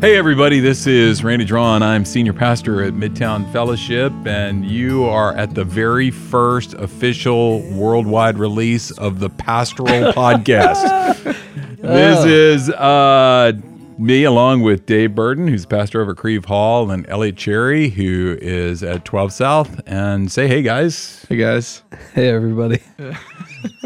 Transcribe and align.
Hey, 0.00 0.16
everybody, 0.16 0.60
this 0.60 0.86
is 0.86 1.22
Randy 1.22 1.44
Drawn. 1.44 1.82
I'm 1.82 2.06
senior 2.06 2.32
pastor 2.32 2.82
at 2.82 2.94
Midtown 2.94 3.52
Fellowship, 3.52 4.10
and 4.24 4.64
you 4.64 5.04
are 5.04 5.36
at 5.36 5.54
the 5.54 5.62
very 5.62 6.10
first 6.10 6.72
official 6.72 7.60
worldwide 7.72 8.38
release 8.38 8.92
of 8.92 9.20
the 9.20 9.28
Pastoral 9.28 10.10
Podcast. 10.14 11.36
This 11.76 12.24
is 12.24 12.70
uh, 12.70 13.52
me, 13.98 14.24
along 14.24 14.62
with 14.62 14.86
Dave 14.86 15.14
Burton, 15.14 15.46
who's 15.46 15.66
pastor 15.66 16.00
over 16.00 16.12
at 16.12 16.16
Crieve 16.16 16.46
Hall, 16.46 16.90
and 16.90 17.06
Elliot 17.06 17.36
Cherry, 17.36 17.90
who 17.90 18.38
is 18.40 18.82
at 18.82 19.04
12 19.04 19.34
South. 19.34 19.82
And 19.86 20.32
say, 20.32 20.48
hey, 20.48 20.62
guys. 20.62 21.26
Hey 21.28 21.36
guys. 21.36 21.82
Hey, 22.14 22.30
everybody. 22.30 22.80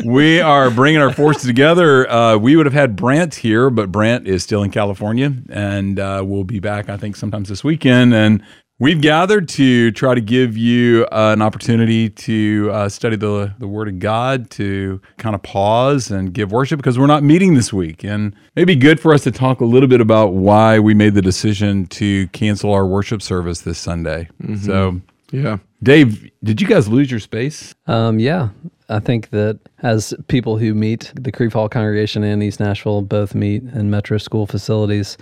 we 0.05 0.41
are 0.41 0.71
bringing 0.71 1.01
our 1.01 1.13
forces 1.13 1.45
together. 1.45 2.11
Uh, 2.11 2.37
we 2.37 2.57
would 2.57 2.67
have 2.67 2.73
had 2.73 2.97
Brant 2.97 3.35
here, 3.35 3.71
but 3.71 3.91
Brant 3.93 4.27
is 4.27 4.43
still 4.43 4.63
in 4.63 4.71
California, 4.71 5.33
and 5.51 5.99
uh, 5.99 6.23
we'll 6.25 6.45
be 6.45 6.61
back, 6.61 6.89
I 6.89 6.97
think, 6.97 7.17
sometimes 7.17 7.49
this 7.49 7.63
weekend. 7.65 8.15
And 8.15 8.43
we've 8.79 9.01
gathered 9.01 9.49
to 9.51 9.91
try 9.93 10.15
to 10.15 10.21
give 10.21 10.57
you 10.57 11.07
uh, 11.13 11.33
an 11.33 11.43
opportunity 11.43 12.11
to 12.11 12.71
uh, 12.73 12.89
study 12.89 13.17
the 13.17 13.55
the 13.59 13.69
Word 13.69 13.89
of 13.89 13.99
God, 13.99 14.51
to 14.51 15.01
kind 15.19 15.35
of 15.35 15.43
pause 15.43 16.11
and 16.11 16.33
give 16.33 16.53
worship 16.53 16.79
because 16.79 16.99
we're 16.99 17.07
not 17.07 17.23
meeting 17.23 17.55
this 17.55 17.73
week, 17.73 18.05
and 18.05 18.35
maybe 18.57 18.77
good 18.77 19.01
for 19.01 19.15
us 19.15 19.23
to 19.25 19.31
talk 19.31 19.61
a 19.61 19.65
little 19.65 19.89
bit 19.89 20.01
about 20.01 20.35
why 20.35 20.79
we 20.79 20.95
made 20.95 21.15
the 21.15 21.23
decision 21.23 21.87
to 21.87 22.29
cancel 22.29 22.73
our 22.73 22.87
worship 22.87 23.23
service 23.23 23.61
this 23.63 23.79
Sunday. 23.79 24.29
So. 24.61 25.01
Yeah. 25.33 25.59
Dave, 25.83 26.31
did 26.45 26.61
you 26.61 26.67
guys 26.69 26.87
lose 26.87 27.11
your 27.11 27.19
space? 27.19 27.75
Um, 27.87 28.21
yeah, 28.21 28.51
I 28.89 29.01
think 29.01 29.31
that 29.31 29.59
as 29.83 30.13
people 30.29 30.59
who 30.59 30.75
meet, 30.75 31.13
the 31.15 31.33
Crieve 31.33 31.53
Hall 31.53 31.69
congregation 31.69 32.23
and 32.23 32.43
East 32.43 32.61
Nashville 32.61 33.03
both 33.03 33.35
meet 33.35 33.63
in 33.63 33.91
metro 33.91 34.19
school 34.19 34.47
facilities. 34.47 35.17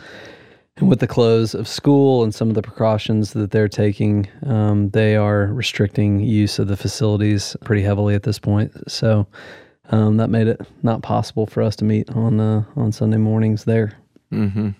And 0.78 0.88
with 0.88 1.00
the 1.00 1.06
close 1.06 1.54
of 1.54 1.68
school 1.68 2.24
and 2.24 2.34
some 2.34 2.48
of 2.48 2.54
the 2.54 2.62
precautions 2.62 3.34
that 3.34 3.50
they're 3.50 3.68
taking, 3.68 4.26
um, 4.46 4.90
they 4.90 5.16
are 5.16 5.46
restricting 5.46 6.20
use 6.20 6.58
of 6.58 6.66
the 6.68 6.76
facilities 6.76 7.56
pretty 7.62 7.82
heavily 7.82 8.14
at 8.14 8.22
this 8.22 8.38
point. 8.38 8.72
So 8.90 9.26
um, 9.90 10.16
that 10.16 10.30
made 10.30 10.48
it 10.48 10.60
not 10.82 11.02
possible 11.02 11.46
for 11.46 11.62
us 11.62 11.76
to 11.76 11.84
meet 11.84 12.10
on 12.10 12.40
uh, 12.40 12.64
on 12.74 12.90
Sunday 12.90 13.18
mornings 13.18 13.64
there. 13.64 13.92
Mm-hmm. 14.32 14.70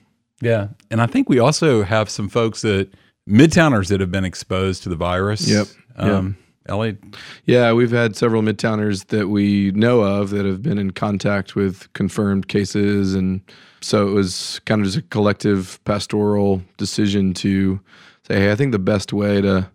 Yeah. 0.41 0.69
And 0.91 1.01
I 1.01 1.06
think 1.06 1.28
we 1.28 1.39
also 1.39 1.83
have 1.83 2.11
some 2.11 2.28
folks 2.28 2.62
that 2.62 2.91
midtowners 3.28 3.89
that 3.89 4.01
have 4.01 4.11
been 4.11 4.25
exposed 4.25 4.83
to 4.84 4.89
the 4.89 4.97
virus. 4.97 5.49
Yep. 5.49 5.67
Um, 5.97 6.37
Elliot, 6.67 6.99
Yeah, 7.45 7.73
we've 7.73 7.91
had 7.91 8.17
several 8.17 8.43
midtowners 8.43 9.07
that 9.09 9.29
we 9.29 9.73
know 9.73 10.01
of 10.01 10.31
that 10.31 10.47
have 10.47 10.63
been 10.63 10.79
in 10.79 10.93
contact 10.93 11.57
with 11.57 11.93
confirmed 11.93 12.49
cases. 12.49 13.15
And 13.15 13.41
so 13.81 14.09
it 14.09 14.13
was 14.13 14.61
kind 14.65 14.81
of 14.81 14.87
just 14.87 14.99
a 14.99 15.03
collective 15.03 15.81
pastoral 15.85 16.63
decision 16.77 17.35
to 17.35 17.81
say, 18.27 18.37
hey, 18.37 18.53
I 18.53 18.55
think 18.55 18.73
the 18.73 18.79
best 18.79 19.13
way 19.13 19.41
to 19.41 19.69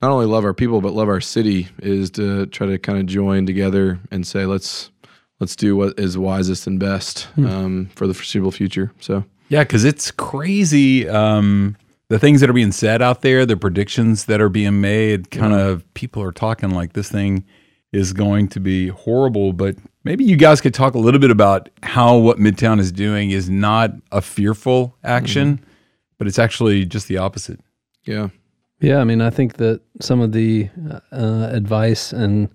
not 0.00 0.10
only 0.10 0.26
love 0.26 0.44
our 0.44 0.54
people, 0.54 0.80
but 0.80 0.92
love 0.92 1.08
our 1.08 1.20
city 1.20 1.68
is 1.78 2.10
to 2.12 2.46
try 2.46 2.66
to 2.66 2.78
kind 2.78 2.98
of 2.98 3.06
join 3.06 3.46
together 3.46 3.98
and 4.10 4.26
say, 4.26 4.46
let's 4.46 4.90
let's 5.40 5.56
do 5.56 5.76
what 5.76 5.98
is 5.98 6.16
wisest 6.16 6.66
and 6.66 6.78
best 6.78 7.26
um, 7.38 7.90
for 7.96 8.06
the 8.06 8.14
foreseeable 8.14 8.50
future. 8.50 8.92
So 9.00 9.24
yeah, 9.48 9.64
because 9.64 9.84
it's 9.84 10.10
crazy. 10.10 11.08
Um, 11.08 11.76
the 12.08 12.18
things 12.18 12.40
that 12.40 12.50
are 12.50 12.54
being 12.54 12.72
said 12.72 13.00
out 13.00 13.22
there, 13.22 13.46
the 13.46 13.56
predictions 13.56 14.26
that 14.26 14.40
are 14.40 14.48
being 14.48 14.80
made, 14.80 15.30
kind 15.30 15.52
of 15.52 15.92
people 15.94 16.22
are 16.22 16.32
talking 16.32 16.70
like 16.70 16.92
this 16.92 17.10
thing 17.10 17.44
is 17.92 18.12
going 18.12 18.48
to 18.48 18.60
be 18.60 18.88
horrible. 18.88 19.52
But 19.52 19.76
maybe 20.02 20.24
you 20.24 20.36
guys 20.36 20.60
could 20.60 20.74
talk 20.74 20.94
a 20.94 20.98
little 20.98 21.20
bit 21.20 21.30
about 21.30 21.70
how 21.82 22.16
what 22.18 22.38
Midtown 22.38 22.80
is 22.80 22.92
doing 22.92 23.30
is 23.30 23.48
not 23.48 23.92
a 24.12 24.20
fearful 24.20 24.96
action, 25.04 25.64
but 26.18 26.26
it's 26.26 26.38
actually 26.38 26.84
just 26.84 27.08
the 27.08 27.18
opposite. 27.18 27.60
yeah. 28.04 28.28
Yeah, 28.80 28.98
I 28.98 29.04
mean, 29.04 29.22
I 29.22 29.30
think 29.30 29.54
that 29.54 29.80
some 30.00 30.20
of 30.20 30.32
the 30.32 30.68
uh, 31.10 31.48
advice 31.50 32.12
and 32.12 32.50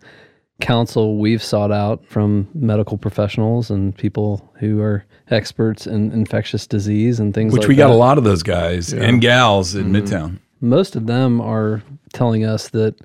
counsel 0.59 1.17
we've 1.17 1.43
sought 1.43 1.71
out 1.71 2.05
from 2.05 2.47
medical 2.53 2.97
professionals 2.97 3.69
and 3.69 3.95
people 3.97 4.51
who 4.59 4.81
are 4.81 5.05
experts 5.29 5.87
in 5.87 6.11
infectious 6.11 6.67
disease 6.67 7.19
and 7.19 7.33
things 7.33 7.53
Which 7.53 7.61
like 7.61 7.69
we 7.69 7.75
got 7.75 7.87
that, 7.87 7.93
a 7.93 7.97
lot 7.97 8.17
of 8.17 8.23
those 8.23 8.43
guys 8.43 8.93
and 8.93 9.21
gals 9.21 9.75
in 9.75 9.91
Midtown. 9.91 10.39
most 10.59 10.95
of 10.95 11.07
them 11.07 11.39
are 11.39 11.81
telling 12.13 12.45
us 12.45 12.69
that 12.69 12.95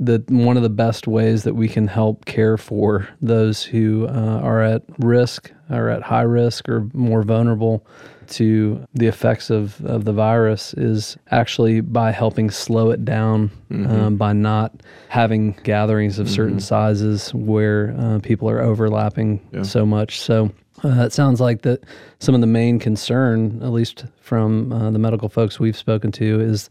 that 0.00 0.28
one 0.30 0.56
of 0.56 0.64
the 0.64 0.68
best 0.68 1.06
ways 1.06 1.44
that 1.44 1.54
we 1.54 1.68
can 1.68 1.86
help 1.86 2.24
care 2.24 2.56
for 2.56 3.08
those 3.20 3.62
who 3.62 4.06
uh, 4.08 4.40
are 4.42 4.60
at 4.60 4.82
risk, 4.98 5.52
are 5.70 5.88
at 5.88 6.02
high 6.02 6.22
risk, 6.22 6.68
or 6.68 6.88
more 6.92 7.22
vulnerable 7.22 7.86
to 8.32 8.86
the 8.94 9.06
effects 9.06 9.50
of, 9.50 9.84
of 9.84 10.04
the 10.04 10.12
virus 10.12 10.74
is 10.74 11.16
actually 11.30 11.80
by 11.80 12.10
helping 12.10 12.50
slow 12.50 12.90
it 12.90 13.04
down, 13.04 13.50
um, 13.70 14.16
by 14.16 14.32
not 14.32 14.82
having 15.08 15.52
gatherings 15.62 16.18
of 16.18 16.28
certain 16.28 16.58
sizes 16.60 17.32
where 17.34 17.94
uh, 17.98 18.18
people 18.20 18.48
are 18.50 18.60
overlapping 18.60 19.40
so 19.64 19.86
much. 19.86 20.20
So 20.20 20.50
uh, 20.84 21.04
it 21.06 21.12
sounds 21.12 21.40
like 21.40 21.62
that 21.62 21.84
some 22.18 22.34
of 22.34 22.40
the 22.40 22.46
main 22.46 22.78
concern, 22.78 23.62
at 23.62 23.70
least 23.70 24.04
from 24.20 24.72
uh, 24.72 24.90
the 24.90 24.98
medical 24.98 25.28
folks 25.28 25.60
we've 25.60 25.76
spoken 25.76 26.10
to, 26.12 26.40
is 26.40 26.68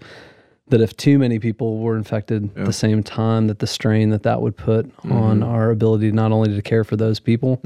that 0.70 0.82
if 0.82 0.96
too 0.98 1.20
many 1.20 1.38
people 1.40 1.80
were 1.80 1.98
infected 1.98 2.46
at 2.58 2.66
the 2.66 2.74
same 2.74 3.04
time, 3.04 3.48
that 3.48 3.60
the 3.60 3.68
strain 3.68 4.10
that 4.10 4.24
that 4.24 4.42
would 4.42 4.56
put 4.56 4.90
on 5.10 5.44
our 5.44 5.70
ability 5.72 6.12
not 6.12 6.32
only 6.32 6.54
to 6.56 6.62
care 6.62 6.84
for 6.84 6.96
those 6.96 7.20
people, 7.20 7.60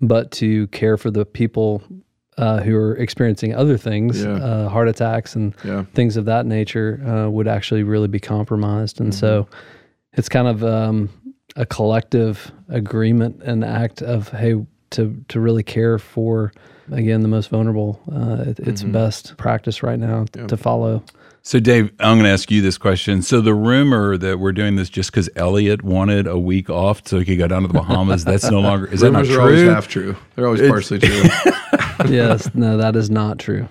but 0.00 0.30
to 0.30 0.66
care 0.68 0.96
for 0.96 1.10
the 1.10 1.24
people 1.26 1.82
uh, 2.38 2.60
who 2.62 2.74
are 2.76 2.96
experiencing 2.96 3.54
other 3.54 3.76
things, 3.76 4.22
Yeah. 4.24 4.34
uh, 4.36 4.68
heart 4.68 4.88
attacks 4.88 5.36
and 5.36 5.54
Yeah. 5.64 5.84
things 5.94 6.16
of 6.16 6.24
that 6.24 6.46
nature, 6.46 7.00
uh, 7.06 7.28
would 7.30 7.48
actually 7.48 7.82
really 7.82 8.08
be 8.08 8.20
compromised. 8.20 9.00
And 9.00 9.12
so 9.14 9.46
it's 10.14 10.28
kind 10.28 10.48
of 10.48 10.62
um, 10.64 11.08
a 11.56 11.66
collective 11.66 12.50
agreement 12.68 13.42
and 13.44 13.64
act 13.64 14.02
of, 14.02 14.28
hey, 14.30 14.54
to, 14.90 15.14
to 15.28 15.40
really 15.40 15.62
care 15.62 15.98
for, 15.98 16.52
again, 16.90 17.20
the 17.22 17.28
most 17.28 17.50
vulnerable. 17.50 18.00
Uh, 18.10 18.50
it, 18.50 18.58
it's 18.60 18.82
best 18.82 19.36
practice 19.36 19.82
right 19.82 19.98
now 19.98 20.24
to 20.46 20.56
follow. 20.56 21.02
So, 21.48 21.58
Dave, 21.58 21.90
I'm 21.98 22.18
going 22.18 22.24
to 22.24 22.30
ask 22.30 22.50
you 22.50 22.60
this 22.60 22.76
question. 22.76 23.22
So, 23.22 23.40
the 23.40 23.54
rumor 23.54 24.18
that 24.18 24.38
we're 24.38 24.52
doing 24.52 24.76
this 24.76 24.90
just 24.90 25.10
because 25.10 25.30
Elliot 25.34 25.82
wanted 25.82 26.26
a 26.26 26.38
week 26.38 26.68
off 26.68 27.08
so 27.08 27.20
he 27.20 27.24
could 27.24 27.38
go 27.38 27.48
down 27.48 27.62
to 27.62 27.68
the 27.68 27.72
Bahamas, 27.72 28.22
that's 28.22 28.50
no 28.50 28.60
longer, 28.60 28.86
is 28.88 29.00
that 29.00 29.12
not 29.12 29.22
Rumors 29.22 29.34
are 29.34 29.40
always 29.40 29.60
true? 29.62 29.68
half 29.70 29.88
true. 29.88 30.16
They're 30.34 30.44
always 30.44 30.60
partially 30.60 30.98
true. 30.98 31.22
yes, 32.06 32.54
no, 32.54 32.76
that 32.76 32.96
is 32.96 33.08
not 33.08 33.38
true. 33.38 33.66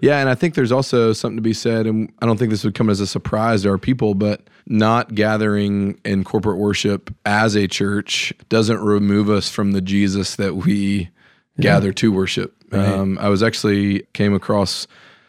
Yeah, 0.00 0.20
and 0.20 0.28
I 0.28 0.36
think 0.36 0.54
there's 0.54 0.70
also 0.70 1.12
something 1.12 1.36
to 1.36 1.42
be 1.42 1.52
said, 1.52 1.88
and 1.88 2.12
I 2.22 2.26
don't 2.26 2.36
think 2.36 2.52
this 2.52 2.62
would 2.62 2.76
come 2.76 2.88
as 2.88 3.00
a 3.00 3.08
surprise 3.08 3.62
to 3.62 3.70
our 3.70 3.78
people, 3.78 4.14
but 4.14 4.42
not 4.68 5.12
gathering 5.12 6.00
in 6.04 6.22
corporate 6.22 6.58
worship 6.58 7.12
as 7.26 7.56
a 7.56 7.66
church 7.66 8.32
doesn't 8.48 8.78
remove 8.78 9.28
us 9.28 9.50
from 9.50 9.72
the 9.72 9.80
Jesus 9.80 10.36
that 10.36 10.54
we 10.54 11.10
gather 11.58 11.92
to 11.92 12.12
worship. 12.12 12.54
Um, 12.72 13.18
I 13.18 13.30
was 13.30 13.42
actually 13.42 14.06
came 14.12 14.32
across 14.32 14.86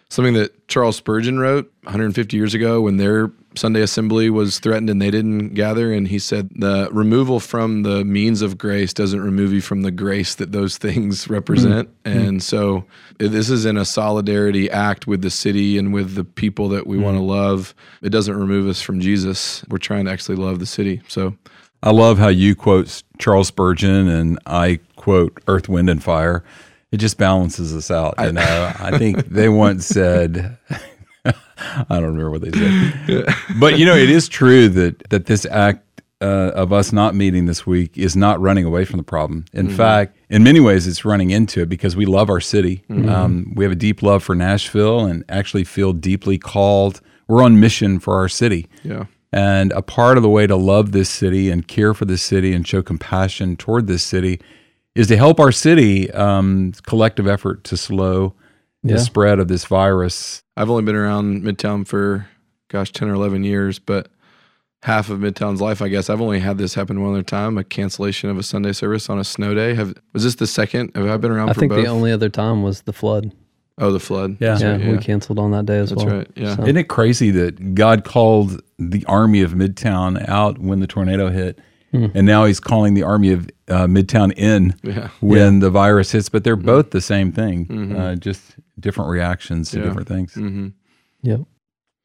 something 0.09 0.35
that 0.35 0.60
Charles 0.71 0.95
Spurgeon 0.95 1.37
wrote 1.37 1.71
150 1.83 2.37
years 2.37 2.53
ago 2.53 2.81
when 2.81 2.95
their 2.95 3.29
Sunday 3.55 3.81
assembly 3.81 4.29
was 4.29 4.57
threatened 4.59 4.89
and 4.89 5.01
they 5.01 5.11
didn't 5.11 5.49
gather. 5.49 5.91
And 5.91 6.07
he 6.07 6.17
said, 6.17 6.49
The 6.55 6.87
removal 6.93 7.41
from 7.41 7.83
the 7.83 8.05
means 8.05 8.41
of 8.41 8.57
grace 8.57 8.93
doesn't 8.93 9.19
remove 9.21 9.51
you 9.51 9.59
from 9.59 9.81
the 9.81 9.91
grace 9.91 10.35
that 10.35 10.53
those 10.53 10.77
things 10.77 11.29
represent. 11.29 11.89
Mm-hmm. 12.03 12.17
Mm-hmm. 12.17 12.27
And 12.27 12.43
so 12.43 12.85
this 13.17 13.49
is 13.49 13.65
in 13.65 13.75
a 13.75 13.83
solidarity 13.83 14.71
act 14.71 15.07
with 15.07 15.21
the 15.21 15.29
city 15.29 15.77
and 15.77 15.93
with 15.93 16.15
the 16.15 16.23
people 16.23 16.69
that 16.69 16.87
we 16.87 16.97
want 16.97 17.17
to 17.17 17.21
mm-hmm. 17.21 17.29
love. 17.29 17.75
It 18.01 18.09
doesn't 18.09 18.35
remove 18.35 18.67
us 18.69 18.81
from 18.81 19.01
Jesus. 19.01 19.65
We're 19.67 19.77
trying 19.77 20.05
to 20.05 20.11
actually 20.11 20.37
love 20.37 20.59
the 20.59 20.65
city. 20.65 21.01
So, 21.09 21.35
I 21.83 21.91
love 21.91 22.17
how 22.17 22.29
you 22.29 22.55
quote 22.55 23.03
Charles 23.17 23.47
Spurgeon 23.47 24.07
and 24.07 24.39
I 24.45 24.79
quote 24.95 25.37
Earth, 25.47 25.67
Wind, 25.67 25.89
and 25.89 26.01
Fire. 26.01 26.43
It 26.91 26.97
just 26.97 27.17
balances 27.17 27.75
us 27.75 27.89
out. 27.89 28.15
You 28.19 28.33
know, 28.33 28.71
I 28.79 28.97
think 28.97 29.27
they 29.29 29.47
once 29.49 29.85
said, 29.85 30.57
I 31.25 31.33
don't 31.89 32.03
remember 32.05 32.31
what 32.31 32.41
they 32.41 32.51
said, 32.51 33.25
but 33.59 33.77
you 33.79 33.85
know, 33.85 33.95
it 33.95 34.09
is 34.09 34.27
true 34.27 34.67
that 34.69 35.09
that 35.09 35.25
this 35.27 35.45
act 35.45 35.85
uh, 36.21 36.51
of 36.53 36.71
us 36.71 36.91
not 36.91 37.15
meeting 37.15 37.45
this 37.47 37.65
week 37.65 37.97
is 37.97 38.15
not 38.15 38.39
running 38.39 38.65
away 38.65 38.85
from 38.85 38.97
the 38.97 39.03
problem. 39.03 39.45
In 39.53 39.69
fact, 39.69 40.17
in 40.29 40.43
many 40.43 40.59
ways, 40.59 40.85
it's 40.87 41.03
running 41.03 41.31
into 41.31 41.61
it 41.61 41.69
because 41.69 41.95
we 41.95 42.05
love 42.05 42.29
our 42.29 42.39
city. 42.39 42.83
Um, 42.89 43.53
we 43.55 43.63
have 43.65 43.71
a 43.71 43.75
deep 43.75 44.03
love 44.03 44.23
for 44.23 44.35
Nashville 44.35 45.05
and 45.05 45.23
actually 45.29 45.63
feel 45.63 45.93
deeply 45.93 46.37
called. 46.37 47.01
We're 47.27 47.43
on 47.43 47.59
mission 47.59 47.99
for 47.99 48.15
our 48.17 48.29
city. 48.29 48.67
yeah. 48.83 49.05
And 49.33 49.71
a 49.71 49.81
part 49.81 50.17
of 50.17 50.23
the 50.23 50.29
way 50.29 50.45
to 50.45 50.57
love 50.57 50.91
this 50.91 51.09
city 51.09 51.49
and 51.49 51.65
care 51.65 51.93
for 51.93 52.03
this 52.03 52.21
city 52.21 52.51
and 52.53 52.67
show 52.67 52.81
compassion 52.81 53.55
toward 53.55 53.87
this 53.87 54.03
city 54.03 54.41
is 54.95 55.07
to 55.07 55.17
help 55.17 55.39
our 55.39 55.51
city 55.51 56.11
um, 56.11 56.73
collective 56.85 57.27
effort 57.27 57.63
to 57.65 57.77
slow 57.77 58.33
Yeah. 58.83 58.95
the 58.95 58.99
spread 58.99 59.39
of 59.39 59.47
this 59.47 59.65
virus. 59.65 60.43
I've 60.57 60.69
only 60.69 60.83
been 60.83 60.95
around 60.95 61.43
Midtown 61.43 61.87
for, 61.87 62.27
gosh, 62.69 62.91
10 62.91 63.09
or 63.09 63.13
11 63.13 63.43
years, 63.43 63.79
but 63.79 64.09
half 64.83 65.09
of 65.09 65.19
Midtown's 65.19 65.61
life, 65.61 65.81
I 65.81 65.87
guess. 65.87 66.09
I've 66.09 66.21
only 66.21 66.39
had 66.39 66.57
this 66.57 66.73
happen 66.73 67.01
one 67.01 67.11
other 67.13 67.23
time 67.23 67.57
a 67.57 67.63
cancellation 67.63 68.29
of 68.29 68.37
a 68.37 68.43
Sunday 68.43 68.73
service 68.73 69.09
on 69.09 69.19
a 69.19 69.23
snow 69.23 69.53
day. 69.53 69.75
Have 69.75 69.93
Was 70.13 70.23
this 70.23 70.35
the 70.35 70.47
second? 70.47 70.91
Have 70.95 71.07
I 71.07 71.17
been 71.17 71.31
around 71.31 71.49
I 71.49 71.53
for 71.53 71.59
think 71.61 71.71
both? 71.71 71.83
the 71.83 71.89
only 71.89 72.11
other 72.11 72.29
time 72.29 72.63
was 72.63 72.81
the 72.81 72.93
flood. 72.93 73.31
Oh, 73.77 73.91
the 73.91 73.99
flood. 73.99 74.37
Yeah. 74.39 74.57
Yeah, 74.59 74.71
right, 74.73 74.87
we 74.91 74.97
canceled 74.97 75.39
on 75.39 75.51
that 75.51 75.65
day 75.65 75.77
as 75.79 75.89
That's 75.91 76.03
well. 76.03 76.17
That's 76.17 76.29
right. 76.29 76.37
Yeah. 76.37 76.55
So- 76.55 76.63
Isn't 76.63 76.77
it 76.77 76.83
crazy 76.89 77.31
that 77.31 77.73
God 77.75 78.03
called 78.03 78.61
the 78.77 79.05
army 79.05 79.41
of 79.41 79.53
Midtown 79.53 80.27
out 80.27 80.59
when 80.59 80.79
the 80.81 80.87
tornado 80.87 81.29
hit, 81.29 81.59
and 81.93 82.25
now 82.25 82.45
He's 82.45 82.59
calling 82.59 82.93
the 82.93 83.03
army 83.03 83.31
of 83.31 83.49
uh, 83.67 83.85
Midtown 83.87 84.33
in 84.37 84.75
Yeah. 84.83 85.09
when 85.21 85.59
the 85.59 85.69
virus 85.69 86.11
hits? 86.11 86.29
But 86.29 86.43
they're 86.43 86.55
both 86.55 86.91
the 86.91 87.01
same 87.01 87.31
thing, 87.31 87.95
uh, 87.95 88.15
just 88.15 88.55
different 88.79 89.09
reactions 89.11 89.71
to 89.71 89.77
Yeah. 89.79 89.85
different 89.85 90.07
things. 90.07 90.33
Mm-hmm. 90.35 90.67
Yep. 91.23 91.41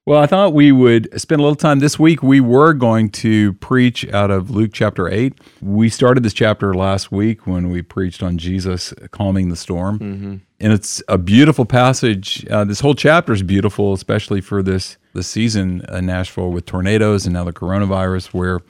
Well, 0.09 0.21
I 0.21 0.27
thought 0.27 0.53
we 0.55 0.71
would 0.71 1.09
spend 1.21 1.41
a 1.41 1.43
little 1.43 1.57
time 1.57 1.81
this 1.81 1.99
week. 1.99 2.23
We 2.23 2.39
were 2.39 2.73
going 2.75 3.11
to 3.11 3.55
preach 3.55 4.07
out 4.13 4.31
of 4.31 4.51
Luke 4.51 4.71
chapter 4.73 5.09
8. 5.09 5.35
We 5.61 5.89
started 5.89 6.23
this 6.23 6.33
chapter 6.33 6.73
last 6.75 7.11
week 7.11 7.45
when 7.45 7.71
we 7.71 7.83
preached 7.83 8.23
on 8.23 8.39
Jesus 8.39 8.95
calming 9.11 9.49
the 9.49 9.57
storm. 9.57 10.43
And 10.61 10.73
it's 10.73 11.03
a 11.09 11.19
beautiful 11.19 11.65
passage. 11.65 12.47
Uh, 12.49 12.63
this 12.65 12.79
whole 12.81 12.95
chapter 12.95 13.33
is 13.33 13.43
beautiful, 13.43 13.93
especially 13.95 14.41
for 14.41 14.63
this 14.63 14.97
the 15.13 15.25
season 15.25 15.83
in 15.93 16.07
Nashville 16.07 16.51
with 16.53 16.67
tornadoes 16.67 17.25
and 17.27 17.33
now 17.35 17.43
the 17.43 17.53
coronavirus, 17.53 18.27
where 18.29 18.61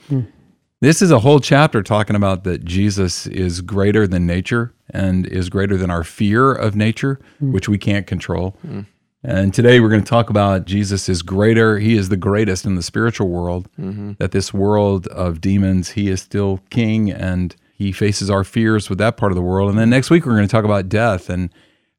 this 0.81 1.02
is 1.02 1.11
a 1.11 1.20
whole 1.20 1.40
chapter 1.40 1.82
talking 1.82 2.17
about 2.17 2.44
that 2.44 2.64
Jesus 2.64 3.26
is 3.26 3.61
greater 3.61 4.06
than 4.06 4.26
nature 4.26 4.75
and 4.90 5.26
is 5.26 5.49
greater 5.49 5.76
than 5.76 5.90
our 5.90 6.05
fear 6.05 6.52
of 6.52 6.76
nature, 6.76 7.20
hmm. 7.38 7.52
which 7.52 7.69
we 7.69 7.78
can't 7.78 8.06
control. 8.06 8.50
Hmm. 8.62 8.82
And 9.23 9.52
today 9.52 9.81
we're 9.81 9.88
going 9.88 10.05
to 10.05 10.08
talk 10.08 10.31
about 10.31 10.67
Jesus 10.67 11.08
is 11.08 11.23
greater. 11.23 11.81
He 11.81 11.96
is 11.96 12.11
the 12.11 12.17
greatest 12.17 12.64
in 12.64 12.76
the 12.76 12.82
spiritual 12.82 13.28
world. 13.28 13.69
Mm-hmm. 13.76 14.12
That 14.19 14.31
this 14.31 14.55
world 14.55 15.08
of 15.08 15.40
demons, 15.40 15.90
he 15.90 16.08
is 16.08 16.23
still 16.23 16.61
king 16.70 17.11
and 17.11 17.56
he 17.75 17.90
faces 17.90 18.31
our 18.31 18.44
fears 18.44 18.88
with 18.88 18.99
that 18.99 19.17
part 19.17 19.32
of 19.32 19.37
the 19.37 19.43
world. 19.43 19.69
And 19.70 19.79
then 19.79 19.90
next 19.90 20.11
week 20.11 20.25
we're 20.25 20.37
going 20.37 20.46
to 20.46 20.52
talk 20.52 20.64
about 20.64 20.88
death 20.88 21.29
and 21.29 21.50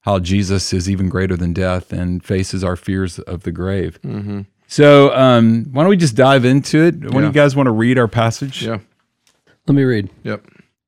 how 0.02 0.20
Jesus 0.20 0.72
is 0.72 0.90
even 0.90 1.10
greater 1.10 1.36
than 1.36 1.52
death 1.52 1.92
and 1.92 2.24
faces 2.24 2.64
our 2.64 2.78
fears 2.78 3.20
of 3.20 3.44
the 3.44 3.52
grave. 3.52 4.00
Mm-hmm. 4.04 4.42
So 4.68 5.14
um, 5.16 5.66
why 5.72 5.84
don't 5.84 5.90
we 5.90 5.98
just 5.98 6.16
dive 6.16 6.46
into 6.46 6.84
it? 6.84 6.96
When 7.00 7.12
do 7.12 7.20
Yeah. 7.22 7.26
you 7.28 7.32
guys 7.32 7.56
want 7.56 7.68
to 7.68 7.72
read 7.72 7.98
our 7.98 8.08
passage? 8.08 8.64
Yeah. 8.64 8.80
Let 9.68 9.76
me 9.76 9.84
read. 9.84 10.10
Yep. 10.24 10.46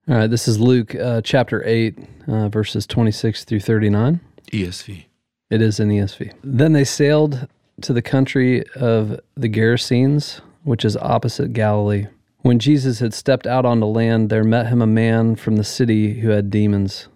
All 0.09 0.15
right, 0.15 0.27
this 0.29 0.47
is 0.47 0.59
Luke 0.59 0.95
uh, 0.95 1.21
chapter 1.23 1.63
8, 1.65 1.97
uh, 2.27 2.49
verses 2.49 2.85
26 2.87 3.45
through 3.45 3.59
39. 3.59 4.19
ESV. 4.51 5.05
It 5.49 5.61
is 5.61 5.79
in 5.79 5.89
ESV. 5.89 6.33
Then 6.43 6.73
they 6.73 6.83
sailed 6.83 7.47
to 7.81 7.93
the 7.93 8.01
country 8.01 8.63
of 8.75 9.19
the 9.37 9.47
Gerasenes, 9.49 10.41
which 10.63 10.83
is 10.83 10.97
opposite 10.97 11.53
Galilee. 11.53 12.07
When 12.39 12.59
Jesus 12.59 12.99
had 12.99 13.13
stepped 13.13 13.45
out 13.47 13.65
onto 13.65 13.85
land, 13.85 14.29
there 14.29 14.43
met 14.43 14.67
him 14.67 14.81
a 14.81 14.87
man 14.87 15.35
from 15.35 15.55
the 15.57 15.63
city 15.63 16.19
who 16.21 16.29
had 16.29 16.49
demons. 16.49 17.07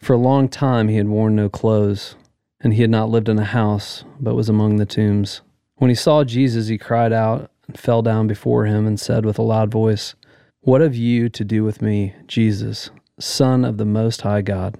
For 0.00 0.14
a 0.14 0.18
long 0.18 0.48
time 0.48 0.88
he 0.88 0.96
had 0.96 1.08
worn 1.08 1.36
no 1.36 1.48
clothes, 1.48 2.16
and 2.60 2.74
he 2.74 2.80
had 2.82 2.90
not 2.90 3.10
lived 3.10 3.28
in 3.28 3.38
a 3.38 3.44
house, 3.44 4.04
but 4.18 4.34
was 4.34 4.48
among 4.48 4.76
the 4.76 4.86
tombs. 4.86 5.40
When 5.80 5.88
he 5.88 5.94
saw 5.94 6.24
Jesus, 6.24 6.68
he 6.68 6.76
cried 6.76 7.10
out 7.10 7.50
and 7.66 7.78
fell 7.78 8.02
down 8.02 8.26
before 8.26 8.66
him 8.66 8.86
and 8.86 9.00
said 9.00 9.24
with 9.24 9.38
a 9.38 9.42
loud 9.42 9.70
voice, 9.70 10.14
What 10.60 10.82
have 10.82 10.94
you 10.94 11.30
to 11.30 11.42
do 11.42 11.64
with 11.64 11.80
me, 11.80 12.14
Jesus, 12.26 12.90
Son 13.18 13.64
of 13.64 13.78
the 13.78 13.86
Most 13.86 14.20
High 14.20 14.42
God? 14.42 14.76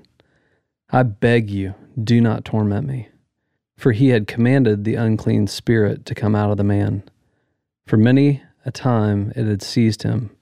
I 0.91 1.05
beg 1.05 1.49
you, 1.49 1.75
do 2.05 2.21
not 2.21 2.45
torment 2.45 2.87
me. 2.87 3.09
For 3.79 3.93
he 3.93 4.09
had 4.09 4.27
commanded 4.27 4.85
the 4.85 4.97
unclean 4.97 5.47
spirit 5.47 6.05
to 6.05 6.15
come 6.15 6.35
out 6.37 6.51
of 6.51 6.59
the 6.59 6.65
man. 6.65 7.03
For 7.87 7.97
many 7.97 8.43
a 8.67 8.71
time 8.71 9.33
it 9.35 9.47
had 9.47 9.63
seized 9.63 10.03
him. 10.03 10.37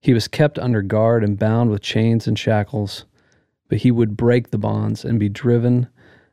He 0.00 0.12
was 0.12 0.26
kept 0.26 0.58
under 0.58 0.82
guard 0.82 1.22
and 1.22 1.38
bound 1.38 1.70
with 1.70 1.82
chains 1.82 2.26
and 2.26 2.36
shackles, 2.36 3.04
but 3.68 3.78
he 3.78 3.92
would 3.92 4.16
break 4.16 4.50
the 4.50 4.58
bonds 4.58 5.04
and 5.04 5.20
be 5.20 5.28
driven 5.28 5.88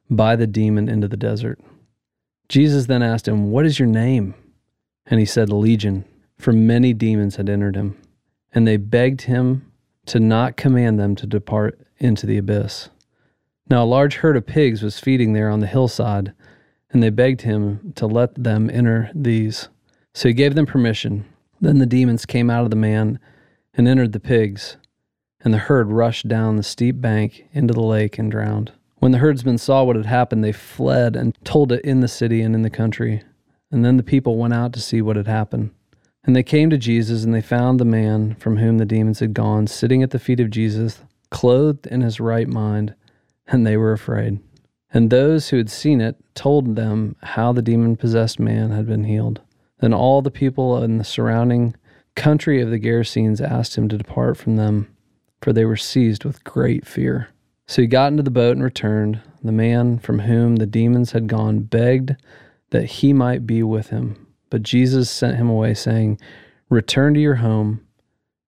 by 0.09 0.35
the 0.35 0.47
demon 0.47 0.89
into 0.89 1.07
the 1.07 1.15
desert. 1.15 1.59
Jesus 2.51 2.87
then 2.87 3.01
asked 3.01 3.29
him, 3.29 3.49
What 3.49 3.65
is 3.65 3.79
your 3.79 3.87
name? 3.87 4.33
And 5.05 5.21
he 5.21 5.25
said, 5.25 5.47
Legion, 5.47 6.03
for 6.37 6.51
many 6.51 6.93
demons 6.93 7.37
had 7.37 7.47
entered 7.47 7.77
him. 7.77 7.97
And 8.51 8.67
they 8.67 8.75
begged 8.75 9.21
him 9.21 9.71
to 10.07 10.19
not 10.19 10.57
command 10.57 10.99
them 10.99 11.15
to 11.15 11.25
depart 11.25 11.79
into 11.97 12.25
the 12.25 12.37
abyss. 12.37 12.89
Now 13.69 13.85
a 13.85 13.85
large 13.85 14.15
herd 14.15 14.35
of 14.35 14.45
pigs 14.45 14.83
was 14.83 14.99
feeding 14.99 15.31
there 15.31 15.49
on 15.49 15.61
the 15.61 15.67
hillside, 15.67 16.33
and 16.89 17.01
they 17.01 17.09
begged 17.09 17.43
him 17.43 17.93
to 17.95 18.05
let 18.05 18.35
them 18.35 18.69
enter 18.69 19.09
these. 19.15 19.69
So 20.13 20.27
he 20.27 20.33
gave 20.33 20.53
them 20.53 20.65
permission. 20.65 21.23
Then 21.61 21.77
the 21.77 21.85
demons 21.85 22.25
came 22.25 22.49
out 22.49 22.65
of 22.65 22.69
the 22.69 22.75
man 22.75 23.17
and 23.75 23.87
entered 23.87 24.11
the 24.11 24.19
pigs, 24.19 24.75
and 25.39 25.53
the 25.53 25.57
herd 25.57 25.87
rushed 25.87 26.27
down 26.27 26.57
the 26.57 26.63
steep 26.63 26.99
bank 26.99 27.47
into 27.53 27.73
the 27.73 27.79
lake 27.79 28.19
and 28.19 28.29
drowned. 28.29 28.73
When 29.01 29.11
the 29.11 29.17
herdsmen 29.17 29.57
saw 29.57 29.83
what 29.83 29.95
had 29.95 30.05
happened, 30.05 30.43
they 30.43 30.51
fled 30.51 31.15
and 31.15 31.35
told 31.43 31.71
it 31.71 31.83
in 31.83 32.01
the 32.01 32.07
city 32.07 32.43
and 32.43 32.53
in 32.53 32.61
the 32.61 32.69
country. 32.69 33.23
And 33.71 33.83
then 33.83 33.97
the 33.97 34.03
people 34.03 34.37
went 34.37 34.53
out 34.53 34.73
to 34.73 34.79
see 34.79 35.01
what 35.01 35.15
had 35.15 35.25
happened. 35.25 35.71
And 36.23 36.35
they 36.35 36.43
came 36.43 36.69
to 36.69 36.77
Jesus, 36.77 37.23
and 37.23 37.33
they 37.33 37.41
found 37.41 37.79
the 37.79 37.85
man 37.85 38.35
from 38.35 38.57
whom 38.57 38.77
the 38.77 38.85
demons 38.85 39.19
had 39.19 39.33
gone 39.33 39.65
sitting 39.65 40.03
at 40.03 40.11
the 40.11 40.19
feet 40.19 40.39
of 40.39 40.51
Jesus, 40.51 40.99
clothed 41.31 41.87
in 41.87 42.01
his 42.01 42.19
right 42.19 42.47
mind 42.47 42.93
and 43.47 43.65
they 43.65 43.75
were 43.75 43.91
afraid. 43.91 44.39
And 44.93 45.09
those 45.09 45.49
who 45.49 45.57
had 45.57 45.71
seen 45.71 45.99
it 45.99 46.15
told 46.35 46.75
them 46.75 47.15
how 47.23 47.53
the 47.53 47.63
demon 47.63 47.95
possessed 47.95 48.39
man 48.39 48.69
had 48.69 48.85
been 48.85 49.05
healed. 49.05 49.41
Then 49.79 49.95
all 49.95 50.21
the 50.21 50.29
people 50.29 50.83
in 50.83 50.99
the 50.99 51.03
surrounding 51.03 51.75
country 52.15 52.61
of 52.61 52.69
the 52.69 52.79
Gerasenes 52.79 53.41
asked 53.41 53.77
him 53.77 53.89
to 53.89 53.97
depart 53.97 54.37
from 54.37 54.57
them, 54.57 54.95
for 55.41 55.53
they 55.53 55.65
were 55.65 55.75
seized 55.75 56.23
with 56.23 56.43
great 56.43 56.85
fear. 56.85 57.29
So 57.67 57.81
he 57.81 57.87
got 57.87 58.11
into 58.11 58.23
the 58.23 58.31
boat 58.31 58.55
and 58.55 58.63
returned. 58.63 59.21
The 59.43 59.51
man 59.51 59.97
from 59.99 60.19
whom 60.19 60.57
the 60.57 60.65
demons 60.65 61.11
had 61.11 61.27
gone 61.27 61.59
begged 61.59 62.15
that 62.69 62.85
he 62.85 63.13
might 63.13 63.47
be 63.47 63.63
with 63.63 63.89
him. 63.89 64.27
But 64.49 64.63
Jesus 64.63 65.09
sent 65.09 65.37
him 65.37 65.49
away, 65.49 65.73
saying, 65.73 66.19
Return 66.69 67.13
to 67.13 67.19
your 67.19 67.35
home 67.35 67.85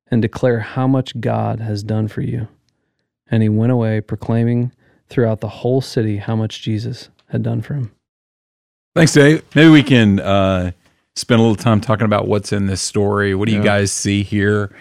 and 0.07 0.21
declare 0.21 0.59
how 0.59 0.87
much 0.87 1.19
God 1.19 1.59
has 1.59 1.83
done 1.83 2.07
for 2.07 2.21
you. 2.21 2.47
And 3.27 3.41
he 3.41 3.49
went 3.49 3.71
away 3.71 4.01
proclaiming 4.01 4.71
throughout 5.09 5.41
the 5.41 5.47
whole 5.47 5.81
city 5.81 6.17
how 6.17 6.35
much 6.35 6.61
Jesus 6.61 7.09
had 7.29 7.43
done 7.43 7.61
for 7.61 7.73
him. 7.73 7.91
Thanks, 8.95 9.13
Dave. 9.13 9.43
Maybe 9.55 9.69
we 9.69 9.83
can 9.83 10.19
uh, 10.19 10.71
spend 11.15 11.39
a 11.39 11.41
little 11.41 11.55
time 11.55 11.81
talking 11.81 12.05
about 12.05 12.27
what's 12.27 12.53
in 12.53 12.67
this 12.67 12.81
story. 12.81 13.33
What 13.33 13.47
do 13.47 13.55
you 13.55 13.63
guys 13.63 13.91
see 13.91 14.23
here? 14.23 14.75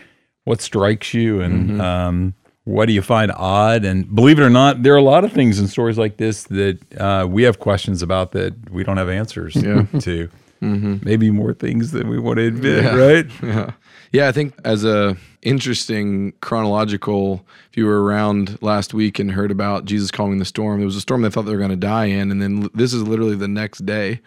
What 0.44 0.60
strikes 0.60 1.14
you, 1.14 1.40
and 1.40 1.80
um, 1.80 2.34
what 2.64 2.86
do 2.86 2.92
you 2.92 3.02
find 3.02 3.32
odd? 3.32 3.84
And 3.84 4.12
believe 4.14 4.38
it 4.38 4.42
or 4.42 4.50
not, 4.50 4.82
there 4.82 4.94
are 4.94 4.98
a 4.98 5.02
lot 5.02 5.24
of 5.24 5.32
things 5.32 5.58
in 5.58 5.66
stories 5.68 5.98
like 5.98 6.16
this 6.16 6.44
that 6.44 6.78
uh, 7.00 7.26
we 7.28 7.42
have 7.42 7.58
questions 7.58 8.02
about 8.02 8.32
that 8.32 8.70
we 8.70 8.84
don't 8.84 8.96
have 8.98 9.08
answers 9.08 9.56
Yeah. 9.56 9.84
to. 10.00 10.28
Maybe 10.60 11.32
more 11.32 11.54
things 11.54 11.90
than 11.90 12.08
we 12.08 12.20
want 12.20 12.36
to 12.38 12.46
admit, 12.46 12.84
Yeah. 12.84 12.94
right? 12.94 13.26
Yeah. 13.42 13.70
Yeah, 14.12 14.28
I 14.28 14.32
think 14.32 14.52
as 14.64 14.84
a 14.84 15.16
interesting 15.40 16.32
chronological, 16.42 17.44
if 17.70 17.76
you 17.78 17.86
were 17.86 18.04
around 18.04 18.58
last 18.62 18.92
week 18.92 19.18
and 19.18 19.30
heard 19.32 19.50
about 19.50 19.86
Jesus 19.86 20.10
calming 20.10 20.38
the 20.38 20.44
storm, 20.44 20.80
there 20.80 20.86
was 20.86 20.96
a 20.96 21.00
storm 21.00 21.22
they 21.22 21.30
thought 21.30 21.46
they 21.46 21.52
were 21.52 21.58
going 21.58 21.70
to 21.70 21.76
die 21.76 22.04
in, 22.04 22.30
and 22.30 22.42
then 22.42 22.68
this 22.74 22.92
is 22.92 23.02
literally 23.02 23.36
the 23.36 23.48
next 23.48 23.86
day. 23.86 24.20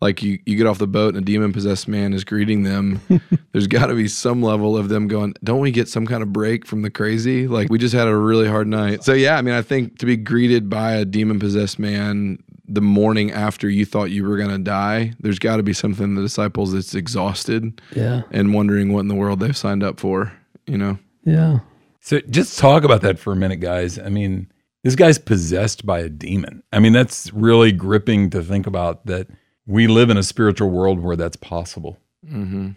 Like 0.00 0.22
you, 0.22 0.38
you 0.46 0.56
get 0.56 0.66
off 0.66 0.78
the 0.78 0.86
boat 0.86 1.14
and 1.14 1.22
a 1.22 1.26
demon 1.26 1.52
possessed 1.52 1.88
man 1.88 2.12
is 2.12 2.22
greeting 2.22 2.62
them. 2.62 3.00
There's 3.52 3.66
got 3.66 3.86
to 3.86 3.94
be 3.94 4.06
some 4.06 4.42
level 4.42 4.76
of 4.76 4.88
them 4.88 5.08
going, 5.08 5.34
"Don't 5.42 5.58
we 5.60 5.70
get 5.72 5.88
some 5.88 6.06
kind 6.06 6.22
of 6.22 6.32
break 6.32 6.64
from 6.66 6.82
the 6.82 6.90
crazy? 6.90 7.48
Like 7.48 7.68
we 7.68 7.78
just 7.78 7.94
had 7.94 8.06
a 8.06 8.14
really 8.16 8.46
hard 8.46 8.68
night." 8.68 9.02
So 9.02 9.12
yeah, 9.12 9.36
I 9.36 9.42
mean, 9.42 9.54
I 9.54 9.62
think 9.62 9.98
to 9.98 10.06
be 10.06 10.16
greeted 10.16 10.70
by 10.70 10.92
a 10.92 11.04
demon 11.04 11.40
possessed 11.40 11.78
man 11.80 12.40
the 12.68 12.80
morning 12.82 13.32
after 13.32 13.68
you 13.68 13.84
thought 13.84 14.10
you 14.10 14.24
were 14.24 14.36
going 14.36 14.50
to 14.50 14.58
die, 14.58 15.14
there's 15.20 15.38
got 15.38 15.56
to 15.56 15.62
be 15.62 15.72
something 15.72 16.04
in 16.04 16.14
the 16.14 16.22
disciples 16.22 16.72
that's 16.72 16.94
exhausted 16.94 17.80
Yeah. 17.96 18.22
and 18.30 18.52
wondering 18.52 18.92
what 18.92 19.00
in 19.00 19.08
the 19.08 19.14
world 19.14 19.40
they've 19.40 19.56
signed 19.56 19.82
up 19.82 19.98
for, 19.98 20.30
you 20.66 20.76
know? 20.76 20.98
Yeah. 21.24 21.60
So 22.00 22.20
just 22.28 22.58
talk 22.58 22.84
about 22.84 23.00
that 23.00 23.18
for 23.18 23.32
a 23.32 23.36
minute, 23.36 23.60
guys. 23.60 23.98
I 23.98 24.10
mean, 24.10 24.52
this 24.84 24.96
guy's 24.96 25.16
possessed 25.18 25.86
by 25.86 26.00
a 26.00 26.10
demon. 26.10 26.62
I 26.70 26.78
mean, 26.78 26.92
that's 26.92 27.32
really 27.32 27.72
gripping 27.72 28.28
to 28.30 28.42
think 28.42 28.66
about 28.66 29.06
that 29.06 29.28
we 29.68 29.86
live 29.86 30.10
in 30.10 30.16
a 30.16 30.22
spiritual 30.22 30.70
world 30.70 30.98
where 30.98 31.14
that's 31.14 31.36
possible. 31.36 31.98
Mm-hmm. 32.26 32.70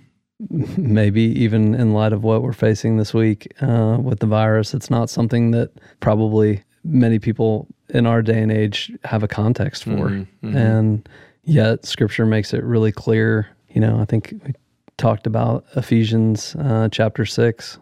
Maybe 0.78 1.22
even 1.22 1.74
in 1.74 1.94
light 1.94 2.14
of 2.14 2.24
what 2.24 2.44
we're 2.44 2.52
facing 2.52 2.98
this 2.98 3.14
week 3.14 3.54
uh, 3.62 3.98
with 4.02 4.20
the 4.20 4.28
virus, 4.28 4.74
it's 4.74 4.90
not 4.90 5.10
something 5.10 5.52
that 5.52 5.72
probably 6.02 6.64
many 6.84 7.18
people 7.18 7.68
in 7.90 8.06
our 8.06 8.22
day 8.22 8.42
and 8.42 8.52
age 8.52 8.92
have 9.06 9.24
a 9.24 9.28
context 9.28 9.86
for. 9.86 10.10
Mhm, 10.10 10.28
mhm. 10.44 10.56
And 10.56 11.10
yet, 11.44 11.86
scripture 11.86 12.26
makes 12.26 12.54
it 12.54 12.64
really 12.64 12.92
clear. 12.92 13.48
You 13.70 13.82
know, 13.82 14.00
I 14.00 14.06
think 14.06 14.34
we 14.46 14.54
talked 14.98 15.28
about 15.28 15.64
Ephesians 15.76 16.56
uh, 16.60 16.90
chapter 16.92 17.26
6 17.26 17.80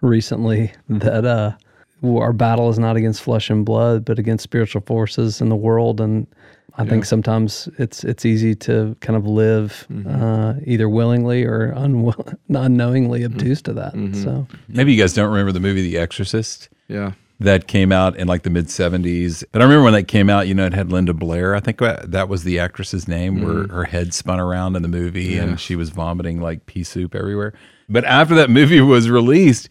recently 0.00 0.72
that 0.88 1.26
uh, 1.26 1.52
our 2.04 2.32
battle 2.32 2.70
is 2.70 2.78
not 2.78 2.96
against 2.96 3.20
flesh 3.20 3.50
and 3.50 3.66
blood, 3.66 4.04
but 4.04 4.18
against 4.18 4.44
spiritual 4.44 4.82
forces 4.86 5.40
in 5.40 5.50
the 5.50 5.56
world. 5.56 6.00
And 6.00 6.26
I 6.76 6.84
think 6.84 7.04
sometimes 7.04 7.68
it's 7.78 8.04
it's 8.04 8.24
easy 8.24 8.54
to 8.56 8.96
kind 9.00 9.16
of 9.16 9.26
live 9.26 9.86
mm-hmm. 9.90 10.22
uh, 10.22 10.54
either 10.64 10.88
willingly 10.88 11.44
or 11.44 11.72
unwill- 11.76 12.36
unknowingly 12.48 13.20
mm-hmm. 13.20 13.34
obtuse 13.34 13.62
to 13.62 13.72
that. 13.74 13.94
Mm-hmm. 13.94 14.22
So 14.22 14.46
Maybe 14.68 14.92
you 14.92 15.02
guys 15.02 15.12
don't 15.12 15.30
remember 15.30 15.52
the 15.52 15.60
movie 15.60 15.82
The 15.82 15.98
Exorcist. 15.98 16.68
Yeah. 16.88 17.12
that 17.38 17.68
came 17.68 17.92
out 17.92 18.16
in 18.16 18.26
like 18.26 18.42
the 18.42 18.50
mid 18.50 18.66
70s. 18.66 19.44
But 19.52 19.62
I 19.62 19.64
remember 19.64 19.84
when 19.84 19.92
that 19.94 20.08
came 20.08 20.28
out, 20.28 20.48
you 20.48 20.54
know, 20.54 20.66
it 20.66 20.74
had 20.74 20.90
Linda 20.92 21.14
Blair. 21.14 21.54
I 21.54 21.60
think 21.60 21.78
that 21.78 22.28
was 22.28 22.44
the 22.44 22.58
actress's 22.58 23.08
name, 23.08 23.42
where 23.42 23.68
her 23.68 23.84
head 23.84 24.12
spun 24.12 24.40
around 24.40 24.76
in 24.76 24.82
the 24.82 24.88
movie 24.88 25.38
and 25.38 25.58
she 25.58 25.76
was 25.76 25.90
vomiting 25.90 26.40
like 26.40 26.66
pea 26.66 26.84
soup 26.84 27.14
everywhere. 27.14 27.54
But 27.88 28.04
after 28.04 28.34
that 28.36 28.50
movie 28.50 28.80
was 28.80 29.08
released, 29.08 29.68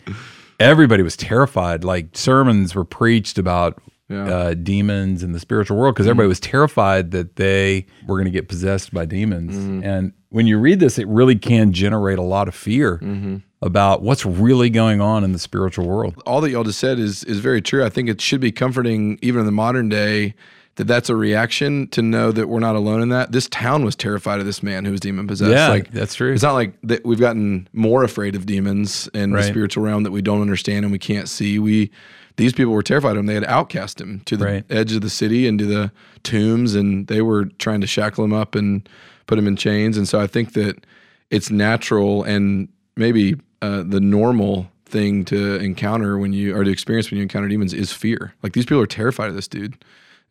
everybody 0.60 1.04
was 1.04 1.16
terrified. 1.16 1.84
Like 1.84 2.18
sermons 2.18 2.76
were 2.76 2.86
preached 2.86 3.38
about 3.38 3.82
Yeah. 4.10 4.26
uh, 4.26 4.54
demons 4.56 5.22
in 5.22 5.34
the 5.34 5.40
spiritual 5.40 5.78
world 5.78 5.94
because 5.94 6.08
everybody 6.08 6.26
mm. 6.26 6.30
was 6.30 6.40
terrified 6.40 7.12
that 7.12 7.36
they 7.36 7.86
were 8.08 8.16
going 8.16 8.26
to 8.26 8.32
get 8.32 8.48
possessed 8.48 8.92
by 8.92 9.06
demons. 9.06 9.56
Mm-hmm. 9.56 9.84
And 9.84 10.14
when 10.30 10.48
you 10.48 10.58
read 10.58 10.80
this, 10.80 10.98
it 10.98 11.08
really 11.08 11.36
can 11.36 11.74
generate 11.74 12.18
a 12.18 12.24
lot 12.24 12.48
of 12.48 12.56
fear 12.56 12.98
mm-hmm. 12.98 13.38
about 13.62 14.02
what's 14.02 14.26
really 14.26 14.72
going 14.72 15.00
on 15.00 15.24
in 15.24 15.32
the 15.32 15.40
spiritual 15.40 15.88
world. 15.88 16.22
all 16.26 16.42
that 16.42 16.50
y'all 16.50 16.64
just 16.64 16.80
said 16.80 16.98
is 16.98 17.24
is 17.26 17.40
very 17.40 17.62
true. 17.62 17.86
I 17.86 17.90
think 17.90 18.10
it 18.10 18.20
should 18.20 18.42
be 18.42 18.52
comforting, 18.52 19.20
even 19.22 19.42
in 19.42 19.46
the 19.46 19.52
modern 19.52 19.90
day, 19.90 20.34
that 20.80 20.88
that's 20.88 21.10
a 21.10 21.16
reaction 21.16 21.88
to 21.90 22.02
know 22.02 22.32
that 22.32 22.48
we're 22.48 22.62
not 22.62 22.76
alone 22.76 23.02
in 23.02 23.10
that. 23.10 23.34
This 23.34 23.50
town 23.50 23.84
was 23.84 23.96
terrified 23.98 24.40
of 24.40 24.46
this 24.46 24.64
man 24.64 24.86
who 24.86 24.92
was 24.92 25.02
demon 25.02 25.28
possessed. 25.28 25.52
Yeah, 25.52 25.68
like 25.68 25.92
that's 25.92 26.16
true. 26.16 26.34
It's 26.34 26.42
not 26.42 26.54
like 26.54 26.74
that 26.84 27.06
we've 27.06 27.20
gotten 27.20 27.68
more 27.74 28.04
afraid 28.04 28.36
of 28.36 28.46
demons 28.46 29.10
in 29.14 29.34
Right. 29.34 29.42
the 29.42 29.48
spiritual 29.48 29.84
realm 29.84 30.04
that 30.04 30.12
we 30.12 30.22
don't 30.22 30.42
understand 30.42 30.86
and 30.86 30.92
we 30.92 30.98
can't 30.98 31.28
see. 31.28 31.60
We 31.60 31.92
these 32.40 32.54
people 32.54 32.72
were 32.72 32.82
terrified 32.82 33.12
of 33.12 33.18
him. 33.18 33.26
They 33.26 33.34
had 33.34 33.44
outcast 33.44 34.00
him 34.00 34.22
to 34.26 34.38
the 34.38 34.46
Right. 34.46 34.64
edge 34.70 34.94
of 34.94 35.02
the 35.02 35.10
city 35.10 35.46
and 35.46 35.60
to 35.60 35.66
the 35.66 35.92
tombs, 36.24 36.74
and 36.74 37.06
they 37.08 37.22
were 37.22 37.46
trying 37.60 37.82
to 37.82 37.88
shackle 37.88 38.24
him 38.24 38.32
up 38.34 38.56
and 38.56 38.88
put 39.28 39.38
him 39.38 39.46
in 39.46 39.58
chains. 39.58 39.98
And 39.98 40.08
so 40.08 40.20
I 40.22 40.26
think 40.28 40.54
that 40.54 40.86
it's 41.30 41.52
natural 41.52 42.24
and 42.24 42.70
maybe 42.96 43.36
uh, 43.62 43.84
the 43.84 44.00
normal 44.00 44.72
thing 44.86 45.26
to 45.26 45.58
encounter 45.58 46.18
when 46.18 46.32
you 46.34 46.56
or 46.56 46.64
to 46.64 46.72
experience 46.72 47.12
when 47.12 47.18
you 47.18 47.24
encounter 47.24 47.48
demons 47.50 47.74
is 47.74 47.92
fear. 47.92 48.34
Like 48.42 48.54
these 48.54 48.66
people 48.66 48.82
are 48.82 48.88
terrified 48.88 49.30
of 49.30 49.36
this 49.36 49.48
dude 49.48 49.76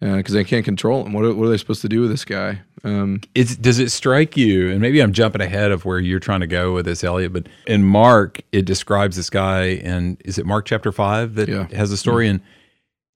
because 0.01 0.33
they 0.35 0.45
can't 0.45 0.65
control 0.65 1.05
him. 1.05 1.13
What 1.13 1.25
are, 1.25 1.35
what 1.35 1.47
are 1.47 1.49
they 1.51 1.57
supposed 1.57 1.83
to 1.83 1.89
do 1.89 2.01
with 2.03 2.11
this 2.11 2.25
guy? 2.25 2.61
Um, 2.85 3.21
It's, 3.35 3.57
does 3.57 3.79
it 3.81 3.91
strike 3.91 4.37
you, 4.37 4.71
and 4.71 4.81
maybe 4.81 5.01
I'm 5.01 5.13
jumping 5.13 5.41
ahead 5.41 5.73
of 5.73 5.85
where 5.85 5.99
you're 5.99 6.21
trying 6.21 6.41
to 6.41 6.47
go 6.47 6.73
with 6.73 6.85
this, 6.85 7.03
Elliot, 7.03 7.33
but 7.33 7.49
in 7.67 7.83
Mark, 7.85 8.41
it 8.53 8.65
describes 8.65 9.17
this 9.17 9.29
guy, 9.31 9.81
and 9.83 10.21
is 10.25 10.39
it 10.39 10.47
Mark 10.47 10.67
chapter 10.67 10.93
5 10.93 11.35
that 11.35 11.49
Yeah. 11.49 11.67
has 11.75 11.91
a 11.91 11.97
story? 11.97 12.29
And 12.29 12.41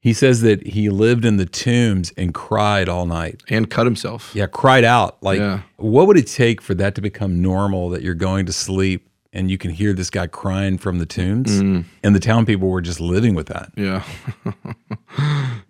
he 0.01 0.13
says 0.13 0.41
that 0.41 0.67
he 0.67 0.91
lived 0.91 1.25
in 1.25 1.37
the 1.37 1.47
tombs 1.47 2.13
and 2.17 2.35
cried 2.35 2.89
all 2.89 3.07
night. 3.07 3.41
and 3.49 3.71
cut 3.71 3.87
himself. 3.87 4.33
Yeah, 4.35 4.47
cried 4.47 4.83
out. 4.83 5.23
Like, 5.23 5.39
Yeah. 5.39 5.61
what 5.77 6.09
would 6.09 6.17
it 6.19 6.27
take 6.27 6.61
for 6.61 6.75
that 6.75 6.97
to 6.97 7.01
become 7.01 7.41
normal 7.41 7.89
that 7.91 8.03
you're 8.03 8.15
going 8.17 8.47
to 8.47 8.53
sleep 8.53 9.09
and 9.33 9.49
you 9.49 9.57
can 9.59 9.71
hear 9.71 9.93
this 9.93 10.11
guy 10.11 10.27
crying 10.27 10.77
from 10.77 10.99
the 10.99 11.07
tombs? 11.07 11.63
Mm. 11.63 11.85
And 12.03 12.17
the 12.17 12.21
town 12.21 12.45
people 12.47 12.69
were 12.69 12.81
just 12.81 12.99
living 13.01 13.37
with 13.37 13.47
that. 13.47 13.71
Yeah. 13.77 14.03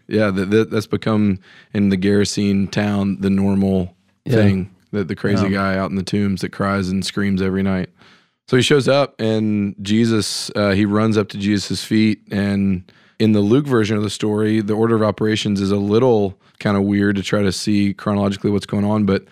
yeah, 0.09 0.30
that, 0.30 0.50
that, 0.50 0.71
that's 0.71 0.87
become 0.87 1.38
in 1.75 1.88
the 1.88 1.97
Gerasene 1.97 2.71
town 2.71 3.21
the 3.21 3.30
normal 3.30 3.94
Yeah. 4.25 4.37
thing. 4.37 4.71
That 4.92 5.09
the 5.09 5.16
crazy 5.16 5.49
guy 5.49 5.76
out 5.78 5.88
in 5.90 5.97
the 5.97 6.02
tombs 6.02 6.42
that 6.42 6.50
cries 6.50 6.90
and 6.90 7.04
screams 7.04 7.40
every 7.40 7.62
night. 7.62 7.88
So 8.49 8.56
he 8.59 8.62
shows 8.62 8.88
up 8.88 9.18
and 9.18 9.75
Jesus, 9.80 10.50
uh, 10.54 10.73
he 10.73 10.85
runs 10.85 11.16
up 11.16 11.28
to 11.30 11.38
Jesus' 11.38 11.82
feet. 11.82 12.21
And 12.30 12.90
in 13.18 13.32
the 13.32 13.40
Luke 13.40 13.66
version 13.66 13.97
of 13.97 14.02
the 14.02 14.11
story, 14.11 14.61
the 14.61 14.75
order 14.75 14.94
of 14.94 15.02
operations 15.02 15.61
is 15.62 15.71
a 15.71 15.76
little 15.78 16.38
kind 16.59 16.76
of 16.76 16.82
weird 16.82 17.16
to 17.16 17.23
try 17.23 17.40
to 17.40 17.52
see 17.52 17.94
chronologically 17.94 18.50
what's 18.50 18.66
going 18.66 18.85
on. 18.85 19.06
But 19.06 19.25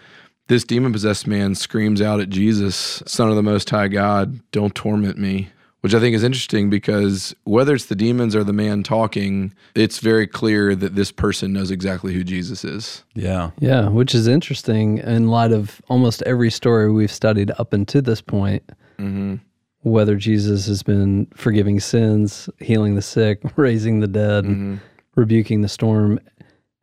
this 0.48 0.64
demon 0.64 0.92
possessed 0.92 1.26
man 1.26 1.54
screams 1.54 2.00
out 2.00 2.20
at 2.20 2.30
Jesus, 2.30 3.02
Son 3.06 3.28
of 3.28 3.36
the 3.36 3.42
Most 3.42 3.68
High 3.68 3.88
God, 3.88 4.40
don't 4.52 4.74
torment 4.74 5.18
me. 5.18 5.50
Which 5.82 5.94
I 5.94 5.98
think 6.00 6.14
is 6.14 6.22
interesting 6.22 6.68
because 6.68 7.34
whether 7.44 7.74
it's 7.74 7.86
the 7.86 7.94
demons 7.94 8.36
or 8.36 8.44
the 8.44 8.52
man 8.52 8.82
talking, 8.82 9.54
it's 9.74 9.98
very 9.98 10.26
clear 10.26 10.74
that 10.76 10.94
this 10.94 11.10
person 11.10 11.54
knows 11.54 11.70
exactly 11.70 12.12
who 12.12 12.22
Jesus 12.22 12.64
is. 12.66 13.02
Yeah. 13.14 13.52
Yeah, 13.60 13.88
which 13.88 14.14
is 14.14 14.26
interesting 14.26 14.98
in 14.98 15.28
light 15.28 15.52
of 15.52 15.80
almost 15.88 16.20
every 16.22 16.50
story 16.50 16.92
we've 16.92 17.10
studied 17.10 17.50
up 17.58 17.72
until 17.72 18.02
this 18.02 18.20
point. 18.20 18.62
Mm-hmm. 18.98 19.36
Whether 19.82 20.16
Jesus 20.16 20.66
has 20.66 20.82
been 20.82 21.26
forgiving 21.34 21.80
sins, 21.80 22.50
healing 22.58 22.94
the 22.94 23.00
sick, 23.02 23.40
raising 23.56 24.00
the 24.00 24.06
dead, 24.08 24.44
Mm-hmm. 24.44 24.76
rebuking 25.16 25.62
the 25.62 25.68
storm, 25.68 26.20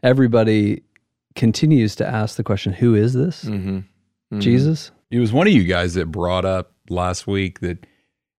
everybody 0.01 0.81
continues 1.35 1.95
to 1.97 2.07
ask 2.07 2.35
the 2.35 2.43
question 2.43 2.73
who 2.73 2.95
is 2.95 3.13
this? 3.13 3.43
Mm-hmm. 3.43 4.39
Jesus? 4.39 4.89
It 5.11 5.19
was 5.19 5.31
one 5.31 5.45
of 5.47 5.53
you 5.53 5.63
guys 5.63 5.93
that 5.93 6.07
brought 6.07 6.45
up 6.45 6.71
last 6.89 7.27
week 7.27 7.59
that 7.59 7.85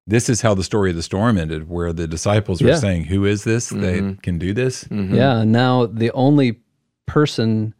this 0.08 0.28
is 0.28 0.40
how 0.40 0.54
the 0.54 0.64
story 0.64 0.90
of 0.90 0.96
the 0.96 1.02
storm 1.02 1.38
ended, 1.38 1.68
where 1.68 1.92
the 1.92 2.08
disciples 2.08 2.60
were 2.62 2.70
Yeah. 2.70 2.76
saying, 2.76 3.04
Who 3.04 3.24
is 3.24 3.44
this? 3.44 3.68
They 3.68 4.00
Mhm. 4.00 4.22
can 4.22 4.38
do 4.38 4.52
this. 4.52 4.84
Mm-hmm. 4.84 5.14
Yeah. 5.14 5.44
Now 5.44 5.86
the 5.86 6.10
only 6.12 6.58
person 7.06 7.74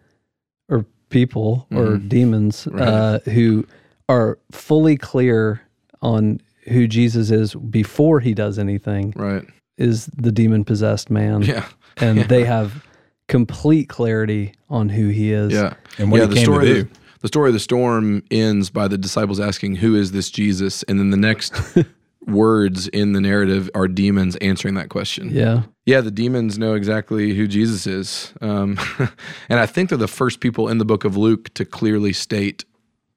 or 0.69 0.85
people 1.11 1.67
or 1.73 1.97
Mhm. 1.97 2.09
demons 2.09 2.69
Right. 2.71 2.83
uh, 2.89 3.19
who 3.31 3.67
are 4.09 4.39
fully 4.53 4.97
clear 4.97 5.63
on 6.03 6.41
who 6.69 6.87
Jesus 6.87 7.31
is 7.31 7.55
before 7.55 8.21
he 8.21 8.35
does 8.35 8.59
anything 8.59 9.13
Right. 9.17 9.45
is 9.79 10.07
the 10.17 10.31
demon 10.33 10.65
possessed 10.65 11.11
man. 11.11 11.43
Yeah. 11.43 11.65
And 12.01 12.19
Yeah. 12.19 12.27
they 12.29 12.45
have 12.45 12.85
complete 13.27 13.89
clarity 13.89 14.53
on 14.71 14.89
who 14.91 15.09
he 15.09 15.33
is. 15.33 15.53
Yeah. 15.53 15.75
And 15.99 16.11
what 16.13 16.19
yeah, 16.19 16.25
he 16.25 16.29
the 16.31 16.35
came 16.37 16.45
story 16.45 16.67
to 16.67 16.75
do. 16.75 16.83
the, 16.85 16.89
the 17.23 17.29
story 17.29 17.49
of 17.51 17.55
the 17.55 17.59
storm 17.61 18.23
ends 18.31 18.71
by 18.71 18.87
the 18.87 18.97
disciples 18.97 19.41
asking, 19.41 19.77
"Who 19.77 19.97
is 19.97 20.13
this 20.13 20.31
Jesus?" 20.31 20.85
And 20.85 20.99
then 21.01 21.11
the 21.11 21.17
next 21.17 21.53
words 22.29 22.89
in 22.89 23.13
the 23.13 23.21
narrative 23.21 23.71
are 23.75 23.89
demons 23.89 24.37
answering 24.37 24.75
that 24.75 24.89
question. 24.89 25.31
Yeah. 25.31 25.63
Yeah, 25.87 26.01
the 26.03 26.11
demons 26.11 26.59
know 26.59 26.75
exactly 26.75 27.35
who 27.35 27.47
Jesus 27.49 27.87
is, 27.87 28.35
um, 28.43 28.79
and 29.49 29.59
I 29.59 29.67
think 29.67 29.89
they're 29.89 29.97
the 29.99 30.07
first 30.07 30.41
people 30.41 30.69
in 30.69 30.77
the 30.79 30.85
book 30.85 31.05
of 31.05 31.17
Luke 31.17 31.53
to 31.55 31.65
clearly 31.65 32.13
state 32.13 32.65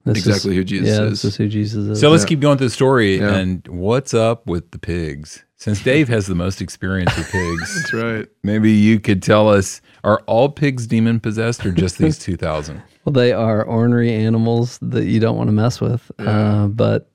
This 0.06 0.20
exactly 0.20 0.52
is, 0.52 0.58
who 0.58 0.64
Jesus 0.64 0.90
yeah, 0.90 1.04
is. 1.04 1.10
This 1.22 1.26
is 1.26 1.36
who 1.36 1.48
Jesus 1.50 1.88
is. 1.88 2.00
So 2.00 2.10
let's 2.10 2.24
Yeah. 2.24 2.28
keep 2.30 2.40
going 2.40 2.58
through 2.58 2.68
the 2.68 2.74
story. 2.74 3.18
Yeah. 3.18 3.36
And 3.36 3.68
what's 3.68 4.14
up 4.14 4.48
with 4.48 4.72
the 4.72 4.80
pigs? 4.80 5.44
Since 5.58 5.84
Dave 5.84 6.08
has 6.08 6.26
the 6.26 6.34
most 6.34 6.60
experience 6.62 7.16
with 7.16 7.30
pigs, 7.30 7.76
That's 7.92 7.94
right. 7.94 8.28
maybe 8.42 8.72
you 8.72 9.00
could 9.00 9.22
tell 9.22 9.48
us 9.50 9.80
are 10.04 10.22
all 10.26 10.50
pigs 10.50 10.88
demon 10.88 11.20
possessed 11.20 11.64
or 11.66 11.72
just 11.72 11.98
these 12.00 12.18
2,000? 12.26 12.82
Well, 13.06 13.14
they 13.14 13.32
are 13.34 13.64
ornery 13.64 14.12
animals 14.14 14.80
that 14.82 15.06
you 15.06 15.20
don't 15.20 15.36
want 15.38 15.50
to 15.50 15.52
mess 15.54 15.80
with. 15.82 16.10
Uh, 16.18 16.68
but 16.68 17.12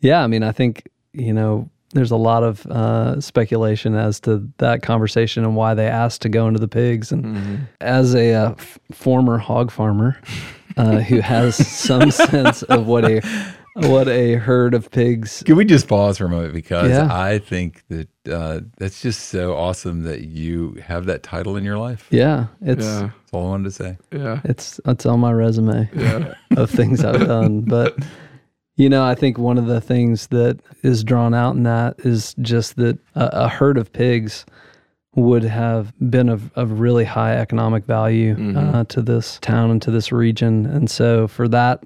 yeah, 0.00 0.24
I 0.24 0.26
mean, 0.26 0.42
I 0.42 0.50
think, 0.52 0.88
you 1.16 1.32
know, 1.32 1.68
there's 1.92 2.10
a 2.10 2.16
lot 2.16 2.42
of 2.42 2.66
uh, 2.66 3.20
speculation 3.20 3.94
as 3.94 4.20
to 4.20 4.46
that 4.58 4.82
conversation 4.82 5.44
and 5.44 5.56
why 5.56 5.72
they 5.74 5.86
asked 5.86 6.20
to 6.22 6.28
go 6.28 6.46
into 6.48 6.60
the 6.60 6.68
pigs. 6.68 7.12
And 7.12 7.24
Mm-hmm. 7.24 7.54
as 7.80 8.14
a 8.14 8.34
uh, 8.34 8.50
f- 8.52 8.78
former 8.92 9.38
hog 9.38 9.70
farmer 9.70 10.20
uh, 10.76 10.98
who 11.00 11.20
has 11.20 11.54
some 11.56 12.10
sense 12.32 12.62
of 12.64 12.86
what 12.86 13.04
a 13.04 13.20
what 13.80 14.08
a 14.08 14.34
herd 14.36 14.72
of 14.72 14.90
pigs 14.90 15.42
Can 15.44 15.54
we 15.56 15.64
just 15.66 15.86
pause 15.86 16.16
for 16.16 16.24
a 16.24 16.28
moment 16.30 16.54
because 16.54 16.88
Yeah. 16.88 17.08
I 17.10 17.38
think 17.38 17.82
that 17.90 18.08
uh, 18.30 18.60
that's 18.78 19.02
just 19.02 19.28
so 19.28 19.54
awesome 19.54 20.02
that 20.04 20.22
you 20.22 20.80
have 20.82 21.04
that 21.06 21.22
title 21.22 21.56
in 21.56 21.64
your 21.64 21.76
life. 21.78 22.06
yeah 22.10 22.46
it's 22.62 22.84
Yeah. 22.84 23.00
That's 23.10 23.32
all 23.34 23.46
I 23.46 23.48
wanted 23.50 23.64
to 23.64 23.70
say. 23.70 23.98
Yeah. 24.12 24.40
it's 24.44 24.80
it's 24.86 25.04
on 25.06 25.20
my 25.20 25.30
resume 25.32 25.88
Yeah. 25.94 26.34
of 26.56 26.70
things 26.70 27.04
I've 27.04 27.26
done. 27.26 27.60
But 27.62 27.96
you 28.76 28.88
know, 28.88 29.04
I 29.04 29.14
think 29.14 29.38
one 29.38 29.58
of 29.58 29.66
the 29.66 29.80
things 29.80 30.26
that 30.28 30.60
is 30.82 31.02
drawn 31.02 31.34
out 31.34 31.56
in 31.56 31.62
that 31.64 31.96
is 32.00 32.34
just 32.40 32.76
that 32.76 32.98
a, 33.14 33.44
a 33.44 33.48
herd 33.48 33.78
of 33.78 33.92
pigs 33.92 34.44
would 35.14 35.44
have 35.44 35.94
been 36.10 36.28
of, 36.28 36.52
of 36.56 36.78
really 36.78 37.04
high 37.04 37.34
economic 37.36 37.86
value 37.86 38.34
uh, 38.58 38.84
to 38.84 39.00
this 39.00 39.38
town 39.40 39.70
and 39.70 39.80
to 39.80 39.90
this 39.90 40.12
region. 40.12 40.66
And 40.66 40.90
so 40.90 41.26
for 41.26 41.48
that 41.48 41.84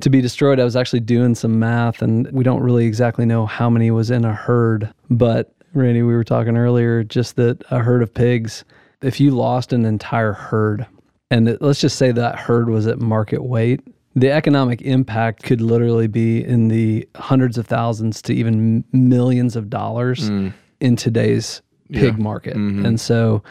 to 0.00 0.10
be 0.10 0.20
destroyed, 0.20 0.60
I 0.60 0.64
was 0.64 0.76
actually 0.76 1.00
doing 1.00 1.34
some 1.34 1.58
math 1.58 2.02
and 2.02 2.30
we 2.30 2.44
don't 2.44 2.62
really 2.62 2.86
exactly 2.86 3.26
know 3.26 3.46
how 3.46 3.68
many 3.68 3.90
was 3.90 4.12
in 4.12 4.24
a 4.24 4.32
herd. 4.32 4.92
But 5.10 5.52
Randy, 5.74 6.02
we 6.02 6.14
were 6.14 6.22
talking 6.22 6.56
earlier, 6.56 7.02
just 7.02 7.34
that 7.36 7.64
a 7.72 7.80
herd 7.80 8.02
of 8.02 8.14
pigs, 8.14 8.64
if 9.02 9.18
you 9.18 9.32
lost 9.32 9.72
an 9.72 9.84
entire 9.84 10.32
herd, 10.32 10.86
and 11.32 11.48
it, 11.48 11.60
let's 11.60 11.80
just 11.80 11.96
say 11.96 12.12
that 12.12 12.38
herd 12.38 12.68
was 12.68 12.86
at 12.86 13.00
market 13.00 13.42
weight, 13.42 13.80
the 14.16 14.32
economic 14.32 14.80
impact 14.80 15.42
could 15.42 15.60
literally 15.60 16.06
be 16.06 16.42
in 16.42 16.68
the 16.68 17.06
hundreds 17.14 17.58
of 17.58 17.66
thousands 17.66 18.22
to 18.22 18.34
even 18.34 18.82
millions 18.90 19.56
of 19.56 19.68
dollars 19.68 20.30
mm. 20.30 20.52
in 20.80 20.96
today's 20.96 21.60
pig 21.92 22.18
market. 22.18 22.56
Mm-hmm. 22.56 22.86
And 22.86 23.00
so 23.00 23.42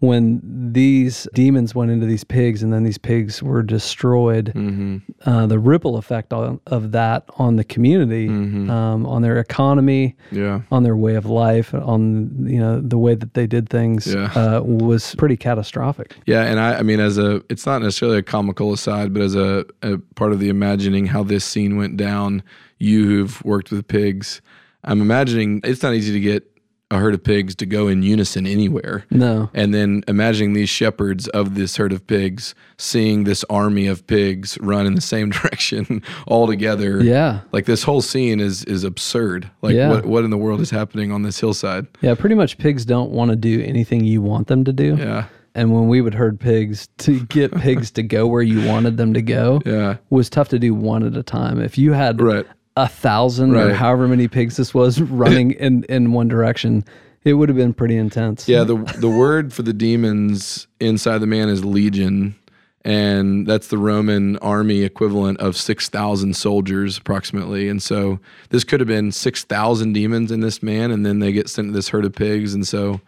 when 0.00 0.40
these 0.72 1.26
demons 1.34 1.74
went 1.74 1.90
into 1.90 2.06
these 2.06 2.22
pigs 2.22 2.62
and 2.62 2.72
then 2.72 2.84
these 2.84 2.98
pigs 2.98 3.42
were 3.42 3.62
destroyed, 3.64 4.52
Mm-hmm. 4.54 4.98
uh, 5.28 5.46
the 5.46 5.58
ripple 5.58 5.96
effect 5.96 6.32
on, 6.32 6.60
of 6.68 6.92
that 6.92 7.24
on 7.36 7.56
the 7.56 7.64
community, 7.64 8.28
um, 8.28 9.04
on 9.06 9.22
their 9.22 9.38
economy, 9.38 10.14
Yeah. 10.30 10.60
on 10.70 10.84
their 10.84 10.96
way 10.96 11.16
of 11.16 11.26
life, 11.26 11.74
on 11.74 12.46
you 12.48 12.58
know 12.60 12.80
the 12.80 12.98
way 12.98 13.14
that 13.16 13.34
they 13.34 13.46
did 13.48 13.68
things, 13.68 14.06
Yeah. 14.14 14.30
uh, 14.36 14.60
was 14.62 15.14
pretty 15.16 15.36
catastrophic. 15.36 16.16
Yeah, 16.26 16.42
and 16.44 16.60
I, 16.60 16.78
I 16.78 16.82
mean, 16.82 17.00
as 17.00 17.18
a, 17.18 17.42
it's 17.50 17.66
not 17.66 17.82
necessarily 17.82 18.18
a 18.18 18.22
comical 18.22 18.72
aside, 18.72 19.12
but 19.12 19.22
as 19.22 19.34
a, 19.34 19.64
a 19.82 19.98
part 20.14 20.32
of 20.32 20.38
the 20.38 20.48
imagining 20.48 21.06
how 21.06 21.24
this 21.24 21.44
scene 21.44 21.76
went 21.76 21.96
down, 21.96 22.42
you 22.78 23.04
who've 23.06 23.44
worked 23.44 23.72
with 23.72 23.88
pigs, 23.88 24.40
I'm 24.84 25.00
imagining 25.00 25.60
it's 25.64 25.82
not 25.82 25.94
easy 25.94 26.12
to 26.12 26.20
get 26.20 26.44
a 26.90 26.98
herd 26.98 27.12
of 27.12 27.22
pigs 27.22 27.54
to 27.56 27.66
go 27.66 27.86
in 27.86 28.02
unison 28.02 28.46
anywhere. 28.46 29.04
No. 29.10 29.50
And 29.52 29.74
then 29.74 30.02
imagining 30.08 30.54
these 30.54 30.70
shepherds 30.70 31.28
of 31.28 31.54
this 31.54 31.76
herd 31.76 31.92
of 31.92 32.06
pigs 32.06 32.54
seeing 32.78 33.24
this 33.24 33.44
army 33.50 33.86
of 33.86 34.06
pigs 34.06 34.56
run 34.62 34.86
in 34.86 34.94
the 34.94 35.00
same 35.02 35.28
direction 35.38 36.02
all 36.26 36.46
together. 36.46 37.02
Yeah. 37.02 37.40
Like 37.52 37.66
this 37.66 37.82
whole 37.82 38.00
scene 38.00 38.40
is 38.40 38.64
is 38.64 38.84
absurd. 38.84 39.50
Like 39.60 39.74
Yeah. 39.74 39.90
what 39.90 40.06
what 40.06 40.24
in 40.24 40.30
the 40.30 40.38
world 40.38 40.60
is 40.60 40.70
happening 40.70 41.12
on 41.12 41.22
this 41.22 41.38
hillside? 41.38 41.86
Yeah. 42.00 42.14
Pretty 42.14 42.34
much 42.34 42.56
pigs 42.56 42.84
don't 42.86 43.10
want 43.10 43.30
to 43.30 43.36
do 43.36 43.62
anything 43.62 44.04
you 44.04 44.22
want 44.22 44.46
them 44.46 44.64
to 44.64 44.72
do. 44.72 44.96
Yeah. 44.98 45.26
And 45.54 45.72
when 45.74 45.88
we 45.88 46.00
would 46.00 46.14
herd 46.14 46.38
pigs 46.38 46.88
to 46.98 47.20
get 47.24 47.52
pigs 47.56 47.90
to 47.92 48.02
go 48.02 48.26
where 48.28 48.42
you 48.42 48.66
wanted 48.68 48.96
them 48.96 49.12
to 49.14 49.22
go 49.22 49.60
Yeah. 49.66 49.96
was 50.08 50.30
tough 50.30 50.48
to 50.50 50.58
do 50.58 50.72
one 50.72 51.02
at 51.04 51.16
a 51.16 51.22
time. 51.22 51.60
If 51.60 51.76
you 51.76 51.92
had 51.92 52.20
Right. 52.20 52.46
A 52.78 52.88
thousand 52.88 53.56
or 53.56 53.74
however 53.74 54.06
many 54.06 54.28
pigs 54.28 54.56
this 54.56 54.72
was 54.72 55.00
running 55.02 55.50
in, 55.52 55.84
in 55.88 56.12
one 56.12 56.28
direction, 56.28 56.84
it 57.24 57.34
would 57.34 57.48
have 57.48 57.56
been 57.56 57.74
pretty 57.74 57.96
intense. 57.96 58.48
Yeah, 58.48 58.62
the 58.62 58.76
the 58.98 59.08
word 59.08 59.52
for 59.52 59.62
the 59.62 59.72
demons 59.72 60.68
inside 60.78 61.18
the 61.18 61.26
man 61.26 61.48
is 61.48 61.64
legion, 61.64 62.36
and 62.84 63.46
that's 63.46 63.66
the 63.66 63.78
Roman 63.78 64.36
army 64.38 64.82
equivalent 64.82 65.40
of 65.40 65.56
six 65.56 65.88
thousand 65.88 66.36
soldiers 66.36 66.98
approximately. 66.98 67.68
And 67.68 67.82
so 67.82 68.20
this 68.50 68.62
could 68.62 68.78
have 68.78 68.86
been 68.86 69.10
six 69.10 69.42
thousand 69.42 69.92
demons 69.92 70.30
in 70.30 70.40
this 70.40 70.62
man, 70.62 70.92
and 70.92 71.04
then 71.04 71.18
they 71.18 71.32
get 71.32 71.48
sent 71.48 71.68
to 71.68 71.72
this 71.72 71.88
herd 71.88 72.04
of 72.04 72.14
pigs. 72.14 72.54
And 72.54 72.66
so, 72.66 73.00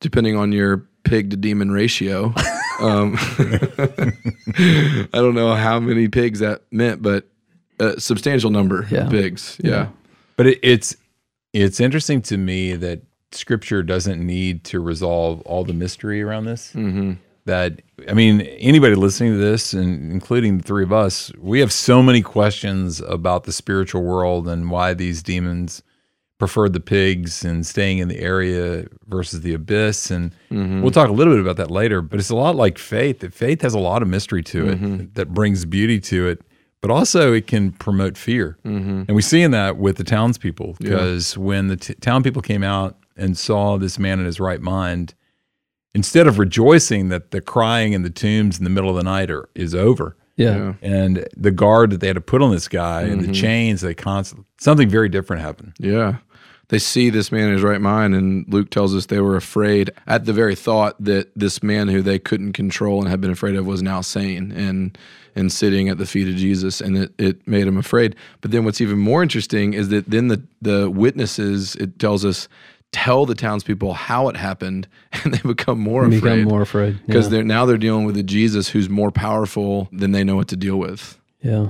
depending 0.00 0.36
on 0.36 0.52
your 0.52 0.86
pig 1.02 1.30
to 1.30 1.36
demon 1.36 1.72
ratio, 1.72 2.26
um, 2.80 3.16
I 3.18 5.08
don't 5.12 5.34
know 5.34 5.54
how 5.56 5.80
many 5.80 6.06
pigs 6.06 6.38
that 6.38 6.62
meant, 6.70 7.02
but 7.02 7.26
a 7.78 8.00
substantial 8.00 8.50
number 8.50 8.86
Yeah. 8.90 9.04
of 9.06 9.10
pigs. 9.10 9.58
Yeah. 9.62 9.70
Yeah. 9.70 9.86
But 10.36 10.46
it, 10.46 10.58
it's 10.62 10.96
it's 11.52 11.80
interesting 11.80 12.22
to 12.22 12.36
me 12.38 12.74
that 12.76 13.02
Scripture 13.32 13.82
doesn't 13.82 14.24
need 14.24 14.64
to 14.64 14.80
resolve 14.80 15.40
all 15.42 15.64
the 15.64 15.72
mystery 15.72 16.22
around 16.22 16.44
this. 16.44 16.72
Mm-hmm. 16.74 17.12
That 17.44 17.82
I 18.08 18.14
mean, 18.14 18.40
anybody 18.42 18.94
listening 18.94 19.32
to 19.32 19.38
this, 19.38 19.72
and 19.72 20.12
including 20.12 20.58
the 20.58 20.62
three 20.64 20.84
of 20.84 20.92
us, 20.92 21.32
we 21.38 21.60
have 21.60 21.72
so 21.72 22.02
many 22.02 22.22
questions 22.22 23.00
about 23.00 23.44
the 23.44 23.52
spiritual 23.52 24.02
world 24.02 24.46
and 24.48 24.70
why 24.70 24.94
these 24.94 25.22
demons 25.22 25.82
preferred 26.38 26.72
the 26.72 26.80
pigs 26.80 27.44
and 27.44 27.64
staying 27.66 27.98
in 27.98 28.08
the 28.08 28.18
area 28.18 28.86
versus 29.06 29.40
the 29.42 29.54
abyss. 29.54 30.10
And 30.10 30.32
we'll 30.50 30.90
talk 30.90 31.08
a 31.08 31.12
little 31.12 31.32
bit 31.34 31.40
about 31.40 31.56
that 31.56 31.70
later. 31.70 32.00
But 32.02 32.18
it's 32.20 32.30
a 32.30 32.36
lot 32.36 32.54
like 32.56 32.78
faith. 32.78 33.20
That 33.20 33.32
faith 33.34 33.62
has 33.62 33.74
a 33.74 33.78
lot 33.78 34.02
of 34.02 34.08
mystery 34.08 34.42
to 34.44 34.68
it 34.70 35.14
that 35.14 35.32
brings 35.34 35.64
beauty 35.64 36.00
to 36.00 36.28
it. 36.28 36.42
But 36.82 36.90
also, 36.90 37.32
it 37.32 37.46
can 37.46 37.72
promote 37.72 38.18
fear, 38.18 38.58
and 38.64 39.08
we 39.08 39.22
see 39.22 39.40
in 39.42 39.52
that 39.52 39.76
with 39.78 39.96
the 39.96 40.04
townspeople 40.04 40.76
because 40.80 41.38
when 41.38 41.68
the 41.68 41.76
t- 41.76 41.94
town 41.94 42.22
people 42.24 42.42
came 42.42 42.62
out 42.64 42.98
and 43.16 43.38
saw 43.38 43.78
this 43.78 43.98
man 44.00 44.18
in 44.18 44.26
his 44.26 44.40
right 44.40 44.60
mind, 44.60 45.14
instead 45.94 46.26
of 46.26 46.38
rejoicing 46.40 47.08
that 47.10 47.30
the 47.30 47.40
crying 47.40 47.92
in 47.92 48.02
the 48.02 48.10
tombs 48.10 48.58
in 48.58 48.64
the 48.64 48.70
middle 48.70 48.90
of 48.90 48.96
the 48.96 49.04
night 49.04 49.30
are, 49.30 49.48
is 49.54 49.74
over, 49.76 50.16
Yeah. 50.36 50.74
and 50.82 51.24
the 51.36 51.52
guard 51.52 51.90
that 51.90 52.00
they 52.00 52.08
had 52.08 52.16
to 52.16 52.20
put 52.20 52.42
on 52.42 52.50
this 52.50 52.66
guy 52.66 53.02
and 53.02 53.20
Mm-hmm. 53.20 53.30
the 53.32 53.38
chains 53.38 53.80
they 53.82 53.94
constantly 53.94 54.46
something 54.58 54.88
very 54.88 55.08
different 55.08 55.40
happened. 55.40 55.74
Yeah. 55.78 56.16
They 56.72 56.78
see 56.78 57.10
this 57.10 57.30
man 57.30 57.48
in 57.48 57.52
his 57.52 57.62
right 57.62 57.82
mind, 57.82 58.14
and 58.14 58.46
Luke 58.48 58.70
tells 58.70 58.94
us 58.96 59.04
they 59.06 59.20
were 59.20 59.36
afraid 59.36 59.90
at 60.06 60.24
the 60.24 60.32
very 60.32 60.54
thought 60.54 60.96
that 61.04 61.30
this 61.36 61.62
man 61.62 61.88
who 61.88 62.00
they 62.00 62.18
couldn't 62.18 62.54
control 62.54 62.98
and 63.00 63.08
had 63.10 63.20
been 63.20 63.30
afraid 63.30 63.56
of 63.56 63.66
was 63.66 63.82
now 63.82 64.00
sane 64.00 64.50
and 64.52 64.96
and 65.36 65.52
sitting 65.52 65.90
at 65.90 65.98
the 65.98 66.06
feet 66.06 66.28
of 66.28 66.34
Jesus, 66.36 66.80
and 66.80 66.96
it, 66.96 67.12
it 67.18 67.46
made 67.46 67.66
them 67.66 67.76
afraid. 67.76 68.16
But 68.40 68.52
then 68.52 68.64
what's 68.64 68.80
even 68.80 68.98
more 68.98 69.22
interesting 69.22 69.74
is 69.74 69.90
that 69.90 70.08
then 70.10 70.28
the 70.28 70.42
the 70.62 70.90
witnesses, 70.90 71.76
it 71.76 71.98
tells 71.98 72.24
us, 72.24 72.48
tell 72.90 73.26
the 73.26 73.34
townspeople 73.34 73.92
how 73.92 74.28
it 74.30 74.36
happened, 74.38 74.88
and 75.24 75.34
they 75.34 75.40
become 75.46 75.78
more 75.78 76.08
Become 76.08 76.18
afraid 76.28 76.44
more 76.48 76.62
afraid. 76.62 76.98
because 77.06 77.26
yeah. 77.26 77.30
they're 77.32 77.44
now 77.44 77.66
they're 77.66 77.76
dealing 77.76 78.06
with 78.06 78.16
a 78.16 78.22
Jesus 78.22 78.68
who's 78.70 78.88
more 78.88 79.10
powerful 79.10 79.88
than 79.92 80.12
they 80.12 80.24
know 80.24 80.36
what 80.36 80.48
to 80.48 80.56
deal 80.56 80.78
with. 80.78 81.20
yeah. 81.42 81.68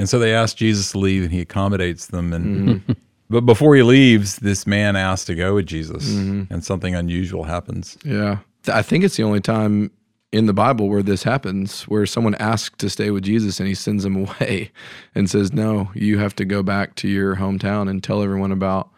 And 0.00 0.08
so 0.08 0.18
they 0.20 0.32
ask 0.34 0.56
Jesus 0.56 0.92
to 0.92 0.98
leave, 0.98 1.22
and 1.24 1.32
he 1.32 1.40
accommodates 1.40 2.06
them. 2.06 2.32
And 2.34 2.68
Mm-hmm. 2.82 2.92
but 3.30 3.42
before 3.42 3.74
he 3.76 3.82
leaves, 3.82 4.36
this 4.36 4.66
man 4.66 4.96
asks 4.96 5.26
to 5.26 5.34
go 5.34 5.54
with 5.54 5.66
Jesus, 5.66 6.08
Mm-hmm. 6.08 6.52
and 6.52 6.64
something 6.64 6.94
unusual 6.94 7.44
happens. 7.44 7.98
Yeah. 8.04 8.38
I 8.72 8.82
think 8.82 9.04
it's 9.04 9.16
the 9.16 9.22
only 9.22 9.40
time 9.40 9.90
in 10.30 10.44
the 10.46 10.52
Bible 10.52 10.88
where 10.88 11.02
this 11.02 11.22
happens, 11.22 11.82
where 11.84 12.04
someone 12.04 12.34
asks 12.34 12.76
to 12.78 12.90
stay 12.90 13.10
with 13.10 13.22
Jesus 13.24 13.60
and 13.60 13.68
he 13.68 13.74
sends 13.74 14.02
them 14.04 14.16
away 14.26 14.70
and 15.14 15.30
says, 15.30 15.52
No, 15.52 15.90
you 15.94 16.18
have 16.18 16.34
to 16.36 16.44
go 16.44 16.62
back 16.62 16.94
to 16.96 17.08
your 17.08 17.36
hometown 17.36 17.88
and 17.88 18.02
tell 18.04 18.22
everyone 18.22 18.52
about 18.52 18.90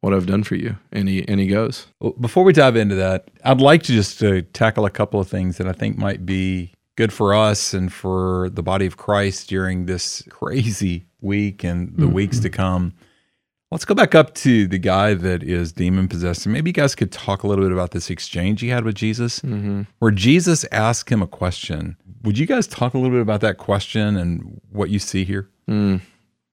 what 0.00 0.12
I've 0.12 0.26
done 0.26 0.42
for 0.44 0.56
you. 0.56 0.76
And 0.92 1.08
he 1.08 1.26
and 1.26 1.40
he 1.40 1.46
goes. 1.46 1.86
Well, 2.00 2.12
before 2.20 2.44
we 2.44 2.52
dive 2.52 2.76
into 2.76 2.96
that, 2.96 3.28
I'd 3.44 3.62
like 3.62 3.82
to 3.84 3.92
just 3.92 4.22
uh, 4.22 4.42
tackle 4.52 4.84
a 4.84 4.90
couple 4.90 5.18
of 5.20 5.28
things 5.28 5.56
that 5.56 5.66
I 5.66 5.72
think 5.72 5.96
might 5.96 6.26
be 6.26 6.74
good 6.96 7.12
for 7.12 7.32
us 7.34 7.72
and 7.72 7.90
for 7.90 8.50
the 8.52 8.62
body 8.62 8.84
of 8.84 8.98
Christ 8.98 9.48
during 9.48 9.86
this 9.86 10.22
crazy 10.28 11.06
week 11.22 11.64
and 11.64 11.96
the 11.96 12.08
weeks 12.08 12.40
to 12.40 12.50
come. 12.50 12.92
Let's 13.70 13.84
go 13.84 13.94
back 13.94 14.14
up 14.14 14.34
to 14.36 14.68
the 14.68 14.78
guy 14.78 15.14
that 15.14 15.42
is 15.42 15.72
demon 15.72 16.06
possessed. 16.06 16.46
And 16.46 16.52
maybe 16.52 16.70
you 16.70 16.74
guys 16.74 16.94
could 16.94 17.10
talk 17.10 17.42
a 17.42 17.48
little 17.48 17.64
bit 17.64 17.72
about 17.72 17.90
this 17.90 18.10
exchange 18.10 18.60
he 18.60 18.68
had 18.68 18.84
with 18.84 18.94
Jesus, 18.94 19.40
mm-hmm. 19.40 19.82
where 19.98 20.10
Jesus 20.10 20.64
asked 20.70 21.10
him 21.10 21.22
a 21.22 21.26
question. 21.26 21.96
Would 22.22 22.38
you 22.38 22.46
guys 22.46 22.66
talk 22.66 22.94
a 22.94 22.98
little 22.98 23.12
bit 23.12 23.22
about 23.22 23.40
that 23.40 23.58
question 23.58 24.16
and 24.16 24.60
what 24.70 24.90
you 24.90 24.98
see 24.98 25.24
here? 25.24 25.48
Mm. 25.68 26.00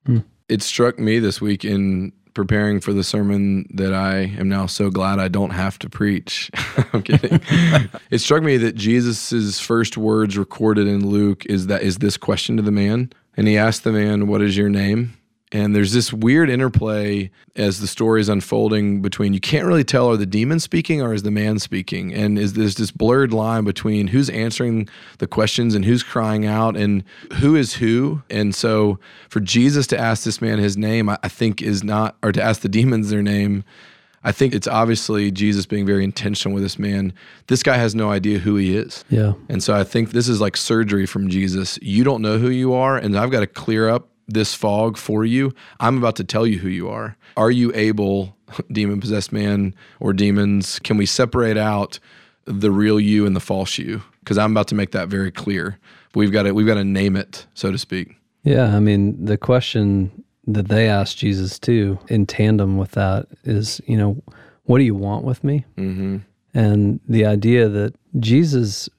Hmm. 0.05 0.19
It 0.49 0.61
struck 0.61 0.97
me 0.97 1.19
this 1.19 1.39
week 1.39 1.63
in 1.63 2.11
preparing 2.33 2.79
for 2.79 2.93
the 2.93 3.03
sermon 3.03 3.67
that 3.73 3.93
I 3.93 4.19
am 4.37 4.47
now 4.47 4.65
so 4.65 4.89
glad 4.89 5.19
I 5.19 5.27
don't 5.27 5.51
have 5.51 5.77
to 5.79 5.89
preach. 5.89 6.49
I'm 6.93 7.03
kidding. 7.03 7.41
it 8.09 8.19
struck 8.19 8.43
me 8.43 8.57
that 8.57 8.75
Jesus' 8.75 9.59
first 9.59 9.97
words 9.97 10.37
recorded 10.37 10.87
in 10.87 11.07
Luke 11.07 11.45
is 11.45 11.67
that 11.67 11.83
is 11.83 11.97
this 11.97 12.17
question 12.17 12.57
to 12.57 12.63
the 12.63 12.71
man. 12.71 13.11
And 13.37 13.47
he 13.47 13.57
asked 13.57 13.83
the 13.83 13.91
man, 13.91 14.27
What 14.27 14.41
is 14.41 14.57
your 14.57 14.69
name? 14.69 15.17
And 15.51 15.75
there's 15.75 15.91
this 15.91 16.13
weird 16.13 16.49
interplay 16.49 17.29
as 17.57 17.81
the 17.81 17.87
story 17.87 18.21
is 18.21 18.29
unfolding 18.29 19.01
between 19.01 19.33
you 19.33 19.41
can't 19.41 19.65
really 19.65 19.83
tell 19.83 20.09
are 20.09 20.15
the 20.15 20.25
demons 20.25 20.63
speaking 20.63 21.01
or 21.01 21.13
is 21.13 21.23
the 21.23 21.31
man 21.31 21.59
speaking? 21.59 22.13
And 22.13 22.39
is 22.39 22.53
there's 22.53 22.75
this 22.75 22.91
blurred 22.91 23.33
line 23.33 23.65
between 23.65 24.07
who's 24.07 24.29
answering 24.29 24.87
the 25.17 25.27
questions 25.27 25.75
and 25.75 25.83
who's 25.83 26.03
crying 26.03 26.45
out 26.45 26.77
and 26.77 27.03
who 27.33 27.55
is 27.55 27.73
who. 27.73 28.21
And 28.29 28.55
so 28.55 28.97
for 29.27 29.41
Jesus 29.41 29.87
to 29.87 29.97
ask 29.97 30.23
this 30.23 30.41
man 30.41 30.57
his 30.59 30.77
name, 30.77 31.09
I, 31.09 31.17
I 31.21 31.27
think 31.27 31.61
is 31.61 31.83
not 31.83 32.15
or 32.23 32.31
to 32.31 32.41
ask 32.41 32.61
the 32.61 32.69
demons 32.69 33.09
their 33.09 33.21
name, 33.21 33.65
I 34.23 34.31
think 34.31 34.53
it's 34.53 34.67
obviously 34.67 35.31
Jesus 35.31 35.65
being 35.65 35.85
very 35.85 36.03
intentional 36.03 36.53
with 36.53 36.63
this 36.63 36.77
man. 36.77 37.11
This 37.47 37.63
guy 37.63 37.77
has 37.77 37.95
no 37.95 38.11
idea 38.11 38.37
who 38.37 38.55
he 38.55 38.77
is. 38.77 39.03
Yeah. 39.09 39.33
And 39.49 39.63
so 39.63 39.73
I 39.73 39.83
think 39.83 40.11
this 40.11 40.29
is 40.29 40.39
like 40.39 40.55
surgery 40.55 41.07
from 41.07 41.27
Jesus. 41.27 41.79
You 41.81 42.03
don't 42.03 42.21
know 42.21 42.37
who 42.37 42.49
you 42.49 42.73
are, 42.73 42.97
and 42.97 43.17
I've 43.17 43.31
got 43.31 43.39
to 43.39 43.47
clear 43.47 43.89
up 43.89 44.10
this 44.33 44.53
fog 44.53 44.97
for 44.97 45.25
you. 45.25 45.53
I'm 45.79 45.97
about 45.97 46.15
to 46.17 46.23
tell 46.23 46.45
you 46.47 46.59
who 46.59 46.69
you 46.69 46.89
are. 46.89 47.17
Are 47.37 47.51
you 47.51 47.71
able, 47.75 48.35
demon 48.71 48.99
possessed 48.99 49.31
man 49.31 49.75
or 49.99 50.13
demons, 50.13 50.79
can 50.79 50.97
we 50.97 51.05
separate 51.05 51.57
out 51.57 51.99
the 52.45 52.71
real 52.71 52.99
you 52.99 53.25
and 53.25 53.35
the 53.35 53.39
false 53.39 53.77
you? 53.77 54.01
Because 54.19 54.37
I'm 54.37 54.51
about 54.51 54.67
to 54.69 54.75
make 54.75 54.91
that 54.91 55.07
very 55.07 55.31
clear. 55.31 55.77
We've 56.13 56.31
got 56.31 56.43
to 56.43 56.51
we've 56.51 56.67
got 56.67 56.75
to 56.75 56.83
name 56.83 57.15
it, 57.15 57.45
so 57.53 57.71
to 57.71 57.77
speak. 57.77 58.17
Yeah, 58.43 58.75
I 58.75 58.79
mean, 58.79 59.23
the 59.23 59.37
question 59.37 60.23
that 60.47 60.67
they 60.67 60.89
asked 60.89 61.17
Jesus 61.17 61.59
too, 61.59 61.99
in 62.07 62.25
tandem 62.25 62.77
with 62.77 62.91
that, 62.91 63.27
is, 63.43 63.79
you 63.85 63.97
know, 63.97 64.21
what 64.63 64.79
do 64.79 64.83
you 64.83 64.95
want 64.95 65.23
with 65.23 65.43
me? 65.43 65.65
Mm-hmm. 65.77 66.17
And 66.53 66.99
the 67.07 67.25
idea 67.25 67.69
that 67.69 67.93
Jesus, 68.19 68.89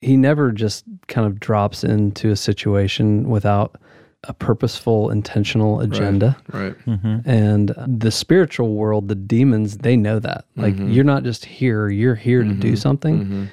he 0.00 0.16
never 0.16 0.52
just 0.52 0.84
kind 1.08 1.26
of 1.26 1.40
drops 1.40 1.84
into 1.84 2.30
a 2.30 2.36
situation 2.36 3.28
without 3.28 3.76
a 4.24 4.32
purposeful, 4.32 5.10
intentional 5.10 5.80
agenda. 5.80 6.36
Right. 6.52 6.78
Mm-hmm. 6.86 7.28
And 7.28 7.74
the 7.86 8.10
spiritual 8.10 8.74
world, 8.74 9.08
the 9.08 9.16
demons, 9.16 9.78
they 9.78 9.96
know 9.96 10.20
that. 10.20 10.44
Like, 10.56 10.74
mm-hmm. 10.74 10.90
you're 10.90 11.04
not 11.04 11.24
just 11.24 11.44
here, 11.44 11.88
you're 11.88 12.14
here 12.14 12.44
to 12.44 12.52
do 12.54 12.68
mm-hmm. 12.68 12.76
something. 12.76 13.50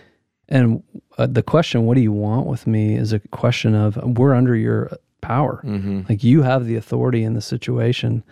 And 0.48 0.84
uh, 1.18 1.28
the 1.28 1.44
question, 1.44 1.86
what 1.86 1.96
do 1.96 2.02
you 2.02 2.12
want 2.12 2.46
with 2.48 2.68
me, 2.68 2.96
is 2.96 3.14
a 3.14 3.20
question 3.20 3.74
of 3.76 3.98
we're 4.18 4.34
under 4.34 4.56
your 4.56 4.92
power. 5.22 5.62
Like, 6.08 6.24
you 6.24 6.44
have 6.44 6.66
the 6.66 6.76
authority 6.76 7.24
in 7.24 7.34
the 7.34 7.42
situation. 7.42 8.24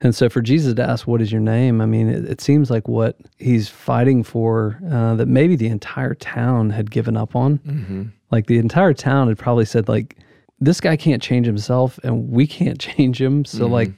And 0.00 0.14
so 0.14 0.28
for 0.28 0.40
Jesus 0.40 0.74
to 0.74 0.82
ask, 0.82 1.06
what 1.06 1.20
is 1.20 1.32
your 1.32 1.40
name? 1.40 1.80
I 1.80 1.86
mean, 1.86 2.08
it, 2.08 2.24
it 2.24 2.40
seems 2.40 2.70
like 2.70 2.86
what 2.86 3.16
he's 3.36 3.68
fighting 3.68 4.22
for 4.22 4.78
uh, 4.90 5.16
that 5.16 5.26
maybe 5.26 5.56
the 5.56 5.66
entire 5.66 6.14
town 6.14 6.70
had 6.70 6.90
given 6.90 7.16
up 7.16 7.34
on. 7.36 7.60
Like 8.30 8.46
the 8.46 8.58
entire 8.58 8.94
town 8.94 9.28
had 9.28 9.38
probably 9.38 9.64
said, 9.64 9.88
like, 9.88 10.16
this 10.60 10.80
guy 10.80 10.96
can't 10.96 11.22
change 11.22 11.46
himself 11.46 11.98
and 12.02 12.30
we 12.30 12.46
can't 12.46 12.78
change 12.96 13.20
him. 13.20 13.44
So, 13.44 13.64
mm-hmm. 13.64 13.72
like, 13.72 13.90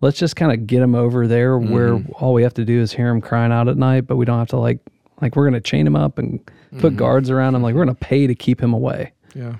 let's 0.00 0.18
just 0.18 0.36
kind 0.36 0.52
of 0.52 0.66
get 0.66 0.80
him 0.80 0.94
over 0.94 1.26
there 1.26 1.58
where 1.58 1.94
mm-hmm. 1.94 2.12
all 2.14 2.34
we 2.34 2.42
have 2.42 2.54
to 2.54 2.64
do 2.64 2.80
is 2.80 2.92
hear 2.92 3.08
him 3.08 3.20
crying 3.20 3.52
out 3.52 3.68
at 3.68 3.76
night, 3.76 4.06
but 4.06 4.16
we 4.16 4.24
don't 4.24 4.38
have 4.38 4.48
to, 4.48 4.58
like, 4.58 4.78
like 5.20 5.34
we're 5.34 5.48
going 5.48 5.60
to 5.60 5.68
chain 5.68 5.86
him 5.86 5.96
up 5.96 6.18
and 6.18 6.44
put 6.78 6.90
mm-hmm. 6.90 6.96
guards 6.96 7.30
around 7.30 7.54
him. 7.54 7.62
Like, 7.62 7.74
we're 7.74 7.84
going 7.84 7.96
to 7.96 8.04
pay 8.04 8.26
to 8.26 8.34
keep 8.34 8.60
him 8.60 8.72
away. 8.72 9.12
Yeah. 9.34 9.56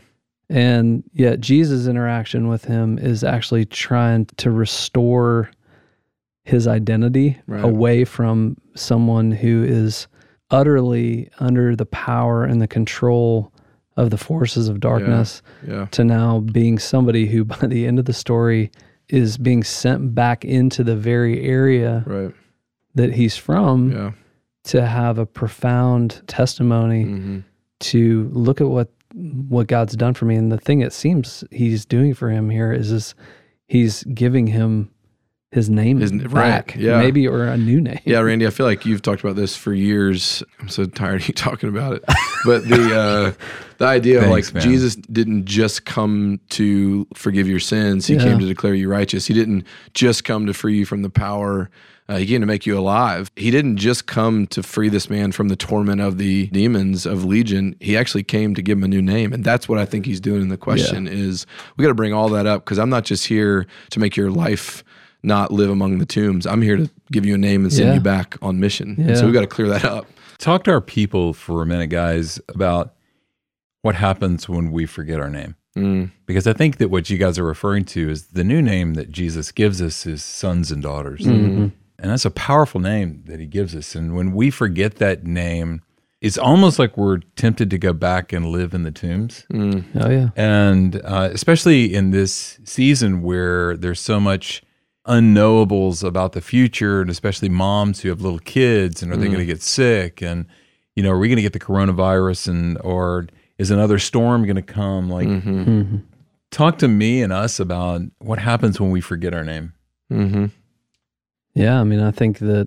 And 0.50 1.04
yet, 1.12 1.40
Jesus' 1.40 1.86
interaction 1.86 2.48
with 2.48 2.64
him 2.64 2.98
is 2.98 3.22
actually 3.22 3.66
trying 3.66 4.26
to 4.38 4.50
restore 4.50 5.50
his 6.44 6.66
identity 6.66 7.38
Right. 7.46 7.62
away 7.62 8.04
from 8.04 8.56
someone 8.74 9.30
who 9.30 9.62
is 9.62 10.06
utterly 10.50 11.28
under 11.40 11.76
the 11.76 11.84
power 11.84 12.44
and 12.44 12.62
the 12.62 12.66
control 12.66 13.52
of 13.98 14.10
the 14.10 14.16
forces 14.16 14.68
of 14.68 14.80
darkness 14.80 15.42
Yeah. 15.66 15.86
to 15.90 16.04
now 16.04 16.40
being 16.40 16.78
somebody 16.78 17.26
who 17.26 17.44
by 17.56 17.66
the 17.66 17.86
end 17.86 17.98
of 17.98 18.04
the 18.06 18.12
story 18.12 18.70
is 19.08 19.36
being 19.38 19.62
sent 19.64 20.14
back 20.14 20.44
into 20.44 20.84
the 20.84 20.96
very 20.96 21.42
area 21.42 22.04
Right. 22.06 22.34
that 22.94 23.12
he's 23.14 23.36
from 23.36 23.90
Yeah. 23.92 24.12
to 24.64 24.86
have 24.86 25.18
a 25.18 25.26
profound 25.26 26.22
testimony 26.26 27.02
hmm 27.04 27.38
to 27.80 28.28
look 28.32 28.60
at 28.60 28.68
what 28.68 28.88
what 29.48 29.68
God's 29.68 29.94
done 29.96 30.12
for 30.14 30.24
me 30.26 30.34
and 30.36 30.50
the 30.50 30.58
thing 30.58 30.80
it 30.80 30.92
seems 30.92 31.44
he's 31.52 31.86
doing 31.86 32.12
for 32.12 32.28
him 32.28 32.50
here 32.50 32.72
is 32.72 32.90
is 32.90 33.14
he's 33.68 34.02
giving 34.04 34.48
him 34.48 34.90
his 35.50 35.70
name 35.70 36.00
His- 36.00 36.12
right, 36.12 36.74
yeah. 36.76 36.98
maybe 36.98 37.26
or 37.26 37.44
a 37.44 37.56
new 37.56 37.80
name 37.80 38.00
Yeah, 38.04 38.20
Randy, 38.20 38.46
I 38.46 38.50
feel 38.50 38.66
like 38.66 38.84
you've 38.84 39.00
talked 39.02 39.22
about 39.22 39.36
this 39.36 39.56
for 39.56 39.72
years. 39.72 40.42
I'm 40.60 40.68
so 40.68 40.84
tired 40.84 41.22
of 41.22 41.28
you 41.28 41.34
talking 41.34 41.68
about 41.70 41.94
it. 41.94 42.04
But 42.44 42.68
the 42.68 42.94
uh, 42.94 43.32
the 43.78 43.84
idea 43.86 44.20
Thanks, 44.22 44.48
of 44.48 44.54
man. 44.54 44.62
like 44.62 44.70
Jesus 44.70 44.96
didn't 44.96 45.46
just 45.46 45.84
come 45.86 46.40
to 46.50 47.06
forgive 47.14 47.48
your 47.48 47.60
sins; 47.60 48.06
He 48.06 48.14
Yeah. 48.14 48.24
came 48.24 48.38
to 48.40 48.46
declare 48.46 48.74
you 48.74 48.88
righteous. 48.90 49.26
He 49.26 49.34
didn't 49.34 49.64
just 49.94 50.24
come 50.24 50.46
to 50.46 50.52
free 50.52 50.76
you 50.76 50.84
from 50.86 51.02
the 51.02 51.10
power. 51.10 51.70
Uh, 52.10 52.16
he 52.16 52.24
came 52.26 52.40
to 52.40 52.46
make 52.46 52.64
you 52.64 52.78
alive. 52.78 53.30
He 53.36 53.50
didn't 53.50 53.76
just 53.76 54.06
come 54.06 54.46
to 54.48 54.62
free 54.62 54.88
this 54.88 55.10
man 55.10 55.30
from 55.30 55.48
the 55.48 55.56
torment 55.56 56.00
of 56.00 56.16
the 56.16 56.46
demons 56.46 57.04
of 57.04 57.22
Legion. 57.24 57.76
He 57.80 57.98
actually 57.98 58.22
came 58.22 58.54
to 58.54 58.62
give 58.62 58.78
him 58.78 58.84
a 58.84 58.88
new 58.88 59.02
name, 59.02 59.30
and 59.34 59.44
that's 59.44 59.68
what 59.68 59.78
I 59.78 59.84
think 59.84 60.06
he's 60.06 60.20
doing 60.20 60.40
in 60.40 60.48
the 60.48 60.56
question. 60.56 61.06
Is 61.06 61.44
we 61.76 61.82
got 61.82 61.88
to 61.88 61.94
bring 61.94 62.12
all 62.14 62.28
that 62.30 62.46
up 62.46 62.64
because 62.64 62.78
I'm 62.78 62.88
not 62.90 63.04
just 63.04 63.26
here 63.26 63.66
to 63.90 64.00
make 64.00 64.16
your 64.16 64.30
life 64.30 64.84
not 65.22 65.52
live 65.52 65.70
among 65.70 65.98
the 65.98 66.06
tombs. 66.06 66.46
I'm 66.46 66.62
here 66.62 66.76
to 66.76 66.90
give 67.10 67.26
you 67.26 67.34
a 67.34 67.38
name 67.38 67.64
and 67.64 67.72
send 67.72 67.88
Yeah. 67.88 67.94
you 67.94 68.00
back 68.00 68.36
on 68.40 68.60
mission. 68.60 68.94
And 68.98 69.10
Yeah. 69.10 69.14
so 69.16 69.26
we 69.26 69.32
got 69.32 69.40
to 69.40 69.46
clear 69.46 69.68
that 69.68 69.84
up. 69.84 70.06
Talk 70.38 70.64
to 70.64 70.70
our 70.70 70.80
people 70.80 71.32
for 71.32 71.62
a 71.62 71.66
minute, 71.66 71.88
guys, 71.88 72.40
about 72.48 72.94
what 73.82 73.94
happens 73.96 74.48
when 74.48 74.70
we 74.70 74.86
forget 74.86 75.18
our 75.20 75.30
name. 75.30 75.54
Mm, 75.76 76.10
Because 76.26 76.46
I 76.46 76.52
think 76.52 76.78
that 76.78 76.90
what 76.90 77.08
you 77.10 77.18
guys 77.18 77.38
are 77.38 77.44
referring 77.44 77.84
to 77.86 78.10
is 78.10 78.26
the 78.28 78.44
new 78.44 78.60
name 78.62 78.94
that 78.94 79.10
Jesus 79.10 79.50
gives 79.52 79.80
us 79.82 80.06
is 80.06 80.24
sons 80.24 80.70
and 80.72 80.82
daughters. 80.82 81.20
Mhm. 81.22 81.72
And 82.00 82.10
that's 82.12 82.24
a 82.24 82.30
powerful 82.30 82.80
name 82.80 83.22
that 83.26 83.40
he 83.40 83.46
gives 83.46 83.74
us. 83.74 83.94
And 83.96 84.14
when 84.14 84.32
we 84.32 84.50
forget 84.50 84.96
that 84.96 85.24
name, 85.26 85.82
it's 86.20 86.38
almost 86.38 86.78
like 86.78 86.96
we're 86.96 87.18
tempted 87.36 87.70
to 87.70 87.78
go 87.78 87.92
back 87.92 88.32
and 88.32 88.46
live 88.46 88.74
in 88.74 88.82
the 88.84 88.90
tombs. 88.90 89.44
mm, 89.52 89.84
oh 89.96 90.10
yeah 90.10 90.28
And 90.36 91.00
uh, 91.04 91.28
especially 91.32 91.92
in 91.94 92.10
this 92.10 92.58
season 92.64 93.22
where 93.22 93.76
there's 93.76 94.00
so 94.00 94.18
much 94.20 94.62
unknowables 95.08 96.04
about 96.04 96.32
the 96.32 96.40
future, 96.40 97.00
and 97.00 97.10
especially 97.10 97.48
moms 97.48 98.00
who 98.00 98.08
have 98.10 98.20
little 98.20 98.38
kids, 98.38 99.02
and 99.02 99.12
are 99.12 99.16
they 99.16 99.26
going 99.26 99.38
to 99.38 99.46
get 99.46 99.62
sick? 99.62 100.22
And 100.22 100.46
you 100.94 101.02
know, 101.02 101.10
are 101.10 101.18
we 101.18 101.28
going 101.28 101.36
to 101.36 101.42
get 101.42 101.52
the 101.52 101.60
coronavirus? 101.60 102.48
And 102.48 102.78
or 102.82 103.26
is 103.58 103.70
another 103.70 103.98
storm 103.98 104.44
going 104.44 104.56
to 104.56 104.62
come? 104.62 105.08
Like, 105.08 105.28
mhm, 105.28 105.64
Mhm. 105.66 106.02
talk 106.50 106.78
to 106.78 106.88
me 106.88 107.22
and 107.22 107.32
us 107.32 107.58
about 107.60 108.02
what 108.18 108.38
happens 108.38 108.80
when 108.80 108.90
we 108.90 109.00
forget 109.00 109.34
our 109.34 109.44
name. 109.44 109.72
mhm, 110.12 110.50
yeah 111.54 111.78
i 111.80 111.84
mean 111.84 112.00
i 112.00 112.10
think 112.10 112.38
that 112.38 112.66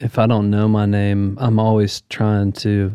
if 0.00 0.18
i 0.18 0.26
don't 0.26 0.50
know 0.50 0.66
my 0.66 0.86
name 0.86 1.36
i'm 1.40 1.58
always 1.60 2.00
trying 2.08 2.50
to 2.50 2.92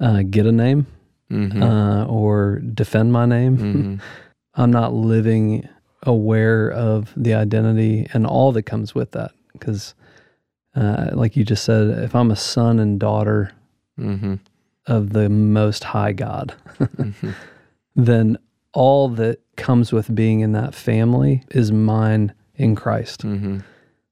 uh, 0.00 0.22
get 0.22 0.46
a 0.46 0.52
name 0.52 0.86
mhm, 1.30 1.62
uh, 1.62 2.06
or 2.06 2.60
defend 2.72 3.12
my 3.12 3.26
name 3.26 3.56
mhm. 3.58 4.00
I'm 4.54 4.70
not 4.70 4.92
living 4.94 5.68
aware 6.02 6.70
of 6.70 7.12
the 7.16 7.34
identity 7.34 8.06
and 8.12 8.26
all 8.26 8.52
that 8.52 8.64
comes 8.64 8.94
with 8.94 9.12
that. 9.12 9.32
Because, 9.52 9.94
uh, 10.74 11.10
like 11.12 11.36
you 11.36 11.44
just 11.44 11.64
said, 11.64 11.88
if 11.98 12.14
I'm 12.14 12.30
a 12.30 12.36
son 12.36 12.78
and 12.78 12.98
daughter 12.98 13.52
Mhm, 13.98 14.38
of 14.86 15.10
the 15.12 15.28
Most 15.28 15.84
High 15.84 16.12
God, 16.12 16.54
mhm. 16.78 17.34
then 17.96 18.38
all 18.72 19.08
that 19.10 19.40
comes 19.56 19.92
with 19.92 20.14
being 20.14 20.40
in 20.40 20.52
that 20.52 20.74
family 20.74 21.44
is 21.50 21.70
mine 21.70 22.32
in 22.56 22.74
Christ. 22.74 23.22
Mhm. 23.22 23.62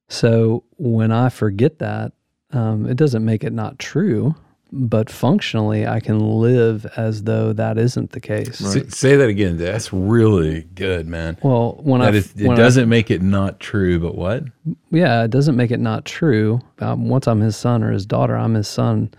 So 0.09 0.65
when 0.77 1.13
I 1.13 1.29
forget 1.31 1.79
that, 1.79 2.13
um, 2.53 2.87
it 2.87 2.97
doesn't 2.97 3.25
make 3.25 3.43
it 3.43 3.53
not 3.53 3.79
true, 3.79 4.35
but 4.73 5.11
functionally, 5.11 5.87
I 5.87 6.01
can 6.01 6.19
live 6.41 6.87
as 6.97 7.25
though 7.25 7.53
that 7.55 7.77
isn't 7.79 8.13
the 8.13 8.21
case. 8.21 8.61
Right. 8.61 8.87
S- 8.87 8.97
say 8.97 9.17
that 9.17 9.29
again. 9.29 9.57
That's 9.57 9.93
really 9.93 10.63
good, 10.75 11.07
man. 11.09 11.37
Well, 11.43 11.79
when 11.83 12.01
That 12.01 12.15
I 12.15 12.17
is, 12.19 12.33
it 12.37 12.47
when 12.47 12.57
doesn't 12.57 12.89
make 12.89 13.11
it 13.11 13.23
not 13.23 13.59
true, 13.61 13.99
but 13.99 14.15
what? 14.15 14.45
yeah, 14.91 15.25
it 15.25 15.31
doesn't 15.31 15.57
make 15.57 15.71
it 15.71 15.81
not 15.81 16.05
true. 16.05 16.61
Um, 16.79 17.09
once 17.09 17.27
I'm 17.27 17.41
his 17.41 17.57
son 17.57 17.83
or 17.83 17.91
his 17.93 18.07
daughter, 18.07 18.37
I'm 18.37 18.55
his 18.55 18.69
son 18.69 19.13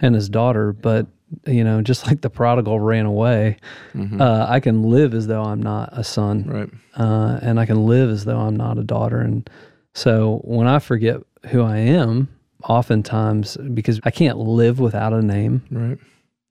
and 0.00 0.14
his 0.14 0.28
daughter. 0.28 0.72
But 0.72 1.06
you 1.46 1.64
know, 1.64 1.82
just 1.82 2.06
like 2.06 2.20
the 2.20 2.30
prodigal 2.30 2.78
ran 2.80 3.04
away, 3.06 3.56
Mhm. 3.94 4.20
uh, 4.20 4.46
I 4.48 4.60
can 4.60 4.82
live 4.84 5.12
as 5.14 5.26
though 5.26 5.42
I'm 5.42 5.60
not 5.62 5.88
a 5.92 6.04
son, 6.04 6.44
Right. 6.46 6.70
uh, 6.96 7.38
and 7.42 7.58
I 7.58 7.66
can 7.66 7.84
live 7.86 8.10
as 8.10 8.24
though 8.24 8.38
I'm 8.40 8.56
not 8.56 8.78
a 8.78 8.84
daughter. 8.84 9.18
And 9.18 9.48
so 9.92 10.40
when 10.44 10.66
I 10.68 10.78
forget 10.78 11.16
who 11.46 11.62
I 11.62 11.78
am, 11.78 12.28
oftentimes 12.68 13.56
because 13.74 14.00
I 14.04 14.10
can't 14.10 14.38
live 14.38 14.78
without 14.78 15.12
a 15.12 15.22
name, 15.22 15.62
Right. 15.70 15.98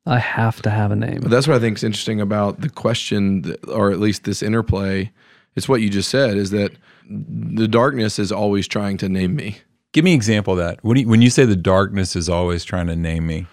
I 0.07 0.19
have 0.19 0.61
to 0.61 0.69
have 0.69 0.91
a 0.91 0.95
name. 0.95 1.21
But 1.21 1.31
that's 1.31 1.47
what 1.47 1.55
I 1.55 1.59
think 1.59 1.77
is 1.77 1.83
interesting 1.83 2.21
about 2.21 2.61
the 2.61 2.69
question, 2.69 3.55
or 3.67 3.91
at 3.91 3.99
least 3.99 4.23
this 4.23 4.43
interplay. 4.43 5.11
It's 5.55 5.67
what 5.67 5.81
you 5.81 5.89
just 5.89 6.09
said 6.09 6.37
is 6.37 6.51
that 6.51 6.73
the 7.09 7.67
darkness 7.67 8.19
is 8.19 8.31
always 8.31 8.67
trying 8.67 8.97
to 8.97 9.09
name 9.09 9.35
me. 9.35 9.57
Give 9.93 10.03
me 10.03 10.11
an 10.11 10.15
example 10.15 10.53
of 10.53 10.59
that. 10.59 10.83
When 10.83 10.97
you, 10.97 11.07
when 11.07 11.21
you 11.21 11.29
say 11.29 11.45
the 11.45 11.55
darkness 11.55 12.15
is 12.15 12.29
always 12.29 12.63
trying 12.63 12.87
to 12.87 12.95
name 12.95 13.25
me, 13.25 13.47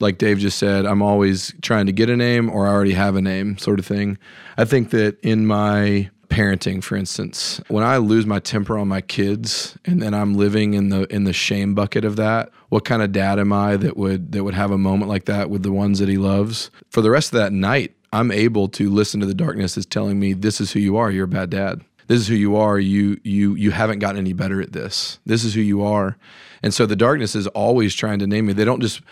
like 0.00 0.18
Dave 0.18 0.40
just 0.40 0.58
said, 0.58 0.84
I'm 0.84 1.00
always 1.00 1.54
trying 1.62 1.86
to 1.86 1.92
get 1.92 2.10
a 2.10 2.16
name 2.16 2.50
or 2.50 2.66
I 2.66 2.70
already 2.70 2.92
have 2.92 3.14
a 3.16 3.22
name, 3.22 3.56
sort 3.56 3.78
of 3.78 3.86
thing. 3.86 4.18
I 4.58 4.64
think 4.64 4.90
that 4.90 5.18
in 5.20 5.46
my 5.46 6.10
parenting, 6.32 6.82
for 6.82 6.96
instance, 6.96 7.60
when 7.68 7.84
I 7.84 7.98
lose 7.98 8.24
my 8.24 8.38
temper 8.38 8.78
on 8.78 8.88
my 8.88 9.02
kids 9.02 9.76
and 9.84 10.00
then 10.00 10.14
I'm 10.14 10.34
living 10.34 10.72
in 10.72 10.88
the 10.88 11.02
in 11.14 11.24
the 11.24 11.32
shame 11.32 11.74
bucket 11.74 12.04
of 12.04 12.16
that, 12.16 12.50
what 12.70 12.84
kind 12.86 13.02
of 13.02 13.12
dad 13.12 13.38
am 13.38 13.52
I 13.52 13.76
that 13.76 13.96
would 13.96 14.32
that 14.32 14.42
would 14.42 14.54
have 14.54 14.70
a 14.70 14.78
moment 14.78 15.10
like 15.10 15.26
that 15.26 15.50
with 15.50 15.62
the 15.62 15.72
ones 15.72 15.98
that 15.98 16.08
he 16.08 16.16
loves? 16.16 16.70
For 16.88 17.02
the 17.02 17.10
rest 17.10 17.32
of 17.34 17.38
that 17.38 17.52
night, 17.52 17.94
I'm 18.12 18.30
able 18.30 18.68
to 18.68 18.88
listen 18.88 19.20
to 19.20 19.26
the 19.26 19.34
darkness 19.34 19.74
that's 19.74 19.86
telling 19.86 20.18
me 20.18 20.32
this 20.32 20.60
is 20.60 20.72
who 20.72 20.80
you 20.80 20.96
are, 20.96 21.10
you're 21.10 21.24
a 21.24 21.28
bad 21.28 21.50
dad. 21.50 21.82
This 22.08 22.20
is 22.20 22.28
who 22.28 22.34
you 22.34 22.56
are. 22.56 22.78
You 22.78 23.20
you 23.22 23.54
you 23.54 23.70
haven't 23.70 23.98
gotten 23.98 24.18
any 24.18 24.32
better 24.32 24.60
at 24.60 24.72
this. 24.72 25.18
This 25.26 25.44
is 25.44 25.54
who 25.54 25.60
you 25.60 25.84
are. 25.84 26.16
And 26.62 26.72
so 26.72 26.86
the 26.86 26.96
darkness 26.96 27.34
is 27.34 27.46
always 27.48 27.94
trying 27.94 28.18
to 28.20 28.26
name 28.26 28.46
me. 28.46 28.52
They 28.54 28.64
don't 28.64 28.80
just 28.80 29.02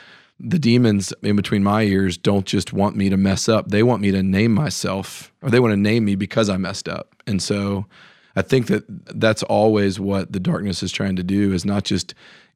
the 0.43 0.59
demons 0.59 1.13
in 1.23 1.37
between 1.37 1.63
my 1.63 1.83
ears 1.83 2.17
don't 2.17 2.47
just 2.47 2.73
want 2.73 2.97
me 2.97 3.11
to 3.11 3.17
mess 3.17 3.49
up. 3.49 3.69
They 3.69 3.83
want 3.83 4.03
me 4.03 4.11
to 4.11 4.23
name 4.23 4.53
myself, 4.53 5.33
or 5.43 5.51
they 5.51 5.61
want 5.61 5.73
to 5.73 5.81
name 5.81 6.05
me 6.05 6.15
because 6.15 6.49
I 6.49 6.57
messed 6.57 6.89
up. 6.89 7.23
And 7.27 7.43
so 7.43 7.87
I 8.37 8.43
think 8.43 8.69
that 8.69 8.85
that's 8.89 9.43
always 9.45 10.01
what 10.01 10.33
the 10.33 10.41
darkness 10.41 10.83
is 10.83 10.93
trying 10.93 11.17
to 11.17 11.23
do 11.23 11.53
is 11.53 11.65
not 11.65 11.85
just 11.85 12.15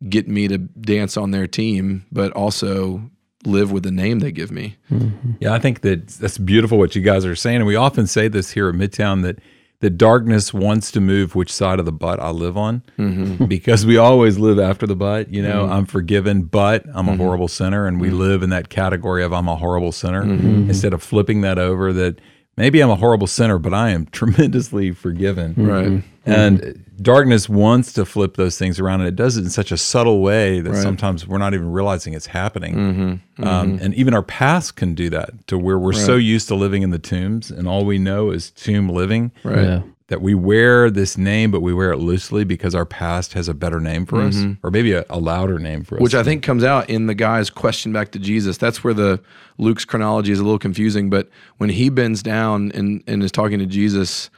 get 0.09 0.29
me 0.29 0.49
to 0.49 0.59
dance 0.59 1.16
on 1.16 1.31
their 1.31 1.47
team, 1.47 2.07
but 2.11 2.33
also 2.33 3.11
live 3.44 3.70
with 3.73 3.83
the 3.83 3.90
name 3.90 4.20
they 4.20 4.33
give 4.33 4.51
me. 4.51 4.77
Mm-hmm. 4.90 5.33
Yeah, 5.40 5.53
I 5.53 5.59
think 5.59 5.83
that 5.83 6.09
that's 6.09 6.38
beautiful 6.38 6.79
what 6.79 6.94
you 6.94 7.03
guys 7.03 7.27
are 7.27 7.37
saying. 7.37 7.57
And 7.57 7.66
we 7.66 7.77
often 7.77 8.07
say 8.07 8.29
this 8.29 8.51
here 8.51 8.68
at 8.68 8.75
Midtown 8.75 9.23
that 9.23 9.38
the 9.85 9.90
darkness 9.90 10.55
wants 10.55 10.90
to 10.92 10.99
move 10.99 11.35
which 11.35 11.53
side 11.53 11.79
of 11.79 11.85
the 11.85 11.92
butt 11.92 12.18
I 12.18 12.31
live 12.31 12.57
on. 12.57 12.81
Mm-hmm. 12.99 13.44
Because 13.55 13.85
we 13.85 13.99
always 13.99 14.38
live 14.38 14.59
after 14.59 14.87
the 14.87 14.97
butt. 14.97 15.29
You 15.29 15.42
know, 15.42 15.64
mm-hmm. 15.64 15.73
I'm 15.73 15.85
forgiven, 15.85 16.44
but 16.44 16.87
I'm 16.94 17.07
a 17.07 17.12
mm-hmm. 17.12 17.20
horrible 17.20 17.49
sinner. 17.49 17.87
And 17.87 18.01
we 18.01 18.09
live 18.09 18.42
in 18.42 18.49
that 18.49 18.70
category 18.70 19.23
of 19.23 19.35
I'm 19.35 19.47
a 19.47 19.57
horrible 19.57 19.92
sinner. 19.92 20.23
Instead 20.23 20.94
of 20.94 21.03
flipping 21.03 21.42
that 21.42 21.59
over 21.59 21.92
that 21.92 22.18
maybe 22.57 22.81
I'm 22.81 22.90
a 22.90 22.97
horrible 22.97 23.27
sinner, 23.27 23.59
but 23.59 23.75
I 23.75 23.90
am 23.90 24.07
tremendously 24.12 24.93
forgiven. 24.93 25.55
Right. 25.57 26.03
And 26.27 26.83
darkness 27.03 27.51
wants 27.51 27.93
to 27.95 28.07
flip 28.07 28.37
those 28.37 28.57
things 28.57 28.81
around, 28.81 29.01
and 29.01 29.09
it 29.09 29.17
does 29.17 29.37
it 29.37 29.45
in 29.45 29.51
such 29.51 29.71
a 29.73 29.77
subtle 29.77 30.23
way 30.23 30.61
that 30.61 30.71
Right. 30.71 30.83
sometimes 30.83 31.27
we're 31.27 31.37
not 31.38 31.53
even 31.53 31.71
realizing 31.71 32.14
it's 32.14 32.27
happening. 32.27 32.75
Mm-hmm. 32.75 33.45
Um, 33.47 33.79
and 33.83 33.93
even 33.95 34.14
our 34.14 34.23
past 34.23 34.77
can 34.77 34.95
do 34.95 35.11
that 35.11 35.47
to 35.49 35.59
where 35.59 35.79
we're 35.79 35.93
so 35.93 36.17
used 36.17 36.49
to 36.49 36.55
living 36.55 36.83
in 36.83 36.90
the 36.90 36.99
tombs, 36.99 37.51
and 37.51 37.69
all 37.69 37.85
we 37.85 37.99
know 37.99 38.31
is 38.31 38.51
tomb 38.53 38.88
living 38.88 39.33
Right. 39.43 39.64
Yeah. 39.64 39.83
That 40.09 40.21
we 40.21 40.35
wear 40.35 40.90
this 40.90 41.17
name, 41.17 41.51
but 41.51 41.61
we 41.61 41.73
wear 41.73 41.90
it 41.90 41.97
loosely 41.97 42.45
because 42.45 42.75
our 42.75 42.85
past 42.85 43.33
has 43.33 43.49
a 43.49 43.55
better 43.55 43.81
name 43.81 44.05
for 44.05 44.21
us, 44.21 44.37
or 44.62 44.71
maybe 44.71 44.93
a, 44.93 45.05
a 45.09 45.19
louder 45.19 45.59
name 45.59 45.83
for 45.83 45.95
us. 45.95 45.97
Mm-hmm. 45.97 46.03
Which 46.03 46.14
I 46.14 46.23
think 46.23 46.43
comes 46.43 46.62
out 46.62 46.90
in 46.90 47.07
the 47.07 47.14
guy's 47.14 47.49
question 47.49 47.93
back 47.93 48.12
to 48.12 48.19
Jesus. 48.19 48.59
That's 48.59 48.85
where 48.85 48.93
the 48.93 49.23
Luke's 49.57 49.87
chronology 49.87 50.31
is 50.31 50.40
a 50.40 50.45
little 50.45 50.59
confusing. 50.59 51.09
But 51.09 51.31
when 51.57 51.71
he 51.71 51.88
bends 51.88 52.23
down 52.23 52.71
and, 52.73 53.03
and 53.07 53.23
is 53.23 53.33
talking 53.33 53.59
to 53.61 53.67
Jesus, 53.67 54.29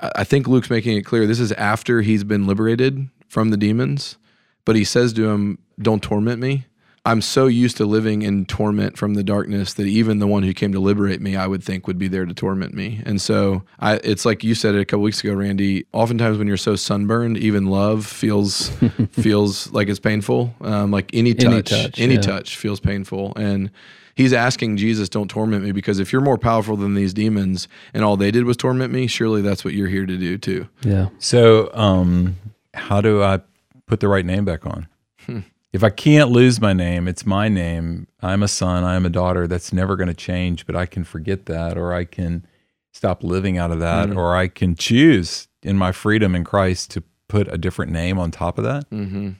I 0.00 0.24
think 0.24 0.46
Luke's 0.46 0.68
making 0.68 0.98
it 0.98 1.02
clear 1.02 1.26
this 1.26 1.40
is 1.40 1.52
after 1.52 2.02
he's 2.02 2.22
been 2.22 2.46
liberated 2.46 3.08
from 3.28 3.48
the 3.48 3.56
demons. 3.56 4.18
But 4.66 4.76
he 4.76 4.84
says 4.84 5.14
to 5.14 5.30
him, 5.30 5.58
Don't 5.80 6.02
torment 6.02 6.42
me. 6.42 6.66
I'm 7.04 7.22
so 7.22 7.46
used 7.46 7.76
to 7.78 7.86
living 7.86 8.22
in 8.22 8.44
torment 8.44 8.98
from 8.98 9.14
the 9.14 9.24
darkness 9.24 9.74
that 9.74 9.86
even 9.86 10.18
the 10.18 10.26
one 10.26 10.42
who 10.42 10.52
came 10.52 10.72
to 10.72 10.80
liberate 10.80 11.20
me, 11.20 11.36
I 11.36 11.46
would 11.46 11.62
think 11.62 11.86
would 11.86 11.98
be 11.98 12.08
there 12.08 12.26
to 12.26 12.34
torment 12.34 12.74
me. 12.74 13.02
And 13.06 13.20
so 13.20 13.62
I, 13.78 13.94
it's 14.04 14.24
like 14.24 14.44
you 14.44 14.54
said 14.54 14.74
it 14.74 14.80
a 14.80 14.84
couple 14.84 15.02
weeks 15.02 15.22
ago, 15.22 15.34
Randy. 15.34 15.86
Oftentimes 15.92 16.38
when 16.38 16.46
you're 16.46 16.56
so 16.56 16.76
sunburned, 16.76 17.38
even 17.38 17.66
love 17.66 18.06
feels 18.06 18.68
feels 19.12 19.72
like 19.72 19.88
it's 19.88 20.00
painful. 20.00 20.54
Um, 20.60 20.90
like 20.90 21.10
any 21.14 21.34
touch, 21.34 21.46
any 21.46 21.62
touch, 21.62 22.00
any 22.00 22.14
yeah. 22.14 22.20
touch 22.20 22.56
feels 22.56 22.80
painful. 22.80 23.32
And 23.36 23.70
he's 24.14 24.32
asking 24.32 24.76
Jesus, 24.76 25.08
"Don't 25.08 25.28
torment 25.28 25.64
me," 25.64 25.72
because 25.72 26.00
if 26.00 26.12
you're 26.12 26.22
more 26.22 26.38
powerful 26.38 26.76
than 26.76 26.94
these 26.94 27.14
demons, 27.14 27.68
and 27.94 28.04
all 28.04 28.16
they 28.16 28.30
did 28.30 28.44
was 28.44 28.56
torment 28.56 28.92
me, 28.92 29.06
surely 29.06 29.40
that's 29.40 29.64
what 29.64 29.74
you're 29.74 29.88
here 29.88 30.06
to 30.06 30.16
do 30.16 30.36
too. 30.36 30.68
Yeah. 30.82 31.08
So, 31.18 31.70
um, 31.74 32.36
how 32.74 33.00
do 33.00 33.22
I 33.22 33.40
put 33.86 34.00
the 34.00 34.08
right 34.08 34.26
name 34.26 34.44
back 34.44 34.66
on? 34.66 34.88
Hmm 35.20 35.40
if 35.72 35.84
I 35.84 35.90
can't 35.90 36.30
lose 36.30 36.60
my 36.60 36.72
name, 36.72 37.08
it's 37.08 37.26
my 37.26 37.48
name. 37.48 38.06
I'm 38.22 38.42
a 38.42 38.48
son, 38.48 38.84
I'm 38.84 39.04
a 39.04 39.10
daughter. 39.10 39.46
That's 39.46 39.72
never 39.72 39.96
going 39.96 40.08
to 40.08 40.14
change, 40.14 40.66
but 40.66 40.74
I 40.74 40.86
can 40.86 41.04
forget 41.04 41.46
that, 41.46 41.76
or 41.76 41.92
I 41.92 42.04
can 42.04 42.46
stop 42.92 43.22
living 43.22 43.58
out 43.58 43.70
of 43.70 43.80
that, 43.80 44.08
mm-hmm. 44.08 44.18
or 44.18 44.36
I 44.36 44.48
can 44.48 44.74
choose 44.74 45.48
in 45.62 45.76
my 45.76 45.92
freedom 45.92 46.34
in 46.34 46.44
Christ 46.44 46.90
to 46.92 47.02
put 47.28 47.52
a 47.52 47.58
different 47.58 47.92
name 47.92 48.18
on 48.18 48.30
top 48.30 48.58
of 48.58 48.64
that. 48.64 48.88
Mm-hmm. 48.90 49.30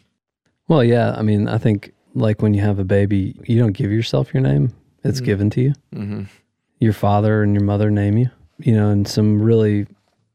Well, 0.68 0.84
yeah. 0.84 1.14
I 1.16 1.22
mean, 1.22 1.48
I 1.48 1.56
think 1.56 1.94
like 2.14 2.42
when 2.42 2.52
you 2.52 2.60
have 2.60 2.78
a 2.78 2.84
baby, 2.84 3.40
you 3.44 3.58
don't 3.58 3.72
give 3.72 3.90
yourself 3.90 4.34
your 4.34 4.42
name, 4.42 4.74
it's 5.04 5.18
mm-hmm. 5.18 5.26
given 5.26 5.50
to 5.50 5.60
you. 5.62 5.74
Mm-hmm. 5.94 6.22
Your 6.80 6.92
father 6.92 7.42
and 7.42 7.54
your 7.54 7.64
mother 7.64 7.90
name 7.90 8.18
you, 8.18 8.30
you 8.58 8.74
know, 8.74 8.90
in 8.90 9.04
some 9.06 9.40
really 9.40 9.86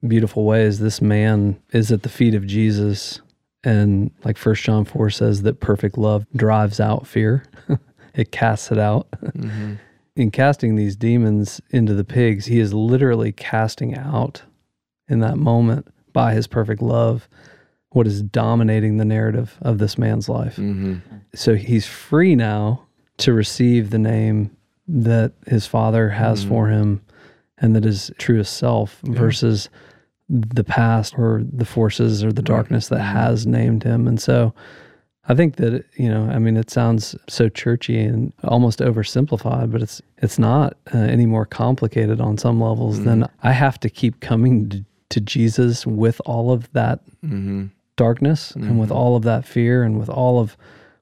beautiful 0.05 0.43
ways. 0.43 0.79
This 0.79 1.01
man 1.01 1.61
is 1.71 1.91
at 1.91 2.03
the 2.03 2.09
feet 2.09 2.33
of 2.33 2.45
Jesus 2.45 3.21
and 3.63 4.11
like 4.23 4.37
First 4.37 4.63
John 4.63 4.85
4 4.85 5.09
says 5.09 5.41
that 5.43 5.59
perfect 5.59 5.97
love 5.97 6.25
drives 6.35 6.79
out 6.79 7.07
fear, 7.07 7.45
it 8.13 8.31
casts 8.31 8.71
it 8.71 8.77
out. 8.77 9.09
Mm-hmm. 9.11 9.75
In 10.15 10.31
casting 10.31 10.75
these 10.75 10.95
demons 10.95 11.59
into 11.71 11.93
the 11.93 12.03
pigs, 12.03 12.45
he 12.45 12.59
is 12.59 12.73
literally 12.73 13.31
casting 13.31 13.97
out 13.97 14.43
in 15.07 15.19
that 15.19 15.37
moment 15.37 15.87
by 16.11 16.33
his 16.33 16.45
perfect 16.45 16.81
love 16.81 17.27
what 17.89 18.07
is 18.07 18.21
dominating 18.21 18.97
the 18.97 19.05
narrative 19.05 19.57
of 19.61 19.77
this 19.77 19.97
man's 19.97 20.27
life. 20.27 20.55
Mm-hmm. 20.57 20.97
So 21.35 21.55
he's 21.55 21.87
free 21.87 22.35
now 22.35 22.85
to 23.17 23.33
receive 23.33 23.89
the 23.89 23.99
name 23.99 24.55
that 24.87 25.33
his 25.47 25.65
father 25.65 26.09
has 26.09 26.41
mm-hmm. 26.41 26.49
for 26.49 26.67
him 26.67 27.01
and 27.57 27.75
that 27.75 27.83
his 27.83 28.11
truest 28.17 28.57
self 28.57 28.99
yeah. 29.03 29.13
versus 29.13 29.69
the 30.33 30.63
past 30.63 31.13
or 31.17 31.43
the 31.51 31.65
forces 31.65 32.23
or 32.23 32.31
the 32.31 32.41
darkness 32.41 32.87
that 32.87 32.99
mm-hmm. 32.99 33.17
has 33.17 33.45
named 33.45 33.83
him. 33.83 34.07
And 34.07 34.19
so 34.19 34.53
I 35.27 35.35
think 35.35 35.57
that 35.57 35.85
you 35.95 36.09
know, 36.09 36.29
I 36.29 36.39
mean, 36.39 36.57
it 36.57 36.69
sounds 36.69 37.15
so 37.29 37.47
churchy 37.49 37.99
and 37.99 38.33
almost 38.43 38.79
oversimplified, 38.79 39.71
but 39.71 39.81
it's 39.81 40.01
it's 40.17 40.39
not 40.39 40.75
uh, 40.93 40.97
any 40.97 41.25
more 41.25 41.45
complicated 41.45 42.19
on 42.19 42.37
some 42.37 42.59
levels 42.59 42.95
mm-hmm. 42.95 43.05
than 43.05 43.29
I 43.43 43.51
have 43.51 43.79
to 43.81 43.89
keep 43.89 44.19
coming 44.19 44.69
to, 44.69 44.85
to 45.09 45.21
Jesus 45.21 45.85
with 45.85 46.19
all 46.25 46.51
of 46.51 46.71
that 46.73 46.99
mm-hmm. 47.23 47.67
darkness 47.95 48.51
mm-hmm. 48.51 48.63
and 48.63 48.79
with 48.79 48.89
mm-hmm. 48.89 48.97
all 48.97 49.15
of 49.15 49.23
that 49.23 49.45
fear 49.45 49.83
and 49.83 49.99
with 49.99 50.09
all 50.09 50.39
of 50.39 50.57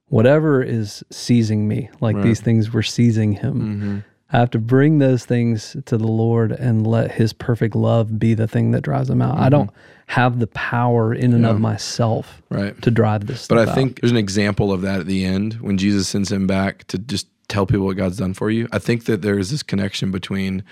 whatever 0.08 0.62
is 0.62 1.04
seizing 1.10 1.68
me. 1.68 1.90
Like 2.02 2.18
right. 2.18 2.24
these 2.24 2.42
things 2.42 2.72
were 2.72 2.84
seizing 2.84 3.32
him. 3.32 4.04
I 4.34 4.38
have 4.38 4.50
to 4.52 4.60
bring 4.60 5.00
those 5.00 5.26
things 5.26 5.76
to 5.86 5.98
the 5.98 6.08
Lord 6.08 6.52
and 6.52 6.88
let 6.88 7.12
His 7.12 7.34
perfect 7.34 7.76
love 7.76 8.18
be 8.18 8.34
the 8.34 8.48
thing 8.48 8.72
that 8.72 8.82
drives 8.82 9.10
them 9.10 9.22
out. 9.22 9.36
Mm-hmm. 9.36 9.44
I 9.44 9.50
don't 9.50 9.70
have 10.08 10.40
the 10.40 10.48
power 10.48 11.14
in 11.14 11.34
and 11.34 11.44
yeah. 11.44 11.50
of 11.50 11.60
myself 11.60 12.42
right. 12.50 12.80
to 12.82 12.92
drive 12.92 13.28
this. 13.28 13.48
But 13.48 13.60
I 13.60 13.70
out. 13.70 13.76
think 13.76 14.02
there's 14.02 14.12
an 14.12 14.18
example 14.18 14.72
of 14.72 14.82
that 14.82 15.02
at 15.02 15.06
the 15.06 15.26
end 15.26 15.56
when 15.56 15.78
Jesus 15.78 16.08
sends 16.08 16.32
him 16.32 16.48
back 16.48 16.86
to 16.88 16.98
just 16.98 17.28
tell 17.48 17.66
people 17.66 17.86
what 17.86 17.98
God's 17.98 18.18
done 18.18 18.34
for 18.34 18.50
you. 18.50 18.68
I 18.72 18.80
think 18.80 19.06
that 19.06 19.22
there 19.22 19.38
is 19.38 19.52
this 19.52 19.64
connection 19.64 20.12
between 20.12 20.64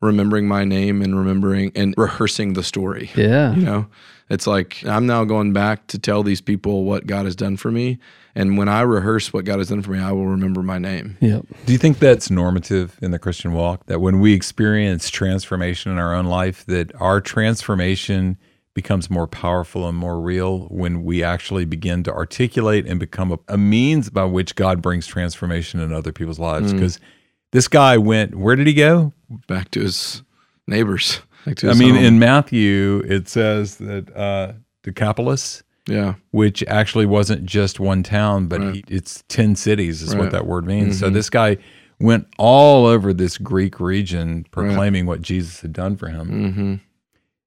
remembering 0.00 0.46
my 0.46 0.64
name 0.64 1.02
and 1.02 1.16
remembering 1.16 1.72
and 1.74 1.94
rehearsing 1.96 2.52
the 2.52 2.62
story. 2.62 3.10
Yeah. 3.14 3.54
You 3.54 3.62
know, 3.64 3.86
it's 4.30 4.46
like 4.46 4.84
I'm 4.86 5.06
now 5.06 5.24
going 5.24 5.52
back 5.52 5.86
to 5.88 5.98
tell 5.98 6.22
these 6.22 6.40
people 6.40 6.84
what 6.84 7.06
God 7.06 7.24
has 7.24 7.36
done 7.36 7.56
for 7.56 7.70
me. 7.70 7.98
And 8.34 8.56
when 8.56 8.68
I 8.68 8.82
rehearse 8.82 9.32
what 9.32 9.44
God 9.44 9.58
has 9.58 9.68
done 9.68 9.82
for 9.82 9.90
me, 9.90 9.98
I 9.98 10.12
will 10.12 10.26
remember 10.26 10.62
my 10.62 10.78
name. 10.78 11.16
Yep. 11.20 11.46
Do 11.66 11.72
you 11.72 11.78
think 11.78 11.98
that's 11.98 12.30
normative 12.30 12.96
in 13.02 13.10
the 13.10 13.18
Christian 13.18 13.52
walk? 13.52 13.86
That 13.86 14.00
when 14.00 14.20
we 14.20 14.32
experience 14.32 15.10
transformation 15.10 15.90
in 15.90 15.98
our 15.98 16.14
own 16.14 16.26
life, 16.26 16.64
that 16.66 16.92
our 17.00 17.20
transformation 17.20 18.38
becomes 18.74 19.10
more 19.10 19.26
powerful 19.26 19.88
and 19.88 19.98
more 19.98 20.20
real 20.20 20.68
when 20.68 21.02
we 21.02 21.24
actually 21.24 21.64
begin 21.64 22.04
to 22.04 22.12
articulate 22.12 22.86
and 22.86 23.00
become 23.00 23.32
a, 23.32 23.38
a 23.48 23.58
means 23.58 24.08
by 24.08 24.24
which 24.24 24.54
God 24.54 24.80
brings 24.80 25.04
transformation 25.04 25.80
in 25.80 25.92
other 25.92 26.12
people's 26.12 26.38
lives? 26.38 26.72
Because 26.72 26.98
mm. 26.98 27.02
this 27.50 27.66
guy 27.66 27.98
went, 27.98 28.36
where 28.36 28.54
did 28.54 28.68
he 28.68 28.74
go? 28.74 29.12
Back 29.48 29.72
to 29.72 29.80
his 29.80 30.22
neighbors. 30.68 31.22
I 31.64 31.74
mean, 31.74 31.94
home. 31.94 32.04
in 32.04 32.18
Matthew, 32.18 33.02
it 33.06 33.28
says 33.28 33.76
that 33.76 34.14
uh, 34.16 34.52
Decapolis, 34.82 35.62
yeah, 35.86 36.14
which 36.30 36.62
actually 36.64 37.06
wasn't 37.06 37.44
just 37.44 37.80
one 37.80 38.02
town, 38.02 38.46
but 38.46 38.60
right. 38.60 38.74
he, 38.74 38.84
it's 38.88 39.24
ten 39.28 39.56
cities, 39.56 40.02
is 40.02 40.14
right. 40.14 40.20
what 40.20 40.32
that 40.32 40.46
word 40.46 40.66
means. 40.66 40.96
Mm-hmm. 40.96 41.06
So 41.06 41.10
this 41.10 41.30
guy 41.30 41.58
went 42.00 42.26
all 42.38 42.86
over 42.86 43.12
this 43.12 43.38
Greek 43.38 43.80
region 43.80 44.46
proclaiming 44.50 45.04
right. 45.04 45.08
what 45.08 45.22
Jesus 45.22 45.60
had 45.60 45.72
done 45.72 45.96
for 45.96 46.08
him. 46.08 46.28
Mm-hmm. 46.30 46.74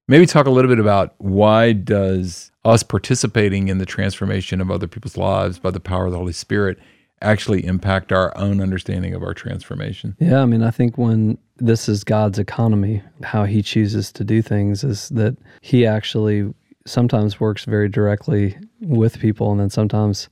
Maybe 0.08 0.26
talk 0.26 0.46
a 0.46 0.50
little 0.50 0.70
bit 0.70 0.80
about 0.80 1.16
why 1.20 1.72
does 1.72 2.52
us 2.66 2.84
participating 2.84 3.70
in 3.70 3.78
the 3.78 3.86
transformation 3.86 4.60
of 4.60 4.70
other 4.70 4.88
people's 4.88 5.18
lives 5.18 5.58
by 5.58 5.72
the 5.72 5.80
power 5.80 6.08
of 6.08 6.12
the 6.12 6.18
Holy 6.18 6.34
Spirit 6.34 6.78
actually 7.22 7.66
impact 7.66 8.12
our 8.12 8.36
own 8.38 8.62
understanding 8.62 9.14
of 9.14 9.24
our 9.24 9.34
transformation? 9.34 10.16
Yeah, 10.20 10.42
I 10.42 10.46
mean, 10.46 10.64
I 10.64 10.72
think 10.72 10.98
when 10.98 11.38
this 11.62 11.88
is 11.88 12.04
God's 12.04 12.40
economy. 12.40 13.02
How 13.24 13.46
he 13.46 13.62
chooses 13.62 14.12
to 14.14 14.24
do 14.24 14.42
things 14.42 14.84
is 14.84 15.10
that 15.10 15.38
he 15.62 15.86
actually 15.86 16.54
sometimes 16.86 17.40
works 17.40 17.66
very 17.66 17.88
directly 17.88 18.58
with 18.82 19.20
people. 19.20 19.52
And 19.52 19.60
then 19.60 19.70
sometimes, 19.70 20.28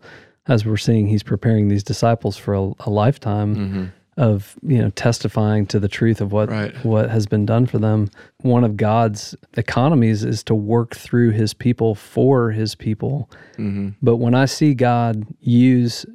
as 0.48 0.66
we're 0.66 0.78
seeing, 0.78 1.08
he's 1.08 1.24
preparing 1.24 1.68
these 1.68 1.84
disciples 1.84 2.36
for 2.36 2.54
a, 2.54 2.72
a 2.82 2.90
lifetime. 2.90 3.56
Mm-hmm. 3.56 3.86
Of 4.18 4.58
you 4.64 4.80
know 4.80 4.90
testifying 4.90 5.66
to 5.68 5.80
the 5.80 5.88
truth 5.88 6.20
of 6.20 6.34
what 6.34 6.50
right. 6.50 6.76
what 6.84 7.10
has 7.10 7.26
been 7.26 7.46
done 7.46 7.66
for 7.66 7.78
them. 7.78 8.10
One 8.42 8.66
of 8.66 8.76
God's 8.76 9.34
economies 9.54 10.26
is 10.26 10.44
to 10.44 10.56
work 10.56 10.94
through 10.94 11.32
His 11.32 11.54
people 11.54 11.96
for 11.96 12.52
His 12.52 12.76
people. 12.76 13.30
Mm-hmm. 13.54 13.92
But 14.02 14.18
when 14.18 14.36
I 14.36 14.44
see 14.44 14.74
God 14.74 15.26
use 15.40 16.06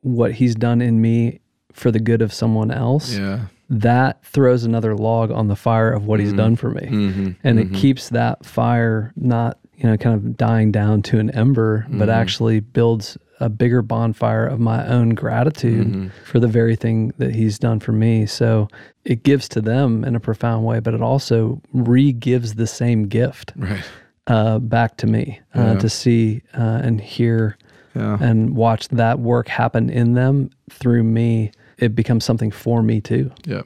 what 0.00 0.32
He's 0.32 0.56
done 0.56 0.82
in 0.82 1.00
me 1.00 1.38
for 1.72 1.92
the 1.92 2.00
good 2.00 2.20
of 2.20 2.32
someone 2.32 2.72
else, 2.72 3.16
yeah 3.16 3.44
that 3.72 4.22
throws 4.22 4.64
another 4.64 4.94
log 4.94 5.30
on 5.30 5.48
the 5.48 5.56
fire 5.56 5.90
of 5.90 6.06
what 6.06 6.20
mm-hmm. 6.20 6.28
he's 6.28 6.36
done 6.36 6.56
for 6.56 6.70
me. 6.70 6.82
Mm-hmm. 6.82 7.30
And 7.42 7.58
mm-hmm. 7.58 7.74
it 7.74 7.78
keeps 7.78 8.10
that 8.10 8.44
fire 8.44 9.14
not, 9.16 9.58
you 9.76 9.84
know, 9.88 9.96
kind 9.96 10.14
of 10.14 10.36
dying 10.36 10.70
down 10.70 11.00
to 11.04 11.18
an 11.18 11.30
ember, 11.30 11.86
but 11.88 12.08
mm-hmm. 12.08 12.10
actually 12.10 12.60
builds 12.60 13.16
a 13.40 13.48
bigger 13.48 13.80
bonfire 13.80 14.46
of 14.46 14.60
my 14.60 14.86
own 14.86 15.10
gratitude 15.10 15.86
mm-hmm. 15.86 16.08
for 16.24 16.38
the 16.38 16.46
very 16.46 16.76
thing 16.76 17.14
that 17.16 17.34
he's 17.34 17.58
done 17.58 17.80
for 17.80 17.92
me. 17.92 18.26
So 18.26 18.68
it 19.06 19.22
gives 19.22 19.48
to 19.48 19.62
them 19.62 20.04
in 20.04 20.14
a 20.14 20.20
profound 20.20 20.66
way, 20.66 20.80
but 20.80 20.92
it 20.92 21.00
also 21.00 21.62
re 21.72 22.12
gives 22.12 22.54
the 22.54 22.66
same 22.66 23.08
gift 23.08 23.54
right. 23.56 23.84
uh, 24.26 24.58
back 24.58 24.98
to 24.98 25.06
me 25.06 25.40
uh, 25.56 25.62
yeah. 25.62 25.78
to 25.78 25.88
see 25.88 26.42
uh, 26.52 26.80
and 26.84 27.00
hear 27.00 27.56
yeah. 27.94 28.18
and 28.20 28.54
watch 28.54 28.88
that 28.88 29.18
work 29.18 29.48
happen 29.48 29.88
in 29.88 30.12
them 30.12 30.50
through 30.70 31.02
me 31.02 31.52
it 31.82 31.96
becomes 31.96 32.24
something 32.24 32.50
for 32.50 32.82
me 32.82 33.00
too. 33.00 33.30
Yeah. 33.44 33.62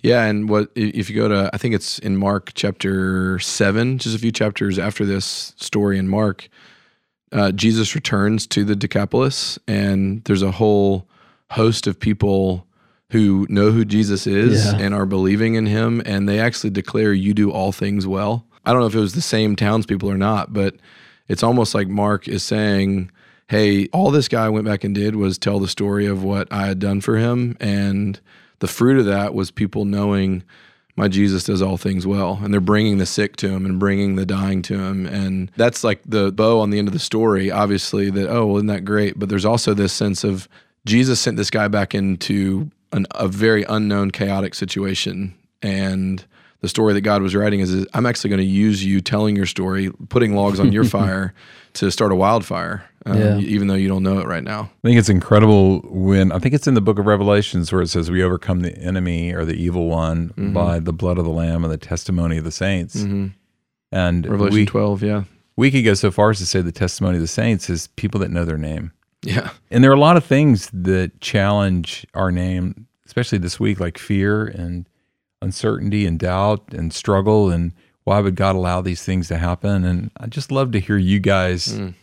Yeah, 0.00 0.24
and 0.24 0.48
what 0.48 0.70
if 0.76 1.10
you 1.10 1.16
go 1.16 1.26
to 1.26 1.50
I 1.52 1.56
think 1.56 1.74
it's 1.74 1.98
in 1.98 2.16
Mark 2.16 2.52
chapter 2.54 3.40
7, 3.40 3.98
just 3.98 4.14
a 4.14 4.18
few 4.18 4.30
chapters 4.30 4.78
after 4.78 5.04
this 5.04 5.54
story 5.56 5.98
in 5.98 6.06
Mark, 6.06 6.48
uh, 7.32 7.50
Jesus 7.50 7.96
returns 7.96 8.46
to 8.48 8.64
the 8.64 8.76
Decapolis 8.76 9.58
and 9.66 10.22
there's 10.24 10.42
a 10.42 10.52
whole 10.52 11.08
host 11.50 11.88
of 11.88 11.98
people 11.98 12.66
who 13.10 13.46
know 13.48 13.72
who 13.72 13.84
Jesus 13.84 14.26
is 14.26 14.66
yeah. 14.66 14.78
and 14.78 14.94
are 14.94 15.06
believing 15.06 15.54
in 15.54 15.66
him 15.66 16.00
and 16.04 16.28
they 16.28 16.38
actually 16.38 16.70
declare 16.70 17.12
you 17.12 17.34
do 17.34 17.50
all 17.50 17.72
things 17.72 18.06
well. 18.06 18.46
I 18.64 18.72
don't 18.72 18.80
know 18.80 18.86
if 18.86 18.94
it 18.94 19.00
was 19.00 19.14
the 19.14 19.20
same 19.20 19.56
townspeople 19.56 20.08
or 20.08 20.18
not, 20.18 20.52
but 20.52 20.76
it's 21.28 21.42
almost 21.42 21.74
like 21.74 21.88
Mark 21.88 22.28
is 22.28 22.44
saying 22.44 23.10
hey, 23.48 23.86
all 23.88 24.10
this 24.10 24.28
guy 24.28 24.48
went 24.48 24.64
back 24.64 24.84
and 24.84 24.94
did 24.94 25.16
was 25.16 25.38
tell 25.38 25.60
the 25.60 25.68
story 25.68 26.06
of 26.06 26.22
what 26.22 26.48
I 26.52 26.66
had 26.66 26.78
done 26.78 27.00
for 27.00 27.16
him. 27.16 27.56
And 27.60 28.20
the 28.58 28.66
fruit 28.66 28.98
of 28.98 29.06
that 29.06 29.34
was 29.34 29.50
people 29.50 29.84
knowing 29.84 30.42
my 30.96 31.08
Jesus 31.08 31.44
does 31.44 31.62
all 31.62 31.76
things 31.76 32.06
well. 32.06 32.40
And 32.42 32.52
they're 32.52 32.60
bringing 32.60 32.98
the 32.98 33.06
sick 33.06 33.36
to 33.36 33.48
him 33.48 33.66
and 33.66 33.78
bringing 33.78 34.16
the 34.16 34.26
dying 34.26 34.62
to 34.62 34.78
him. 34.78 35.06
And 35.06 35.50
that's 35.56 35.84
like 35.84 36.00
the 36.06 36.32
bow 36.32 36.60
on 36.60 36.70
the 36.70 36.78
end 36.78 36.88
of 36.88 36.94
the 36.94 36.98
story, 36.98 37.50
obviously, 37.50 38.10
that, 38.10 38.28
oh, 38.28 38.46
well, 38.46 38.56
isn't 38.56 38.68
that 38.68 38.84
great? 38.84 39.18
But 39.18 39.28
there's 39.28 39.44
also 39.44 39.74
this 39.74 39.92
sense 39.92 40.24
of 40.24 40.48
Jesus 40.86 41.20
sent 41.20 41.36
this 41.36 41.50
guy 41.50 41.68
back 41.68 41.94
into 41.94 42.70
an, 42.92 43.06
a 43.12 43.28
very 43.28 43.64
unknown, 43.64 44.10
chaotic 44.10 44.54
situation. 44.54 45.34
And 45.62 46.24
the 46.62 46.68
story 46.68 46.94
that 46.94 47.02
God 47.02 47.22
was 47.22 47.34
writing 47.34 47.60
is, 47.60 47.72
is 47.72 47.86
I'm 47.92 48.06
actually 48.06 48.30
going 48.30 48.40
to 48.40 48.46
use 48.46 48.84
you 48.84 49.00
telling 49.00 49.36
your 49.36 49.46
story, 49.46 49.90
putting 50.08 50.34
logs 50.34 50.58
on 50.58 50.72
your 50.72 50.84
fire 50.96 51.34
to 51.74 51.90
start 51.90 52.10
a 52.10 52.16
wildfire, 52.16 52.88
um, 53.06 53.18
Yeah. 53.18 53.38
even 53.38 53.68
though 53.68 53.74
you 53.74 53.88
don't 53.88 54.02
know 54.02 54.18
it 54.18 54.26
right 54.26 54.42
now. 54.44 54.70
I 54.84 54.88
think 54.88 54.98
it's 54.98 55.08
incredible 55.08 55.80
when 55.84 56.30
I 56.32 56.38
think 56.38 56.54
it's 56.54 56.66
in 56.66 56.74
the 56.74 56.80
book 56.80 56.98
of 56.98 57.06
Revelations 57.06 57.72
where 57.72 57.80
it 57.82 57.88
says 57.88 58.10
we 58.10 58.22
overcome 58.22 58.60
the 58.60 58.76
enemy 58.78 59.32
or 59.32 59.44
the 59.44 59.54
evil 59.54 59.88
one 59.88 60.28
Mm-hmm. 60.30 60.52
by 60.52 60.78
the 60.80 60.92
blood 60.92 61.16
of 61.18 61.24
the 61.24 61.30
lamb 61.30 61.64
and 61.64 61.72
the 61.72 61.78
testimony 61.78 62.36
of 62.36 62.44
the 62.44 62.50
saints. 62.52 62.94
And 63.92 64.26
Revelation 64.26 64.54
we 64.58 64.66
12, 64.66 65.02
yeah. 65.02 65.24
we 65.56 65.70
could 65.70 65.84
go 65.84 65.94
so 65.94 66.10
far 66.10 66.30
as 66.30 66.38
to 66.38 66.46
say 66.46 66.60
the 66.60 66.72
testimony 66.72 67.16
of 67.16 67.22
the 67.22 67.26
saints 67.28 67.70
is 67.70 67.86
people 67.96 68.20
that 68.20 68.30
know 68.30 68.44
their 68.44 68.58
name. 68.58 68.92
Yeah. 69.22 69.50
And 69.70 69.82
there 69.82 69.90
are 69.90 69.94
a 69.94 70.00
lot 70.00 70.16
of 70.16 70.24
things 70.24 70.68
that 70.72 71.20
challenge 71.20 72.06
our 72.14 72.30
name, 72.30 72.86
especially 73.06 73.38
this 73.38 73.58
week, 73.58 73.80
like 73.80 73.98
fear 73.98 74.44
and 74.46 74.88
uncertainty 75.42 76.06
and 76.06 76.18
doubt 76.18 76.64
and 76.72 76.92
struggle. 76.92 77.50
And 77.50 77.72
why 78.04 78.20
would 78.20 78.34
God 78.36 78.56
allow 78.56 78.80
these 78.80 79.02
things 79.02 79.28
to 79.28 79.38
happen? 79.38 79.84
And 79.84 80.10
I 80.16 80.26
just 80.26 80.50
love 80.52 80.72
to 80.72 80.80
hear 80.80 80.96
you 80.98 81.18
guys 81.20 81.68
Mm. 81.68 81.94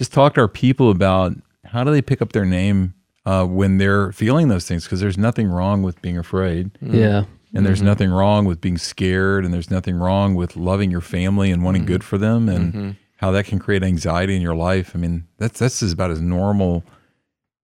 Just 0.00 0.14
talk 0.14 0.32
to 0.32 0.40
our 0.40 0.48
people 0.48 0.90
about 0.90 1.34
how 1.66 1.84
do 1.84 1.90
they 1.90 2.00
pick 2.00 2.22
up 2.22 2.32
their 2.32 2.46
name 2.46 2.94
uh, 3.26 3.44
when 3.44 3.76
they're 3.76 4.12
feeling 4.12 4.48
those 4.48 4.66
things? 4.66 4.84
Because 4.84 4.98
there's 4.98 5.18
nothing 5.18 5.46
wrong 5.46 5.82
with 5.82 6.00
being 6.00 6.16
afraid. 6.16 6.72
Mm-hmm. 6.82 6.94
Yeah. 6.94 7.24
And 7.52 7.66
there's 7.66 7.80
mm-hmm. 7.80 7.88
nothing 7.88 8.10
wrong 8.10 8.46
with 8.46 8.62
being 8.62 8.78
scared, 8.78 9.44
and 9.44 9.52
there's 9.52 9.70
nothing 9.70 9.96
wrong 9.96 10.34
with 10.34 10.56
loving 10.56 10.90
your 10.90 11.02
family 11.02 11.50
and 11.50 11.62
wanting 11.62 11.82
mm-hmm. 11.82 11.92
good 11.92 12.04
for 12.04 12.16
them, 12.16 12.48
and 12.48 12.96
how 13.16 13.30
that 13.32 13.44
can 13.44 13.58
create 13.58 13.82
anxiety 13.82 14.34
in 14.36 14.40
your 14.40 14.54
life. 14.54 14.92
I 14.94 14.98
mean, 14.98 15.26
that's 15.36 15.58
that's 15.58 15.82
about 15.82 16.10
as 16.10 16.22
normal 16.22 16.82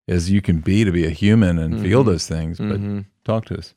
as 0.08 0.30
you 0.30 0.42
can 0.42 0.58
be 0.58 0.84
to 0.84 0.92
be 0.92 1.06
a 1.06 1.10
human 1.10 1.58
and 1.58 1.80
feel 1.80 2.04
those 2.04 2.26
things. 2.26 2.58
But 2.58 2.80
Mm-hmm. 2.80 3.00
talk 3.24 3.46
to 3.46 3.56
us. 3.56 3.74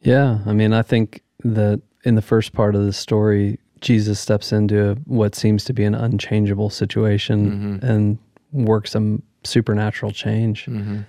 Yeah, 0.00 0.38
I 0.46 0.54
mean, 0.54 0.72
I 0.72 0.82
think 0.82 1.22
that 1.44 1.82
in 2.04 2.14
the 2.14 2.22
first 2.22 2.54
part 2.54 2.74
of 2.74 2.86
the 2.86 2.92
story, 2.92 3.58
Jesus 3.80 4.20
steps 4.20 4.52
into 4.52 4.96
what 5.04 5.34
seems 5.34 5.64
to 5.64 5.72
be 5.72 5.84
an 5.84 5.94
unchangeable 5.94 6.70
situation 6.70 7.50
mm-hmm. 7.80 7.86
and 7.86 8.18
works 8.52 8.92
some 8.92 9.22
supernatural 9.44 10.12
change 10.12 10.66
Mm-hmm. 10.66 11.00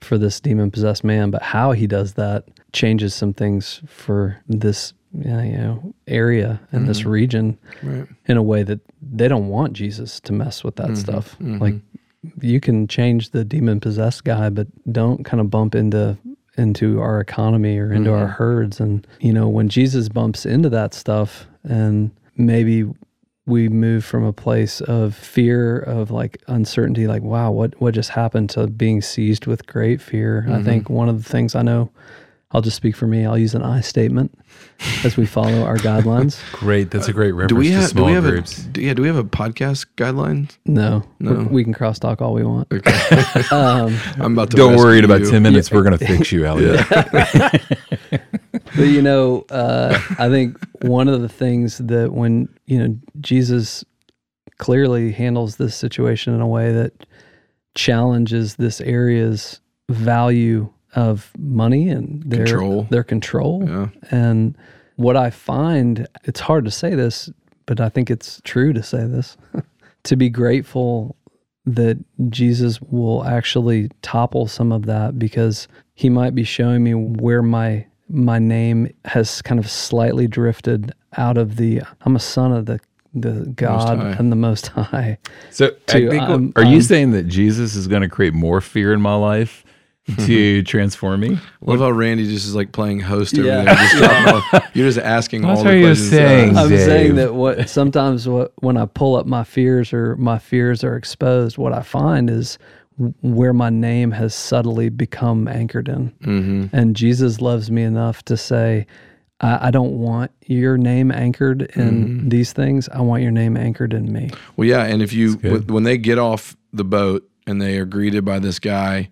for 0.00 0.18
this 0.18 0.40
demon 0.40 0.70
possessed 0.70 1.04
man. 1.04 1.30
But 1.30 1.42
how 1.42 1.72
he 1.72 1.86
does 1.86 2.14
that 2.14 2.44
changes 2.72 3.14
some 3.14 3.32
things 3.32 3.80
for 3.86 4.38
this 4.48 4.92
you 5.12 5.30
know 5.30 5.94
area 6.06 6.60
and 6.72 6.86
this 6.86 7.00
mm-hmm. 7.00 7.08
region 7.10 7.58
Right. 7.82 8.06
in 8.26 8.36
a 8.36 8.42
way 8.42 8.62
that 8.64 8.80
they 9.00 9.28
don't 9.28 9.48
want 9.48 9.72
Jesus 9.72 10.20
to 10.20 10.32
mess 10.32 10.62
with 10.62 10.76
that 10.76 10.88
mm-hmm. 10.88 10.94
stuff. 10.96 11.36
Like 11.40 11.74
you 12.40 12.60
can 12.60 12.88
change 12.88 13.30
the 13.30 13.44
demon 13.44 13.80
possessed 13.80 14.24
guy, 14.24 14.50
but 14.50 14.66
don't 14.92 15.24
kind 15.24 15.40
of 15.40 15.50
bump 15.50 15.74
into 15.74 16.18
into 16.58 17.00
our 17.00 17.20
economy 17.20 17.78
or 17.78 17.92
into 17.92 18.12
our 18.12 18.26
herds. 18.26 18.80
And 18.80 19.06
you 19.20 19.32
know, 19.32 19.48
when 19.48 19.68
Jesus 19.68 20.08
bumps 20.08 20.46
into 20.46 20.68
that 20.70 20.94
stuff, 20.94 21.46
and 21.66 22.10
maybe 22.36 22.84
we 23.46 23.68
move 23.68 24.04
from 24.04 24.24
a 24.24 24.32
place 24.32 24.80
of 24.80 25.14
fear 25.14 25.78
of 25.78 26.10
like 26.10 26.42
uncertainty, 26.48 27.06
like 27.06 27.22
wow, 27.22 27.50
what 27.52 27.80
what 27.80 27.94
just 27.94 28.10
happened, 28.10 28.50
to 28.50 28.66
being 28.66 29.02
seized 29.02 29.46
with 29.46 29.66
great 29.66 30.00
fear. 30.00 30.46
I 30.50 30.62
think 30.62 30.88
one 30.90 31.08
of 31.08 31.22
the 31.22 31.28
things 31.28 31.54
I 31.54 31.62
know. 31.62 31.90
I'll 32.52 32.62
just 32.62 32.76
speak 32.76 32.94
for 32.94 33.08
me. 33.08 33.26
I'll 33.26 33.36
use 33.36 33.56
an 33.56 33.62
I 33.64 33.80
statement 33.80 34.32
as 35.04 35.16
we 35.16 35.26
follow 35.26 35.64
our 35.64 35.76
guidelines. 35.78 36.40
Great, 36.52 36.92
that's 36.92 37.08
a 37.08 37.12
great 37.12 37.32
reference 37.32 37.48
Do 37.50 37.56
we 37.56 37.68
to 37.70 37.74
have? 37.74 37.92
Do 37.92 38.04
we 38.04 38.12
have 38.12 38.22
groups. 38.22 38.58
a? 38.58 38.68
do- 38.68 38.80
Yeah. 38.82 38.94
Do 38.94 39.02
we 39.02 39.08
have 39.08 39.16
a 39.16 39.24
podcast 39.24 39.86
guidelines? 39.96 40.56
No, 40.64 41.02
No. 41.18 41.32
we 41.34 41.44
we 41.46 41.64
can 41.64 41.74
crosstalk 41.74 42.22
all 42.22 42.32
we 42.34 42.44
want. 42.44 42.68
Okay. 42.72 43.42
Um, 43.50 43.98
I'm 44.18 44.32
about 44.34 44.50
to. 44.52 44.56
Don't 44.56 44.76
worry 44.76 44.98
in 44.98 45.04
about 45.04 45.22
you. 45.22 45.30
ten 45.30 45.42
minutes. 45.42 45.72
We're 45.72 45.82
going 45.88 45.98
to 45.98 46.06
fix 46.06 46.30
you, 46.30 46.46
Elliot. 46.46 46.86
But 48.76 48.88
you 48.88 49.02
know, 49.02 49.44
uh, 49.50 49.98
I 50.18 50.28
think 50.28 50.56
one 50.82 51.08
of 51.08 51.22
the 51.22 51.28
things 51.28 51.78
that 51.78 52.12
when 52.12 52.48
you 52.66 52.78
know 52.78 52.98
Jesus 53.20 53.84
clearly 54.58 55.12
handles 55.12 55.56
this 55.56 55.74
situation 55.74 56.34
in 56.34 56.40
a 56.40 56.46
way 56.46 56.72
that 56.72 57.06
challenges 57.74 58.56
this 58.56 58.80
area's 58.80 59.60
value 59.90 60.72
of 60.94 61.30
money 61.38 61.90
and 61.90 62.22
their 62.24 62.46
Control. 62.46 62.86
their 62.90 63.04
control. 63.04 63.64
Yeah. 63.68 63.88
And 64.10 64.56
what 64.96 65.16
I 65.16 65.28
find, 65.30 66.08
it's 66.24 66.40
hard 66.40 66.64
to 66.64 66.70
say 66.70 66.94
this, 66.94 67.30
but 67.66 67.80
I 67.80 67.90
think 67.90 68.10
it's 68.10 68.40
true 68.44 68.72
to 68.72 68.82
say 68.82 69.06
this, 69.06 69.36
to 70.04 70.16
be 70.16 70.30
grateful 70.30 71.16
that 71.66 71.98
Jesus 72.30 72.80
will 72.80 73.24
actually 73.24 73.90
topple 74.00 74.46
some 74.46 74.72
of 74.72 74.86
that 74.86 75.18
because 75.18 75.68
he 75.94 76.08
might 76.08 76.34
be 76.34 76.44
showing 76.44 76.82
me 76.82 76.94
where 76.94 77.42
my 77.42 77.86
my 78.08 78.38
name 78.38 78.92
has 79.04 79.42
kind 79.42 79.58
of 79.58 79.70
slightly 79.70 80.26
drifted 80.28 80.92
out 81.16 81.36
of 81.38 81.56
the 81.56 81.82
I'm 82.02 82.16
a 82.16 82.20
son 82.20 82.52
of 82.52 82.66
the 82.66 82.80
the 83.14 83.46
God 83.56 83.98
High. 83.98 84.10
and 84.18 84.30
the 84.30 84.36
Most 84.36 84.66
High. 84.76 85.16
So, 85.50 85.66
I 85.68 85.70
To, 86.00 86.10
think, 86.10 86.22
um, 86.22 86.52
are 86.56 86.64
you 86.64 86.76
um, 86.76 86.82
saying 86.82 87.10
that 87.12 87.24
Jesus 87.24 87.74
is 87.74 87.88
going 87.88 88.02
to 88.02 88.08
create 88.08 88.34
more 88.34 88.60
fear 88.60 88.92
in 88.92 89.00
my 89.00 89.14
life 89.14 89.64
to 90.26 90.62
transform 90.64 91.20
me? 91.20 91.38
Love 91.62 91.80
how 91.80 91.90
Randy 91.90 92.26
just 92.26 92.46
is 92.46 92.54
like 92.54 92.72
playing 92.72 93.00
host 93.00 93.38
over 93.38 93.46
Yeah. 93.48 93.64
there. 93.64 93.74
Just 93.76 93.98
talking 93.98 94.60
you're 94.74 94.86
just 94.86 94.98
asking 94.98 95.42
What 95.42 95.56
all 95.56 95.64
the 95.64 95.70
are 95.70 95.76
you 95.76 95.86
questions. 95.86 96.10
saying? 96.10 96.50
us. 96.50 96.64
I'm 96.64 96.68
Dave. 96.68 96.80
saying 96.80 97.14
that 97.16 97.34
what 97.34 97.68
sometimes 97.70 98.28
what 98.28 98.52
when 98.60 98.76
I 98.76 98.84
pull 98.86 99.16
up 99.16 99.24
my 99.26 99.44
fears 99.44 99.92
or 99.94 100.14
my 100.16 100.38
fears 100.38 100.84
are 100.84 100.94
exposed, 100.96 101.56
what 101.56 101.72
I 101.72 101.80
find 101.82 102.28
is 102.28 102.58
w- 102.58 102.85
where 103.22 103.52
my 103.52 103.70
name 103.70 104.10
has 104.12 104.34
subtly 104.34 104.88
become 104.88 105.48
anchored 105.48 105.88
in. 105.88 106.12
Mhm. 106.22 106.70
And 106.72 106.96
Jesus 106.96 107.40
loves 107.40 107.70
me 107.70 107.82
enough 107.82 108.24
to 108.24 108.36
say, 108.36 108.86
I, 109.40 109.68
I 109.68 109.70
don't 109.70 109.98
want 109.98 110.30
your 110.46 110.78
name 110.78 111.12
anchored 111.12 111.62
in 111.76 112.28
these 112.30 112.52
things. 112.52 112.88
I 112.88 113.02
want 113.02 113.22
your 113.22 113.32
name 113.32 113.56
anchored 113.56 113.92
in 113.92 114.10
me. 114.12 114.30
Well, 114.56 114.66
yeah, 114.66 114.84
and 114.84 115.02
if 115.02 115.12
you 115.12 115.34
when 115.34 115.82
they 115.82 115.98
get 115.98 116.18
off 116.18 116.56
the 116.72 116.84
boat 116.84 117.28
and 117.46 117.60
they 117.60 117.76
are 117.78 117.84
greeted 117.84 118.24
by 118.24 118.38
this 118.38 118.58
guy, 118.58 119.10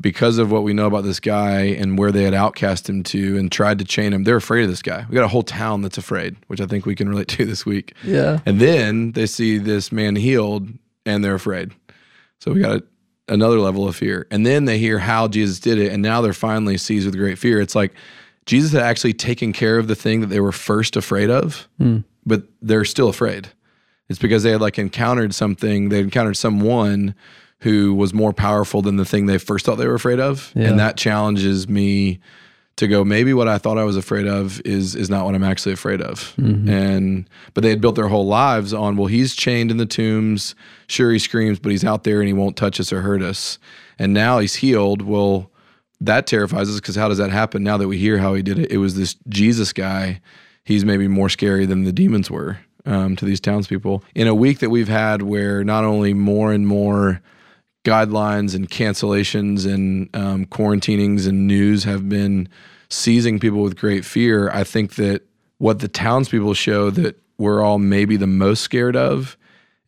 because 0.00 0.38
of 0.38 0.50
what 0.50 0.62
we 0.62 0.72
know 0.72 0.86
about 0.86 1.04
this 1.04 1.20
guy 1.20 1.60
and 1.60 1.98
where 1.98 2.10
they 2.10 2.22
had 2.22 2.32
outcast 2.32 2.88
him 2.88 3.02
to 3.02 3.36
and 3.36 3.52
tried 3.52 3.78
to 3.80 3.84
chain 3.84 4.14
him, 4.14 4.24
they're 4.24 4.36
afraid 4.36 4.62
of 4.62 4.70
this 4.70 4.80
guy. 4.80 5.04
We 5.10 5.14
got 5.14 5.24
a 5.24 5.28
whole 5.28 5.42
town 5.42 5.82
that's 5.82 5.98
afraid, 5.98 6.36
which 6.46 6.62
I 6.62 6.66
think 6.66 6.86
we 6.86 6.94
can 6.94 7.06
relate 7.10 7.28
to 7.28 7.44
this 7.52 7.66
week. 7.66 7.92
Yeah. 8.02 8.38
And 8.46 8.60
then 8.60 9.12
they 9.12 9.26
see 9.26 9.58
this 9.58 9.92
man 9.92 10.16
healed 10.16 10.70
and 11.04 11.22
they're 11.22 11.34
afraid. 11.34 11.72
So 12.38 12.52
we 12.52 12.60
got 12.62 12.78
a, 12.78 12.82
another 13.30 13.58
level 13.58 13.88
of 13.88 13.96
fear. 13.96 14.26
And 14.30 14.44
then 14.44 14.66
they 14.66 14.78
hear 14.78 14.98
how 14.98 15.28
Jesus 15.28 15.60
did 15.60 15.78
it. 15.78 15.92
And 15.92 16.02
now 16.02 16.20
they're 16.20 16.32
finally 16.32 16.76
seized 16.76 17.06
with 17.06 17.16
great 17.16 17.38
fear. 17.38 17.60
It's 17.60 17.74
like 17.74 17.94
Jesus 18.44 18.72
had 18.72 18.82
actually 18.82 19.12
taken 19.14 19.52
care 19.52 19.78
of 19.78 19.88
the 19.88 19.94
thing 19.94 20.20
that 20.20 20.26
they 20.26 20.40
were 20.40 20.52
first 20.52 20.96
afraid 20.96 21.30
of, 21.30 21.68
hmm. 21.78 21.98
but 22.26 22.42
they're 22.60 22.84
still 22.84 23.08
afraid. 23.08 23.48
It's 24.08 24.18
because 24.18 24.42
they 24.42 24.50
had 24.50 24.60
like 24.60 24.78
encountered 24.78 25.34
something, 25.34 25.88
they 25.88 26.00
encountered 26.00 26.36
someone 26.36 27.14
who 27.60 27.94
was 27.94 28.12
more 28.12 28.32
powerful 28.32 28.82
than 28.82 28.96
the 28.96 29.04
thing 29.04 29.26
they 29.26 29.38
first 29.38 29.64
thought 29.64 29.76
they 29.76 29.86
were 29.86 29.94
afraid 29.94 30.18
of. 30.18 30.50
Yeah. 30.54 30.68
And 30.68 30.78
that 30.80 30.96
challenges 30.96 31.68
me 31.68 32.18
to 32.80 32.88
go 32.88 33.04
maybe 33.04 33.34
what 33.34 33.46
I 33.46 33.58
thought 33.58 33.76
I 33.76 33.84
was 33.84 33.96
afraid 33.96 34.26
of 34.26 34.60
is 34.64 34.94
is 34.96 35.10
not 35.10 35.26
what 35.26 35.34
I'm 35.34 35.44
actually 35.44 35.72
afraid 35.72 36.00
of. 36.00 36.34
And 36.68 37.28
but 37.52 37.62
they 37.62 37.68
had 37.68 37.80
built 37.82 37.94
their 37.94 38.08
whole 38.08 38.26
lives 38.26 38.72
on 38.72 38.96
well 38.96 39.06
he's 39.06 39.36
chained 39.36 39.70
in 39.70 39.76
the 39.76 39.84
tombs, 39.86 40.54
sure 40.86 41.12
he 41.12 41.18
screams 41.18 41.58
but 41.58 41.72
he's 41.72 41.84
out 41.84 42.04
there 42.04 42.20
and 42.20 42.26
he 42.26 42.32
won't 42.32 42.56
touch 42.56 42.80
us 42.80 42.90
or 42.90 43.02
hurt 43.02 43.22
us. 43.22 43.58
And 43.98 44.14
now 44.14 44.38
he's 44.38 44.56
healed. 44.56 45.02
Well, 45.02 45.50
that 46.00 46.26
terrifies 46.26 46.70
us 46.70 46.76
because 46.76 46.96
how 46.96 47.08
does 47.08 47.18
that 47.18 47.30
happen 47.30 47.62
now 47.62 47.76
that 47.76 47.86
we 47.86 47.98
hear 47.98 48.16
how 48.16 48.32
he 48.32 48.42
did 48.42 48.58
it? 48.58 48.72
It 48.72 48.78
was 48.78 48.96
this 48.96 49.14
Jesus 49.28 49.74
guy. 49.74 50.22
He's 50.64 50.84
maybe 50.84 51.06
more 51.06 51.28
scary 51.28 51.66
than 51.66 51.84
the 51.84 51.92
demons 51.92 52.30
were 52.30 52.60
um, 52.86 53.14
to 53.16 53.26
these 53.26 53.40
townspeople. 53.40 54.02
In 54.14 54.26
a 54.26 54.34
week 54.34 54.60
that 54.60 54.70
we've 54.70 54.88
had 54.88 55.20
where 55.20 55.64
not 55.64 55.84
only 55.84 56.14
more 56.14 56.50
and 56.50 56.66
more 56.66 57.20
guidelines 57.84 58.54
and 58.54 58.70
cancellations 58.70 59.70
and 59.70 60.08
um, 60.16 60.46
quarantinings 60.46 61.26
and 61.26 61.46
news 61.46 61.84
have 61.84 62.08
been 62.08 62.48
seizing 62.90 63.38
people 63.38 63.62
with 63.62 63.76
great 63.76 64.04
fear, 64.04 64.50
I 64.50 64.64
think 64.64 64.96
that 64.96 65.22
what 65.58 65.78
the 65.78 65.88
townspeople 65.88 66.54
show 66.54 66.90
that 66.90 67.16
we're 67.38 67.62
all 67.62 67.78
maybe 67.78 68.16
the 68.16 68.26
most 68.26 68.60
scared 68.60 68.96
of 68.96 69.36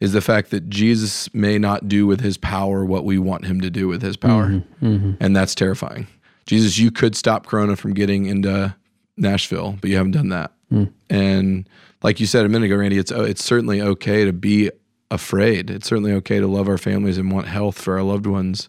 is 0.01 0.12
the 0.12 0.21
fact 0.21 0.51
that 0.51 0.69
Jesus 0.69 1.33
may 1.35 1.59
not 1.59 1.87
do 1.87 2.07
with 2.07 2.21
his 2.21 2.37
power 2.37 2.85
what 2.85 3.05
we 3.05 3.19
want 3.19 3.45
him 3.45 3.61
to 3.61 3.71
do 3.71 3.87
with 3.87 4.03
his 4.03 4.17
power. 4.17 4.49
Mm-hmm, 4.49 4.87
mm-hmm. 4.87 5.12
And 5.21 5.37
that's 5.37 5.55
terrifying. 5.55 6.07
Jesus, 6.47 6.79
you 6.79 6.91
could 6.91 7.15
stop 7.15 7.47
Corona 7.47 7.77
from 7.77 7.95
getting 7.95 8.27
into 8.27 8.75
Nashville, 9.17 9.79
but 9.81 9.90
you 9.90 9.96
haven't 9.96 10.13
done 10.13 10.31
that. 10.31 10.53
Mm. 10.73 10.92
And 11.09 11.69
like 12.03 12.19
you 12.19 12.27
said 12.27 12.44
a 12.44 12.48
minute 12.48 12.67
ago, 12.67 12.77
Randy, 12.77 12.98
it's 12.98 13.13
uh, 13.13 13.23
it's 13.23 13.44
certainly 13.44 13.81
okay 13.81 14.25
to 14.25 14.33
be 14.33 14.71
afraid. 15.11 15.71
It's 15.71 15.87
certainly 15.87 16.13
okay 16.15 16.40
to 16.40 16.46
love 16.46 16.69
our 16.69 16.79
families 16.79 17.19
and 17.19 17.31
want 17.31 17.46
health 17.46 17.81
for 17.81 17.96
our 17.96 18.03
loved 18.03 18.27
ones. 18.27 18.69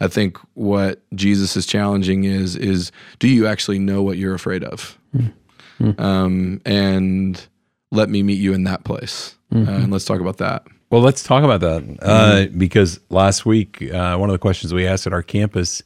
I 0.00 0.08
think 0.08 0.38
what 0.54 1.02
Jesus 1.14 1.56
is 1.56 1.66
challenging 1.66 2.24
is 2.24 2.56
is 2.56 2.92
do 3.18 3.28
you 3.28 3.46
actually 3.46 3.78
know 3.78 4.02
what 4.02 4.16
you're 4.18 4.34
afraid 4.34 4.64
of? 4.64 4.98
Um, 5.98 6.60
and 6.64 7.46
let 7.90 8.08
me 8.08 8.22
meet 8.22 8.38
you 8.38 8.52
in 8.54 8.64
that 8.64 8.84
place. 8.84 9.36
Uh, 9.54 9.58
and 9.58 9.92
let's 9.92 10.04
talk 10.04 10.20
about 10.20 10.38
that. 10.38 10.66
Well, 10.90 11.00
let's 11.00 11.22
talk 11.22 11.44
about 11.44 11.60
that 11.60 11.98
uh, 12.02 12.46
because 12.56 13.00
last 13.10 13.46
week, 13.46 13.82
uh, 13.92 14.16
one 14.16 14.28
of 14.28 14.34
the 14.34 14.38
questions 14.38 14.72
we 14.74 14.86
asked 14.86 15.06
at 15.06 15.12
our 15.12 15.22
campus 15.22 15.82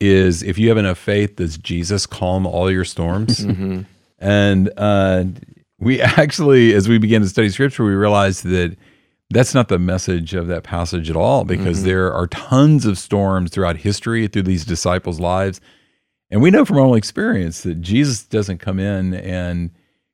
is 0.00 0.42
if 0.42 0.58
you 0.58 0.68
have 0.68 0.78
enough 0.78 0.98
faith, 0.98 1.36
does 1.36 1.58
Jesus 1.58 2.06
calm 2.06 2.46
all 2.46 2.70
your 2.70 2.84
storms? 2.84 3.44
And 4.22 4.70
uh, 4.76 5.24
we 5.78 6.00
actually, 6.00 6.72
as 6.74 6.88
we 6.88 6.98
began 6.98 7.20
to 7.20 7.28
study 7.28 7.50
scripture, 7.50 7.84
we 7.84 7.92
realized 7.92 8.44
that 8.44 8.76
that's 9.32 9.54
not 9.54 9.68
the 9.68 9.78
message 9.78 10.34
of 10.34 10.46
that 10.48 10.62
passage 10.62 11.10
at 11.10 11.16
all 11.16 11.44
because 11.44 11.78
Mm-hmm. 11.78 11.86
there 11.88 12.12
are 12.12 12.26
tons 12.26 12.86
of 12.86 12.98
storms 12.98 13.50
throughout 13.50 13.78
history 13.78 14.26
through 14.28 14.42
these 14.44 14.64
disciples' 14.64 15.20
lives. 15.20 15.60
And 16.30 16.40
we 16.40 16.50
know 16.50 16.64
from 16.64 16.78
our 16.78 16.84
own 16.84 16.96
experience 16.96 17.62
that 17.62 17.80
Jesus 17.80 18.24
doesn't 18.24 18.58
come 18.58 18.78
in 18.78 19.14
and 19.14 19.70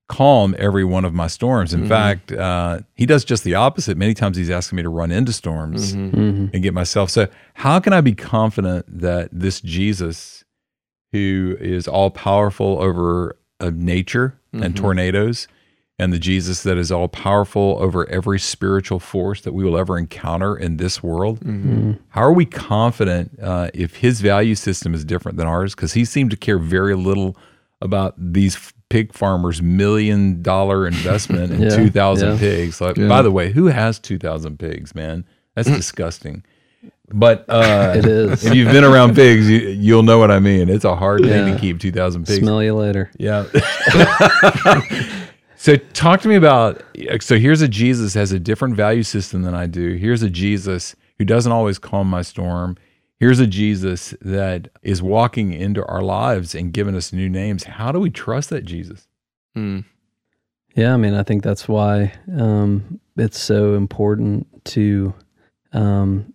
calm 0.08 0.56
every 0.58 0.84
one 0.84 1.04
of 1.04 1.12
my 1.14 1.26
storms. 1.26 1.72
Mm-hmm. 1.72 1.82
In 1.82 1.88
fact, 1.88 2.32
uh, 2.32 2.80
he 2.94 3.04
does 3.06 3.24
just 3.24 3.44
the 3.44 3.54
opposite. 3.54 3.96
Many 3.96 4.14
times 4.14 4.36
he's 4.36 4.50
asking 4.50 4.76
me 4.76 4.82
to 4.82 4.88
run 4.88 5.12
into 5.12 5.32
storms 5.32 5.94
Mm-hmm. 5.94 6.46
and 6.54 6.62
get 6.62 6.72
myself. 6.74 7.10
So, 7.10 7.28
how 7.54 7.78
can 7.78 7.92
I 7.92 8.00
be 8.00 8.14
confident 8.14 8.86
that 9.00 9.28
this 9.32 9.60
Jesus, 9.60 10.44
who 11.12 11.56
is 11.60 11.86
all 11.86 12.10
powerful 12.10 12.80
over 12.82 13.36
uh, 13.60 13.70
nature 13.74 14.34
Mm-hmm. 14.54 14.62
and 14.64 14.74
tornadoes, 14.76 15.46
and 15.98 16.12
the 16.12 16.18
Jesus 16.18 16.62
that 16.62 16.76
is 16.78 16.92
all 16.92 17.08
powerful 17.08 17.76
over 17.80 18.08
every 18.08 18.38
spiritual 18.38 19.00
force 19.00 19.40
that 19.40 19.52
we 19.52 19.64
will 19.64 19.76
ever 19.76 19.98
encounter 19.98 20.56
in 20.56 20.76
this 20.76 21.02
world, 21.02 21.40
Mm-hmm. 21.40 21.92
how 22.10 22.22
are 22.22 22.32
we 22.32 22.44
confident 22.46 23.38
uh, 23.42 23.70
if 23.74 23.96
his 23.96 24.20
value 24.20 24.54
system 24.54 24.94
is 24.94 25.04
different 25.04 25.38
than 25.38 25.46
ours? 25.46 25.74
Because 25.74 25.94
he 25.94 26.04
seemed 26.04 26.30
to 26.30 26.36
care 26.36 26.58
very 26.58 26.94
little 26.94 27.36
about 27.80 28.14
these 28.16 28.72
pig 28.90 29.12
farmers' 29.12 29.60
million 29.60 30.40
dollar 30.42 30.86
investment 30.86 31.52
in 31.52 31.60
Yeah, 31.70 31.76
2,000 31.76 32.28
yeah. 32.32 32.38
pigs. 32.38 32.80
Like, 32.80 32.96
Yeah. 32.96 33.08
By 33.08 33.22
the 33.22 33.30
way, 33.30 33.50
who 33.52 33.66
has 33.66 33.98
2,000 33.98 34.58
pigs, 34.58 34.94
man? 34.94 35.24
That's 35.54 35.68
disgusting. 35.82 36.44
But 37.10 37.44
uh, 37.48 37.94
It 37.96 38.04
is. 38.06 38.44
if 38.44 38.54
you've 38.54 38.70
been 38.72 38.84
around 38.84 39.14
pigs, 39.14 39.48
you, 39.50 39.58
you'll 39.60 40.02
know 40.04 40.18
what 40.18 40.30
I 40.30 40.38
mean. 40.38 40.68
It's 40.68 40.84
a 40.84 40.94
hard 40.96 41.22
thing 41.22 41.52
to 41.52 41.58
keep 41.60 41.80
2,000 41.80 42.26
pigs. 42.26 42.38
Smell 42.38 42.62
you 42.62 42.74
later. 42.74 43.10
Yeah. 43.18 43.44
so 45.58 45.74
talk 45.76 46.20
to 46.20 46.28
me 46.28 46.36
about 46.36 46.82
so 47.20 47.36
here's 47.36 47.62
a 47.62 47.68
Jesus 47.68 48.14
has 48.14 48.30
a 48.30 48.38
different 48.38 48.76
value 48.76 49.02
system 49.02 49.42
than 49.42 49.54
I 49.54 49.66
do. 49.66 49.94
Here's 49.94 50.22
a 50.22 50.30
Jesus 50.30 50.94
who 51.18 51.24
doesn't 51.24 51.50
always 51.50 51.80
calm 51.80 52.08
my 52.08 52.22
storm. 52.22 52.76
Here's 53.18 53.40
a 53.40 53.46
Jesus 53.46 54.14
that 54.20 54.68
is 54.82 55.02
walking 55.02 55.52
into 55.52 55.84
our 55.86 56.00
lives 56.00 56.54
and 56.54 56.72
giving 56.72 56.94
us 56.94 57.12
new 57.12 57.28
names. 57.28 57.64
How 57.64 57.90
do 57.90 57.98
we 57.98 58.08
trust 58.08 58.50
that 58.50 58.64
Jesus? 58.64 59.08
Mm. 59.56 59.84
Yeah, 60.76 60.94
I 60.94 60.96
mean, 60.96 61.14
I 61.14 61.24
think 61.24 61.42
that's 61.42 61.66
why 61.66 62.12
um, 62.32 63.00
it's 63.16 63.40
so 63.40 63.74
important 63.74 64.46
to, 64.66 65.12
um, 65.72 66.32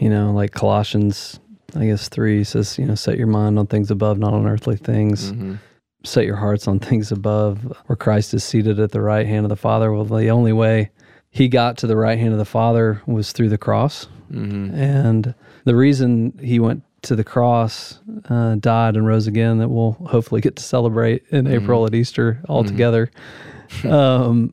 you 0.00 0.08
know, 0.08 0.32
like 0.32 0.52
Colossians, 0.52 1.38
I 1.76 1.84
guess 1.84 2.08
three 2.08 2.44
says, 2.44 2.78
you 2.78 2.86
know, 2.86 2.94
set 2.94 3.18
your 3.18 3.26
mind 3.26 3.58
on 3.58 3.66
things 3.66 3.90
above, 3.90 4.18
not 4.18 4.32
on 4.32 4.46
earthly 4.46 4.78
things. 4.78 5.32
Mm-hmm. 5.32 5.56
Set 6.04 6.24
your 6.26 6.36
hearts 6.36 6.68
on 6.68 6.78
things 6.78 7.10
above, 7.10 7.64
where 7.86 7.96
Christ 7.96 8.34
is 8.34 8.44
seated 8.44 8.78
at 8.78 8.92
the 8.92 9.00
right 9.00 9.26
hand 9.26 9.44
of 9.44 9.48
the 9.48 9.56
Father. 9.56 9.92
Well, 9.92 10.04
the 10.04 10.30
only 10.30 10.52
way 10.52 10.90
he 11.30 11.48
got 11.48 11.78
to 11.78 11.86
the 11.86 11.96
right 11.96 12.18
hand 12.18 12.32
of 12.32 12.38
the 12.38 12.44
Father 12.44 13.02
was 13.06 13.32
through 13.32 13.48
the 13.48 13.58
cross, 13.58 14.06
Mm-hmm. 14.32 14.74
and 14.74 15.34
the 15.64 15.76
reason 15.76 16.36
he 16.42 16.58
went 16.58 16.82
to 17.02 17.14
the 17.14 17.22
cross, 17.24 18.00
uh, 18.30 18.54
died 18.56 18.96
and 18.96 19.06
rose 19.06 19.26
again, 19.26 19.58
that 19.58 19.68
we'll 19.68 19.92
hopefully 19.92 20.40
get 20.40 20.56
to 20.56 20.62
celebrate 20.62 21.22
in 21.30 21.46
April 21.46 21.84
at 21.86 21.94
Easter 21.94 22.40
all 22.48 22.64
together, 22.64 23.10
um, 23.84 24.52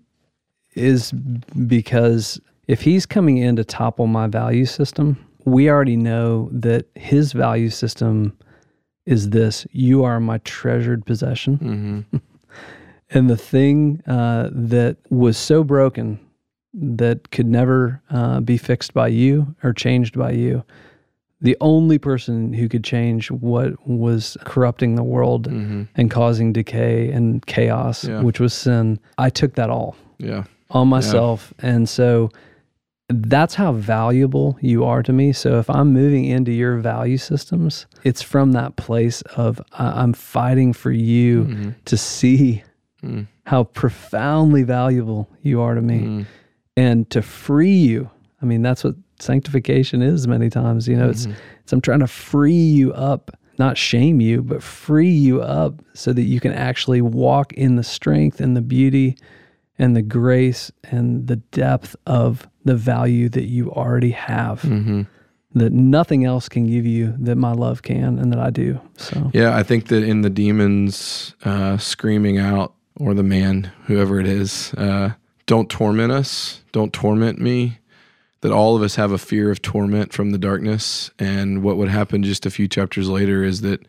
is 0.75 1.11
because 1.11 2.39
if 2.67 2.81
he's 2.81 3.05
coming 3.05 3.37
in 3.37 3.55
to 3.55 3.63
topple 3.63 4.07
my 4.07 4.27
value 4.27 4.65
system, 4.65 5.17
we 5.45 5.69
already 5.69 5.95
know 5.95 6.49
that 6.51 6.85
his 6.95 7.31
value 7.31 7.69
system 7.69 8.37
is 9.05 9.29
this 9.31 9.65
you 9.71 10.03
are 10.03 10.19
my 10.19 10.37
treasured 10.39 11.05
possession. 11.05 11.57
Mm-hmm. 11.57 12.17
And 13.13 13.29
the 13.29 13.35
thing 13.35 14.01
uh, 14.07 14.47
that 14.53 14.95
was 15.09 15.35
so 15.37 15.65
broken 15.65 16.17
that 16.73 17.29
could 17.31 17.45
never 17.47 18.01
uh, 18.09 18.39
be 18.39 18.55
fixed 18.55 18.93
by 18.93 19.09
you 19.09 19.53
or 19.63 19.73
changed 19.73 20.17
by 20.17 20.31
you, 20.31 20.63
the 21.41 21.57
only 21.59 21.97
person 21.97 22.53
who 22.53 22.69
could 22.69 22.85
change 22.85 23.29
what 23.29 23.73
was 23.85 24.37
corrupting 24.45 24.95
the 24.95 25.03
world 25.03 25.49
Mm-hmm. 25.49 25.83
and 25.95 26.09
causing 26.09 26.53
decay 26.53 27.11
and 27.11 27.45
chaos, 27.47 28.05
Yeah. 28.07 28.21
which 28.21 28.39
was 28.39 28.53
sin, 28.53 28.97
I 29.17 29.29
took 29.29 29.55
that 29.55 29.69
all 29.69 29.97
Yeah. 30.17 30.45
on 30.69 30.87
myself. 30.87 31.53
And 31.59 31.89
so 31.89 32.29
that's 33.13 33.55
how 33.55 33.71
valuable 33.73 34.57
you 34.61 34.83
are 34.85 35.01
to 35.03 35.13
me. 35.13 35.33
So 35.33 35.59
if 35.59 35.69
I'm 35.69 35.93
moving 35.93 36.25
into 36.25 36.51
your 36.51 36.77
value 36.77 37.17
systems, 37.17 37.85
it's 38.03 38.21
from 38.21 38.51
that 38.53 38.75
place 38.75 39.21
of 39.35 39.61
I'm 39.73 40.13
fighting 40.13 40.73
for 40.73 40.91
you 40.91 41.43
Mm-hmm. 41.45 41.69
to 41.85 41.97
see 41.97 42.63
Mm. 43.03 43.25
how 43.45 43.63
profoundly 43.63 44.61
valuable 44.61 45.27
you 45.41 45.59
are 45.59 45.73
to 45.73 45.81
me 45.81 45.99
Mm. 46.01 46.25
and 46.77 47.09
to 47.09 47.23
free 47.23 47.73
you. 47.75 48.11
I 48.41 48.45
mean, 48.45 48.61
that's 48.61 48.83
what 48.83 48.93
sanctification 49.19 50.03
is 50.03 50.27
many 50.27 50.49
times. 50.51 50.87
You 50.87 50.97
know, 50.97 51.09
it's 51.09 51.27
it's 51.63 51.73
I'm 51.73 51.81
trying 51.81 52.01
to 52.01 52.07
free 52.07 52.53
you 52.53 52.93
up, 52.93 53.31
not 53.57 53.75
shame 53.77 54.21
you, 54.21 54.43
but 54.43 54.61
free 54.61 55.09
you 55.09 55.41
up 55.41 55.81
so 55.93 56.13
that 56.13 56.21
you 56.23 56.39
can 56.39 56.51
actually 56.53 57.01
walk 57.01 57.53
in 57.53 57.75
the 57.75 57.83
strength 57.83 58.39
and 58.39 58.55
the 58.55 58.61
beauty 58.61 59.17
and 59.79 59.95
the 59.95 60.01
grace 60.03 60.71
and 60.91 61.25
the 61.25 61.37
depth 61.37 61.95
of 62.05 62.47
the 62.65 62.75
value 62.75 63.29
that 63.29 63.45
you 63.45 63.71
already 63.71 64.11
have. 64.11 64.61
Mm-hmm. 64.61 65.03
That 65.53 65.73
nothing 65.73 66.23
else 66.23 66.47
can 66.47 66.65
give 66.65 66.85
you 66.85 67.13
that 67.19 67.35
my 67.35 67.51
love 67.51 67.81
can 67.81 68.17
and 68.19 68.31
that 68.31 68.39
I 68.39 68.51
do. 68.51 68.79
So 68.95 69.31
Yeah, 69.33 69.57
I 69.57 69.63
think 69.63 69.87
that 69.87 70.01
in 70.01 70.21
the 70.21 70.29
demons 70.29 71.35
uh, 71.43 71.77
screaming 71.77 72.37
out, 72.37 72.73
or 72.95 73.13
the 73.13 73.23
man, 73.23 73.71
whoever 73.85 74.19
it 74.19 74.27
is, 74.27 74.73
uh, 74.75 75.11
don't 75.47 75.69
torment 75.69 76.13
us, 76.13 76.61
don't 76.71 76.93
torment 76.93 77.39
me. 77.39 77.79
That 78.41 78.51
all 78.51 78.75
of 78.77 78.81
us 78.81 78.95
have 78.95 79.11
a 79.11 79.17
fear 79.17 79.51
of 79.51 79.61
torment 79.61 80.13
from 80.13 80.31
the 80.31 80.37
darkness. 80.37 81.11
And 81.19 81.61
what 81.61 81.77
would 81.77 81.89
happen 81.89 82.23
just 82.23 82.45
a 82.45 82.49
few 82.49 82.67
chapters 82.67 83.09
later 83.09 83.43
is 83.43 83.61
that 83.61 83.85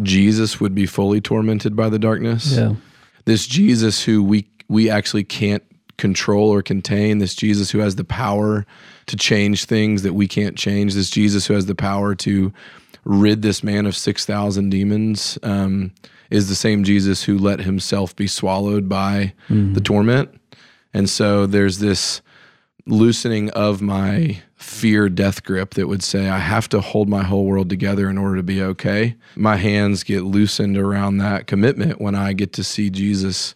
Jesus 0.00 0.60
would 0.60 0.74
be 0.74 0.86
fully 0.86 1.20
tormented 1.20 1.74
by 1.74 1.88
the 1.88 1.98
darkness. 1.98 2.52
yeah. 2.52 2.74
This 3.24 3.46
Jesus 3.46 4.04
who 4.04 4.22
we 4.22 4.48
we 4.68 4.88
actually 4.88 5.24
can't 5.24 5.62
control 5.98 6.48
or 6.48 6.62
contain, 6.62 7.18
this 7.18 7.34
Jesus 7.34 7.70
who 7.70 7.78
has 7.78 7.96
the 7.96 8.04
power 8.04 8.66
to 9.06 9.16
change 9.16 9.64
things 9.64 10.02
that 10.02 10.14
we 10.14 10.26
can't 10.26 10.56
change, 10.56 10.94
this 10.94 11.10
Jesus 11.10 11.46
who 11.46 11.54
has 11.54 11.66
the 11.66 11.74
power 11.74 12.14
to 12.16 12.52
rid 13.04 13.42
this 13.42 13.64
man 13.64 13.86
of 13.86 13.96
6,000 13.96 14.70
demons, 14.70 15.38
um, 15.42 15.92
is 16.30 16.48
the 16.48 16.54
same 16.54 16.84
Jesus 16.84 17.24
who 17.24 17.36
let 17.36 17.60
himself 17.60 18.16
be 18.16 18.26
swallowed 18.26 18.88
by 18.88 19.34
the 19.74 19.80
torment. 19.80 20.30
And 20.94 21.08
so 21.08 21.46
there's 21.46 21.78
this 21.78 22.22
loosening 22.86 23.50
of 23.50 23.80
my 23.80 24.42
fear 24.56 25.08
death 25.08 25.44
grip 25.44 25.74
that 25.74 25.88
would 25.88 26.02
say 26.02 26.28
I 26.28 26.38
have 26.38 26.68
to 26.70 26.80
hold 26.80 27.08
my 27.08 27.22
whole 27.22 27.44
world 27.44 27.68
together 27.68 28.08
in 28.08 28.18
order 28.18 28.36
to 28.36 28.42
be 28.42 28.62
okay. 28.62 29.16
My 29.36 29.56
hands 29.56 30.02
get 30.04 30.22
loosened 30.22 30.78
around 30.78 31.18
that 31.18 31.46
commitment 31.46 32.00
when 32.00 32.14
I 32.14 32.32
get 32.32 32.52
to 32.54 32.64
see 32.64 32.90
Jesus 32.90 33.54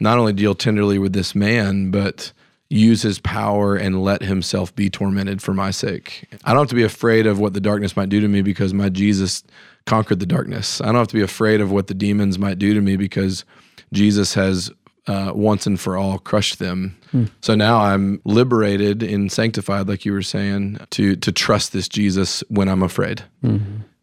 not 0.00 0.18
only 0.18 0.32
deal 0.32 0.54
tenderly 0.54 0.98
with 0.98 1.12
this 1.12 1.34
man, 1.34 1.90
but 1.90 2.32
use 2.70 3.02
his 3.02 3.18
power 3.18 3.76
and 3.76 4.02
let 4.02 4.22
himself 4.22 4.74
be 4.74 4.90
tormented 4.90 5.40
for 5.40 5.54
my 5.54 5.70
sake. 5.70 6.28
I 6.44 6.50
don't 6.52 6.60
have 6.60 6.68
to 6.68 6.74
be 6.74 6.82
afraid 6.82 7.26
of 7.26 7.38
what 7.38 7.54
the 7.54 7.60
darkness 7.60 7.96
might 7.96 8.10
do 8.10 8.20
to 8.20 8.28
me 8.28 8.42
because 8.42 8.74
my 8.74 8.90
Jesus 8.90 9.42
conquered 9.86 10.20
the 10.20 10.26
darkness. 10.26 10.80
I 10.82 10.86
don't 10.86 10.96
have 10.96 11.08
to 11.08 11.14
be 11.14 11.22
afraid 11.22 11.62
of 11.62 11.72
what 11.72 11.86
the 11.86 11.94
demons 11.94 12.38
might 12.38 12.58
do 12.58 12.74
to 12.74 12.80
me 12.82 12.96
because 12.96 13.44
Jesus 13.92 14.34
has 14.34 14.70
uh, 15.06 15.32
once 15.34 15.66
and 15.66 15.80
for 15.80 15.96
all 15.96 16.18
crushed 16.18 16.58
them. 16.58 16.94
So 17.40 17.54
now 17.54 17.78
I'm 17.80 18.20
liberated 18.24 19.02
and 19.02 19.32
sanctified, 19.32 19.88
like 19.88 20.04
you 20.04 20.12
were 20.12 20.20
saying, 20.20 20.78
to 20.90 21.16
to 21.16 21.32
trust 21.32 21.72
this 21.72 21.88
Jesus 21.88 22.44
when 22.48 22.68
I'm 22.68 22.82
afraid. 22.82 23.22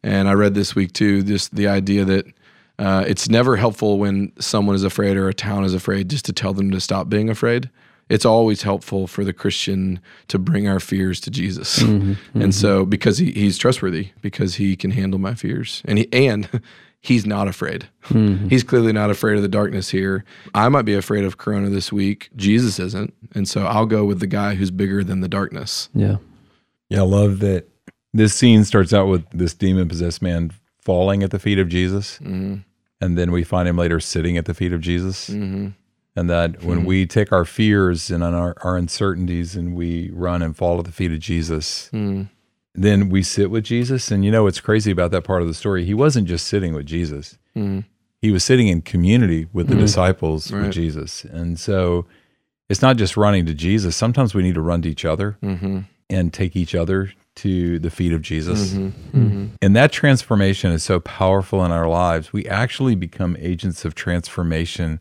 And 0.02 0.28
I 0.28 0.34
read 0.34 0.56
this 0.56 0.74
week 0.74 0.94
too, 0.94 1.22
just 1.22 1.54
the 1.56 1.68
idea 1.68 2.04
that 2.06 2.26
uh, 2.78 3.06
it's 3.08 3.30
never 3.30 3.56
helpful 3.56 3.98
when 3.98 4.32
someone 4.40 4.76
is 4.76 4.84
afraid 4.84 5.18
or 5.18 5.28
a 5.28 5.34
town 5.34 5.64
is 5.64 5.74
afraid 5.74 6.10
just 6.10 6.26
to 6.26 6.34
tell 6.34 6.54
them 6.54 6.72
to 6.72 6.82
stop 6.82 7.10
being 7.10 7.30
afraid. 7.30 7.70
It's 8.10 8.26
always 8.26 8.62
helpful 8.62 9.08
for 9.08 9.24
the 9.24 9.34
Christian 9.34 10.00
to 10.28 10.38
bring 10.38 10.68
our 10.68 10.80
fears 10.80 11.20
to 11.22 11.32
Jesus, 11.32 11.80
mm-hmm, 11.80 12.14
and 12.36 12.44
mm-hmm. 12.44 12.52
so 12.52 12.86
because 12.86 13.18
he, 13.18 13.32
he's 13.32 13.58
trustworthy, 13.58 14.10
because 14.22 14.56
he 14.56 14.76
can 14.76 14.92
handle 14.92 15.20
my 15.20 15.34
fears, 15.34 15.82
and 15.86 15.98
he 15.98 16.08
and 16.14 16.48
he's 17.02 17.26
not 17.26 17.48
afraid. 17.48 17.88
Mm-hmm. 18.10 18.50
He's 18.50 18.64
clearly 18.64 18.94
not 18.94 19.10
afraid 19.10 19.38
of 19.38 19.42
the 19.42 19.48
darkness 19.48 19.90
here. 19.90 20.24
I 20.54 20.70
might 20.70 20.84
be 20.84 20.94
afraid 20.94 21.24
of 21.24 21.40
Corona 21.40 21.70
this 21.70 21.92
week. 21.92 22.30
Jesus 22.36 22.78
isn't, 22.78 23.12
and 23.34 23.48
so 23.48 23.66
I'll 23.66 23.88
go 23.88 24.06
with 24.06 24.20
the 24.20 24.28
guy 24.28 24.54
who's 24.54 24.70
bigger 24.70 25.04
than 25.04 25.22
the 25.22 25.28
darkness. 25.28 25.90
Yeah. 25.96 26.18
Yeah, 26.90 27.00
I 27.00 27.06
love 27.06 27.40
that 27.40 27.68
this 28.14 28.36
scene 28.36 28.64
starts 28.66 28.94
out 28.94 29.08
with 29.08 29.28
this 29.32 29.56
demon 29.56 29.90
possessed 29.90 30.22
man 30.22 30.52
falling 30.86 31.24
at 31.24 31.32
the 31.32 31.40
feet 31.40 31.60
of 31.60 31.68
Jesus. 31.68 32.20
Mm-hmm. 32.20 32.56
And 33.02 33.18
then 33.18 33.32
we 33.32 33.44
find 33.44 33.68
him 33.68 33.78
later 33.78 34.00
sitting 34.00 34.38
at 34.38 34.46
the 34.46 34.54
feet 34.54 34.72
of 34.72 34.80
Jesus. 34.82 35.30
Mm-hmm. 35.30 35.70
And 36.16 36.30
that 36.30 36.64
when 36.64 36.86
we 36.86 37.06
take 37.06 37.34
our 37.34 37.44
fears 37.44 38.10
and 38.10 38.24
our, 38.24 38.56
our 38.64 38.78
uncertainties 38.78 39.58
and 39.58 39.76
we 39.76 40.10
run 40.14 40.42
and 40.42 40.56
fall 40.56 40.80
at 40.80 40.86
the 40.86 40.92
feet 40.94 41.12
of 41.12 41.20
Jesus, 41.20 41.90
Mm. 41.92 42.30
then 42.74 43.10
we 43.10 43.22
sit 43.22 43.52
with 43.52 43.66
Jesus. 43.66 44.12
And 44.12 44.24
you 44.24 44.32
know 44.32 44.44
what's 44.44 44.62
crazy 44.62 44.92
about 44.92 45.12
that 45.12 45.26
part 45.26 45.42
of 45.42 45.50
the 45.50 45.54
story? 45.54 45.84
He 45.84 45.94
wasn't 45.94 46.30
just 46.30 46.48
sitting 46.48 46.74
with 46.74 46.86
Jesus, 46.86 47.38
Mm. 47.58 47.84
he 48.22 48.32
was 48.32 48.46
sitting 48.46 48.70
in 48.70 48.82
community 48.82 49.48
with 49.52 49.68
the 49.68 49.76
disciples 49.76 50.52
Right. 50.54 50.64
with 50.64 50.72
Jesus. 50.72 51.26
And 51.26 51.60
so 51.60 52.06
it's 52.70 52.82
not 52.82 52.96
just 52.96 53.18
running 53.18 53.46
to 53.48 53.54
Jesus. 53.54 53.96
Sometimes 53.98 54.34
we 54.34 54.42
need 54.42 54.56
to 54.56 54.62
run 54.62 54.82
to 54.84 54.90
each 54.90 55.04
other 55.04 55.38
Mm-hmm. 55.44 55.80
and 56.10 56.32
take 56.32 56.56
each 56.56 56.74
other 56.76 57.12
to 57.36 57.80
the 57.80 57.90
feet 57.90 58.14
of 58.14 58.22
Jesus. 58.22 58.74
Mm-hmm. 58.74 59.48
And 59.62 59.76
that 59.76 59.92
transformation 59.92 60.72
is 60.72 60.84
so 60.84 61.00
powerful 61.00 61.64
in 61.66 61.72
our 61.72 61.88
lives. 61.88 62.32
We 62.32 62.46
actually 62.48 62.96
become 62.96 63.36
agents 63.40 63.84
of 63.86 63.94
transformation 63.96 65.00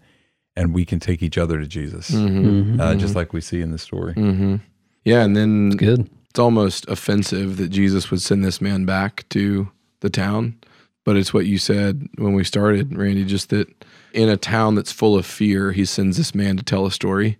and 0.56 0.74
we 0.74 0.84
can 0.84 1.00
take 1.00 1.22
each 1.22 1.38
other 1.38 1.58
to 1.58 1.66
Jesus, 1.66 2.10
Mm-hmm. 2.10 2.80
uh, 2.80 2.94
just 2.94 3.14
like 3.16 3.32
we 3.32 3.40
see 3.40 3.60
in 3.60 3.70
the 3.70 3.78
story. 3.78 4.14
Mm-hmm. 4.14 4.56
Yeah, 5.04 5.22
and 5.22 5.36
then 5.36 5.70
Good. 5.70 6.08
it's 6.30 6.38
almost 6.38 6.88
offensive 6.88 7.56
that 7.56 7.68
Jesus 7.68 8.10
would 8.10 8.22
send 8.22 8.44
this 8.44 8.60
man 8.60 8.84
back 8.84 9.28
to 9.30 9.70
the 10.00 10.10
town. 10.10 10.56
But 11.04 11.16
it's 11.16 11.34
what 11.34 11.46
you 11.46 11.58
said 11.58 12.08
when 12.16 12.32
we 12.32 12.44
started, 12.44 12.96
Randy, 12.96 13.24
just 13.24 13.50
that 13.50 13.68
in 14.12 14.28
a 14.28 14.36
town 14.36 14.74
that's 14.74 14.92
full 14.92 15.16
of 15.18 15.26
fear, 15.26 15.72
he 15.72 15.84
sends 15.84 16.16
this 16.16 16.34
man 16.34 16.56
to 16.56 16.62
tell 16.62 16.86
a 16.86 16.90
story. 16.90 17.36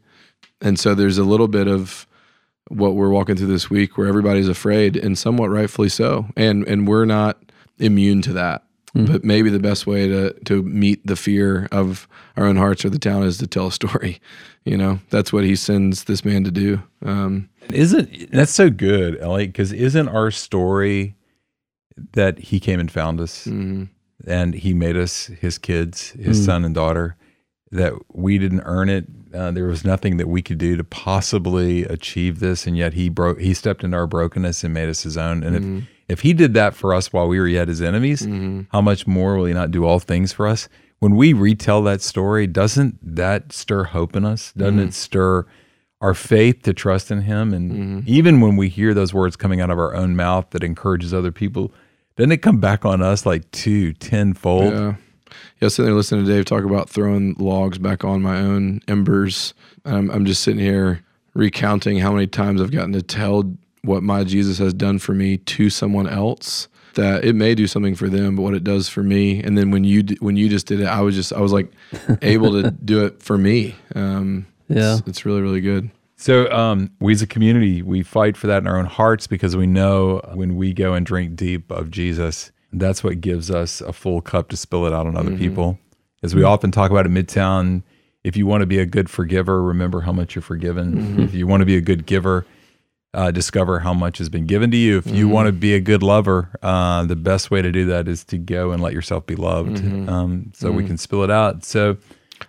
And 0.61 0.79
so 0.79 0.95
there's 0.95 1.19
a 1.19 1.25
little 1.25 1.49
bit 1.49 1.67
of 1.67 2.07
what 2.69 2.95
we're 2.95 3.11
walking 3.11 3.37
through 3.37 3.49
this 3.49 3.69
week 3.71 3.97
where 3.99 4.07
everybody's 4.07 4.49
afraid 4.49 4.97
and 4.97 5.19
somewhat 5.19 5.49
rightfully 5.51 5.89
so. 5.89 6.27
And 6.37 6.67
and 6.67 6.89
we're 6.89 7.05
not 7.05 7.39
immune 7.79 8.23
to 8.23 8.33
that. 8.35 8.63
Mhm. 8.97 9.07
But 9.11 9.25
maybe 9.25 9.51
the 9.51 9.59
best 9.59 9.87
way 9.87 10.07
to 10.09 10.33
to 10.45 10.63
meet 10.63 11.07
the 11.07 11.17
fear 11.17 11.69
of 11.73 12.07
our 12.37 12.47
own 12.47 12.57
hearts 12.57 12.85
or 12.85 12.91
the 12.91 12.99
town 12.99 13.23
is 13.25 13.39
to 13.39 13.47
tell 13.47 13.67
a 13.69 13.73
story. 13.73 14.21
You 14.67 14.79
know, 14.79 14.99
that's 15.11 15.31
what 15.31 15.45
he 15.45 15.57
sends 15.57 16.05
this 16.05 16.25
man 16.25 16.43
to 16.45 16.51
do. 16.51 16.83
Um, 17.05 17.51
Isn't 17.71 18.31
that's 18.31 18.51
so 18.51 18.71
good, 18.71 19.19
Elliot? 19.21 19.53
Because 19.53 19.73
isn't 19.75 20.09
our 20.09 20.31
story 20.31 21.17
that 22.15 22.39
he 22.39 22.59
came 22.61 22.81
and 22.81 22.91
found 22.91 23.21
us 23.21 23.45
mhm. 23.47 23.91
and 24.27 24.55
he 24.55 24.73
made 24.73 24.97
us 24.97 25.27
his 25.27 25.59
kids, 25.59 26.13
his 26.13 26.41
Mm. 26.41 26.45
son 26.47 26.65
and 26.65 26.75
daughter, 26.75 27.15
that 27.75 27.93
we 28.13 28.39
didn't 28.39 28.63
earn 28.65 28.89
it. 28.89 29.07
Uh, 29.35 29.51
there 29.51 29.65
was 29.67 29.85
nothing 29.85 30.17
that 30.19 30.29
we 30.29 30.43
could 30.43 30.59
do 30.59 30.77
to 30.77 30.85
possibly 30.85 31.85
achieve 31.85 32.39
this, 32.41 32.67
and 32.67 32.77
yet 32.77 32.95
he 32.95 33.09
broke. 33.09 33.41
He 33.41 33.53
stepped 33.55 33.83
into 33.85 33.97
our 33.97 34.07
brokenness 34.07 34.63
and 34.65 34.73
made 34.73 34.89
us 34.89 35.03
his 35.03 35.17
own. 35.17 35.43
And 35.43 35.57
Mhm. 35.57 35.79
if 35.83 35.85
if 36.07 36.21
he 36.21 36.35
did 36.35 36.53
that 36.53 36.75
for 36.75 36.93
us 36.93 37.13
while 37.15 37.27
we 37.27 37.39
were 37.41 37.49
yet 37.49 37.67
his 37.69 37.81
enemies, 37.81 38.23
Mhm. 38.27 38.67
how 38.73 38.83
much 38.83 39.07
more 39.07 39.37
will 39.37 39.47
he 39.47 39.55
not 39.55 39.71
do 39.71 39.85
all 39.87 39.99
things 39.99 40.33
for 40.35 40.47
us? 40.47 40.69
When 41.01 41.17
we 41.17 41.33
retell 41.33 41.83
that 41.85 42.03
story, 42.03 42.47
doesn't 42.47 42.99
that 43.17 43.53
stir 43.55 43.85
hope 43.85 44.15
in 44.15 44.25
us? 44.25 44.53
Doesn't 44.57 44.77
Mm-hmm. 44.79 44.89
it 44.89 44.95
stir 44.95 45.47
our 46.03 46.13
faith 46.15 46.63
to 46.65 46.75
trust 46.75 47.11
in 47.11 47.23
him? 47.23 47.55
And 47.55 47.73
Mm-hmm. 47.73 47.99
even 48.07 48.41
when 48.43 48.57
we 48.57 48.69
hear 48.69 48.93
those 48.93 49.15
words 49.15 49.35
coming 49.37 49.63
out 49.63 49.71
of 49.71 49.79
our 49.79 49.95
own 49.95 50.15
mouth 50.15 50.47
that 50.51 50.63
encourages 50.63 51.15
other 51.15 51.33
people, 51.33 51.73
doesn't 52.19 52.33
it 52.33 52.43
come 52.43 52.59
back 52.61 52.85
on 52.85 53.01
us 53.03 53.25
like 53.25 53.51
two, 53.51 53.95
tenfold? 53.95 54.75
Yeah. 54.75 54.95
Yeah, 55.61 55.69
sitting 55.69 55.87
there 55.87 55.95
listening 55.95 56.25
to 56.25 56.31
Dave 56.33 56.45
talk 56.45 56.65
about 56.65 56.89
throwing 56.91 57.35
logs 57.39 57.79
back 57.79 58.05
on 58.05 58.23
my 58.23 58.39
own 58.39 58.81
embers. 58.89 59.55
I'm, 59.85 60.11
I'm 60.11 60.25
just 60.25 60.43
sitting 60.43 60.61
here 60.61 61.03
recounting 61.35 61.99
how 61.99 62.13
many 62.13 62.27
times 62.27 62.61
I've 62.61 62.71
gotten 62.71 62.93
to 62.93 63.03
tell 63.03 63.55
what 63.83 64.03
my 64.03 64.25
Jesus 64.25 64.59
has 64.59 64.73
done 64.75 64.99
for 64.99 65.13
me 65.13 65.37
to 65.39 65.71
someone 65.71 66.09
else. 66.09 66.69
That 66.95 67.25
it 67.25 67.35
may 67.35 67.57
do 67.57 67.67
something 67.67 67.97
for 67.97 68.09
them, 68.09 68.37
but 68.37 68.43
what 68.43 68.55
it 68.55 68.63
does 68.63 68.89
for 68.89 69.03
me. 69.03 69.43
And 69.43 69.59
then 69.59 69.73
when 69.73 69.83
you 69.83 70.05
when 70.21 70.37
you 70.37 70.49
just 70.49 70.67
did 70.67 70.81
it, 70.81 70.87
I 70.87 71.01
was 71.01 71.17
just 71.17 71.33
I 71.33 71.41
was 71.41 71.53
like 71.53 71.73
able 72.23 72.53
to 72.63 72.71
do 72.71 73.05
it 73.05 73.21
for 73.23 73.37
me. 73.37 73.75
Um, 73.97 74.47
Yeah. 74.69 74.99
it's, 74.99 75.09
it's 75.09 75.27
really 75.27 75.41
really 75.43 75.61
good. 75.61 75.91
So, 76.17 76.51
um, 76.53 76.91
we 77.01 77.13
as 77.13 77.21
a 77.21 77.27
community, 77.27 77.83
we 77.83 78.03
fight 78.05 78.37
for 78.37 78.47
that 78.47 78.59
in 78.59 78.69
our 78.69 78.79
own 78.79 78.87
hearts 78.87 79.27
because 79.27 79.57
we 79.57 79.67
know 79.67 80.21
when 80.35 80.57
we 80.57 80.73
go 80.73 80.95
and 80.95 81.05
drink 81.05 81.35
deep 81.35 81.69
of 81.71 81.91
Jesus, 81.91 82.53
that's 82.81 83.05
what 83.05 83.21
gives 83.21 83.51
us 83.51 83.81
a 83.81 83.93
full 83.93 84.21
cup 84.21 84.49
to 84.49 84.57
spill 84.57 84.87
it 84.87 84.93
out 84.93 85.07
on 85.07 85.17
other 85.17 85.31
mm-hmm. 85.31 85.39
people. 85.39 85.79
As 86.23 86.35
we 86.35 86.43
mm-hmm. 86.43 86.51
often 86.51 86.71
talk 86.71 86.91
about 86.91 87.07
at 87.07 87.13
Midtown, 87.13 87.83
if 88.23 88.37
you 88.37 88.47
want 88.47 88.63
to 88.63 88.67
be 88.67 88.79
a 88.79 88.87
good 88.87 89.11
forgiver, 89.11 89.63
remember 89.63 90.01
how 90.01 90.13
much 90.13 90.35
you're 90.35 90.43
forgiven. 90.43 90.95
Mm-hmm. 90.95 91.23
If 91.23 91.35
you 91.35 91.47
want 91.47 91.61
to 91.61 91.67
be 91.67 91.77
a 91.77 91.81
good 91.81 92.07
giver, 92.07 92.47
uh, 93.13 93.31
discover 93.31 93.79
how 93.79 93.95
much 93.95 94.19
has 94.19 94.29
been 94.29 94.47
given 94.47 94.71
to 94.73 94.77
you. 94.77 94.99
If 94.99 95.09
you 95.09 95.29
want 95.29 95.47
to 95.47 95.53
be 95.53 95.75
a 95.75 95.81
good 95.81 96.03
lover, 96.03 96.51
uh, 96.63 97.05
the 97.05 97.17
best 97.17 97.51
way 97.51 97.63
to 97.63 97.71
do 97.71 97.87
that 97.87 98.09
is 98.09 98.25
to 98.25 98.39
go 98.39 98.73
and 98.73 98.83
let 98.83 98.93
yourself 98.93 99.25
be 99.27 99.37
loved 99.37 99.79
um, 100.09 100.51
so 100.55 100.73
we 100.73 100.85
can 100.85 100.99
spill 100.99 101.23
it 101.23 101.31
out. 101.31 101.65
So, 101.65 101.97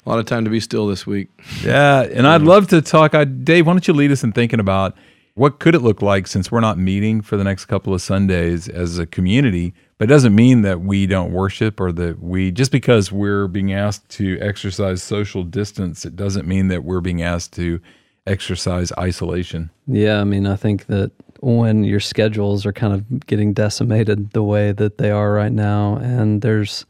A 0.05 0.09
lot 0.09 0.17
of 0.17 0.25
time 0.25 0.43
to 0.43 0.49
be 0.49 0.59
still 0.59 0.87
this 0.87 1.05
week. 1.05 1.29
yeah, 1.63 2.01
and 2.01 2.25
I'd 2.25 2.41
love 2.41 2.67
to 2.69 2.81
talk. 2.81 3.13
I, 3.13 3.25
Dave, 3.25 3.67
why 3.67 3.73
don't 3.73 3.87
you 3.87 3.93
lead 3.93 4.11
us 4.11 4.23
in 4.23 4.31
thinking 4.31 4.59
about 4.59 4.97
what 5.35 5.59
could 5.59 5.75
it 5.75 5.81
look 5.81 6.01
like 6.01 6.27
since 6.27 6.51
we're 6.51 6.61
not 6.61 6.79
meeting 6.79 7.21
for 7.21 7.37
the 7.37 7.43
next 7.43 7.65
couple 7.65 7.93
of 7.93 8.01
Sundays 8.01 8.67
as 8.67 8.97
a 8.97 9.05
community? 9.05 9.73
But 9.97 10.09
it 10.09 10.13
doesn't 10.13 10.35
mean 10.35 10.61
that 10.63 10.81
we 10.81 11.05
don't 11.07 11.31
worship 11.31 11.79
or 11.79 11.91
that 11.93 12.21
we 12.21 12.51
just 12.51 12.71
because 12.71 13.11
we're 13.11 13.47
being 13.47 13.71
asked 13.71 14.09
to 14.09 14.37
exercise 14.41 15.01
social 15.01 15.43
distance, 15.43 16.05
it 16.05 16.15
doesn't 16.17 16.47
mean 16.47 16.67
that 16.67 16.83
we're 16.83 17.01
being 17.01 17.21
asked 17.21 17.53
to 17.53 17.79
exercise 18.27 18.91
isolation. 18.97 19.69
Yeah, 19.87 20.19
I 20.19 20.25
mean, 20.25 20.47
I 20.47 20.57
think 20.57 20.87
that 20.87 21.11
when 21.39 21.83
your 21.83 21.99
schedules 21.99 22.65
are 22.65 22.73
kind 22.73 22.93
of 22.93 23.25
getting 23.25 23.53
decimated 23.53 24.31
the 24.31 24.43
way 24.43 24.71
that 24.73 24.97
they 24.97 25.11
are 25.11 25.31
right 25.31 25.51
now, 25.51 25.97
and 25.97 26.41
there's 26.41 26.85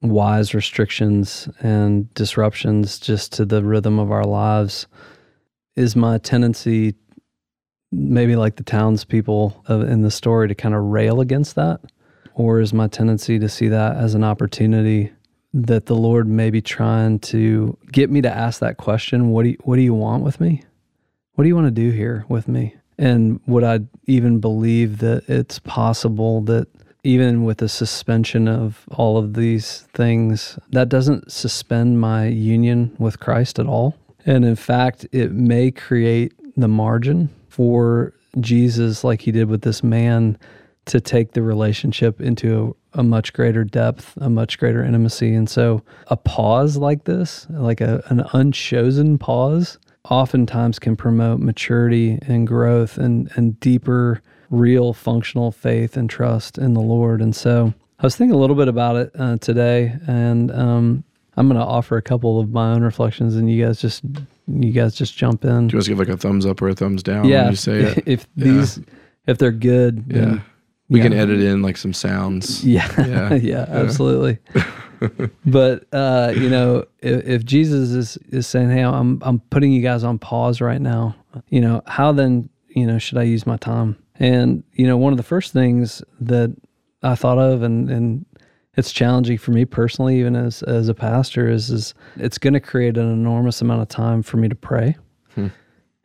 wise 0.00 0.54
restrictions 0.54 1.48
and 1.60 2.12
disruptions 2.14 2.98
just 2.98 3.32
to 3.32 3.44
the 3.44 3.64
rhythm 3.64 3.98
of 3.98 4.12
our 4.12 4.24
lives, 4.24 4.86
is 5.74 5.96
my 5.96 6.18
tendency, 6.18 6.94
maybe 7.90 8.36
like 8.36 8.56
the 8.56 8.62
townspeople 8.62 9.64
in 9.68 10.02
the 10.02 10.10
story, 10.10 10.48
to 10.48 10.54
kind 10.54 10.74
of 10.74 10.82
rail 10.84 11.20
against 11.20 11.54
that? 11.56 11.80
Or 12.36 12.60
is 12.60 12.72
my 12.72 12.86
tendency 12.88 13.38
to 13.38 13.48
see 13.48 13.68
that 13.68 13.96
as 13.96 14.14
an 14.14 14.24
opportunity 14.24 15.12
that 15.52 15.86
the 15.86 15.96
Lord 15.96 16.28
may 16.28 16.50
be 16.50 16.62
trying 16.62 17.18
to 17.20 17.76
get 17.90 18.10
me 18.10 18.20
to 18.22 18.30
ask 18.30 18.60
that 18.60 18.76
question? 18.76 19.30
What 19.30 19.42
do 19.42 19.50
you, 19.50 19.56
what 19.64 19.76
do 19.76 19.82
you 19.82 19.94
want 19.94 20.22
with 20.22 20.40
me? 20.40 20.62
what 21.36 21.44
do 21.44 21.48
you 21.48 21.54
want 21.54 21.66
to 21.66 21.70
do 21.70 21.90
here 21.90 22.24
with 22.28 22.48
me? 22.48 22.74
And 22.98 23.40
would 23.46 23.62
I 23.62 23.80
even 24.06 24.40
believe 24.40 24.98
that 24.98 25.28
it's 25.28 25.58
possible 25.60 26.40
that 26.42 26.66
even 27.04 27.44
with 27.44 27.58
the 27.58 27.68
suspension 27.68 28.48
of 28.48 28.84
all 28.90 29.18
of 29.18 29.34
these 29.34 29.82
things, 29.92 30.58
that 30.70 30.88
doesn't 30.88 31.30
suspend 31.30 32.00
my 32.00 32.26
union 32.26 32.96
with 32.98 33.20
Christ 33.20 33.58
at 33.58 33.66
all? 33.66 33.96
And 34.24 34.44
in 34.44 34.56
fact, 34.56 35.06
it 35.12 35.30
may 35.30 35.70
create 35.70 36.32
the 36.56 36.68
margin 36.68 37.28
for 37.48 38.14
Jesus, 38.40 39.04
like 39.04 39.20
he 39.20 39.30
did 39.30 39.48
with 39.48 39.60
this 39.60 39.84
man, 39.84 40.38
to 40.86 41.00
take 41.00 41.32
the 41.32 41.42
relationship 41.42 42.20
into 42.20 42.76
a, 42.94 43.00
a 43.00 43.02
much 43.02 43.32
greater 43.32 43.64
depth, 43.64 44.16
a 44.18 44.30
much 44.30 44.58
greater 44.58 44.82
intimacy. 44.82 45.34
And 45.34 45.48
so, 45.48 45.82
a 46.08 46.16
pause 46.16 46.76
like 46.76 47.04
this, 47.04 47.46
like 47.50 47.80
a, 47.80 48.02
an 48.06 48.20
unchosen 48.32 49.18
pause, 49.18 49.78
oftentimes 50.10 50.78
can 50.78 50.96
promote 50.96 51.40
maturity 51.40 52.18
and 52.22 52.46
growth 52.46 52.96
and, 52.98 53.30
and 53.34 53.58
deeper, 53.60 54.22
real 54.50 54.92
functional 54.92 55.50
faith 55.50 55.96
and 55.96 56.08
trust 56.08 56.58
in 56.58 56.74
the 56.74 56.80
Lord. 56.80 57.20
And 57.20 57.34
so 57.34 57.74
I 57.98 58.06
was 58.06 58.16
thinking 58.16 58.34
a 58.34 58.38
little 58.38 58.56
bit 58.56 58.68
about 58.68 58.96
it 58.96 59.10
uh, 59.18 59.36
today, 59.38 59.96
and 60.06 60.50
um, 60.52 61.04
I'm 61.36 61.48
going 61.48 61.58
to 61.58 61.66
offer 61.66 61.96
a 61.96 62.02
couple 62.02 62.38
of 62.38 62.50
my 62.50 62.72
own 62.72 62.82
reflections, 62.82 63.36
and 63.36 63.50
you 63.50 63.64
guys 63.64 63.80
just 63.80 64.04
you 64.46 64.70
guys 64.70 64.94
just 64.94 65.16
jump 65.16 65.44
in. 65.44 65.66
Do 65.66 65.72
you 65.72 65.78
want 65.78 65.84
to 65.86 65.90
give 65.90 65.98
like 65.98 66.08
a 66.08 66.16
thumbs 66.16 66.46
up 66.46 66.62
or 66.62 66.68
a 66.68 66.74
thumbs 66.74 67.02
down 67.02 67.24
yeah, 67.24 67.42
when 67.42 67.52
you 67.52 67.56
say 67.56 67.78
it? 67.80 68.02
if 68.06 68.26
these 68.36 68.80
if 69.26 69.38
they're 69.38 69.50
good, 69.50 70.04
Yeah. 70.08 70.38
We 70.88 71.00
yeah. 71.00 71.04
can 71.04 71.12
edit 71.14 71.40
in 71.40 71.62
like 71.62 71.76
some 71.76 71.92
sounds. 71.92 72.64
Yeah, 72.64 72.88
Yeah. 73.06 73.34
yeah, 73.42 73.66
absolutely. 73.68 74.38
but 75.46 75.86
uh, 75.92 76.32
you 76.36 76.48
know, 76.48 76.84
if, 77.00 77.26
if 77.26 77.44
Jesus 77.44 77.90
is 77.90 78.16
is 78.28 78.46
saying, 78.46 78.70
"Hey, 78.70 78.82
I'm 78.82 79.20
I'm 79.22 79.40
putting 79.50 79.72
you 79.72 79.82
guys 79.82 80.04
on 80.04 80.18
pause 80.18 80.60
right 80.60 80.80
now," 80.80 81.16
you 81.48 81.60
know, 81.60 81.82
how 81.86 82.12
then 82.12 82.48
you 82.68 82.86
know 82.86 82.98
should 82.98 83.18
I 83.18 83.24
use 83.24 83.46
my 83.46 83.56
time? 83.56 83.96
And 84.16 84.62
you 84.72 84.86
know, 84.86 84.96
one 84.96 85.12
of 85.12 85.16
the 85.16 85.22
first 85.22 85.52
things 85.52 86.02
that 86.20 86.54
I 87.02 87.14
thought 87.14 87.38
of, 87.38 87.62
and 87.62 87.90
and 87.90 88.24
it's 88.76 88.92
challenging 88.92 89.38
for 89.38 89.50
me 89.50 89.64
personally, 89.64 90.18
even 90.20 90.36
as 90.36 90.62
as 90.62 90.88
a 90.88 90.94
pastor, 90.94 91.48
is 91.50 91.70
is 91.70 91.94
it's 92.16 92.38
going 92.38 92.54
to 92.54 92.60
create 92.60 92.96
an 92.96 93.10
enormous 93.10 93.60
amount 93.60 93.82
of 93.82 93.88
time 93.88 94.22
for 94.22 94.36
me 94.36 94.48
to 94.48 94.54
pray. 94.54 94.96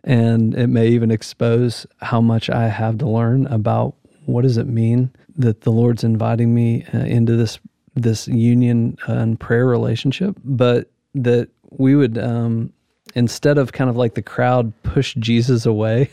And 0.04 0.56
it 0.56 0.68
may 0.68 0.88
even 0.88 1.12
expose 1.12 1.86
how 2.02 2.22
much 2.22 2.50
I 2.50 2.68
have 2.70 2.98
to 3.00 3.08
learn 3.08 3.46
about 3.48 3.96
what 4.26 4.44
does 4.44 4.58
it 4.58 4.68
mean 4.68 5.12
that 5.38 5.62
the 5.62 5.72
Lord's 5.72 6.04
inviting 6.04 6.54
me 6.54 6.86
uh, 6.94 7.00
into 7.00 7.36
this 7.36 7.60
this 7.96 8.28
union 8.28 8.98
and 9.08 9.40
prayer 9.40 9.66
relationship, 9.66 10.38
but 10.46 10.90
that 11.14 11.50
we 11.72 11.96
would 11.96 12.18
um, 12.18 12.72
instead 13.16 13.58
of 13.58 13.74
kind 13.74 13.90
of 13.90 13.98
like 13.98 14.14
the 14.14 14.22
crowd 14.22 14.72
push 14.84 15.14
Jesus 15.16 15.66
away, 15.66 16.10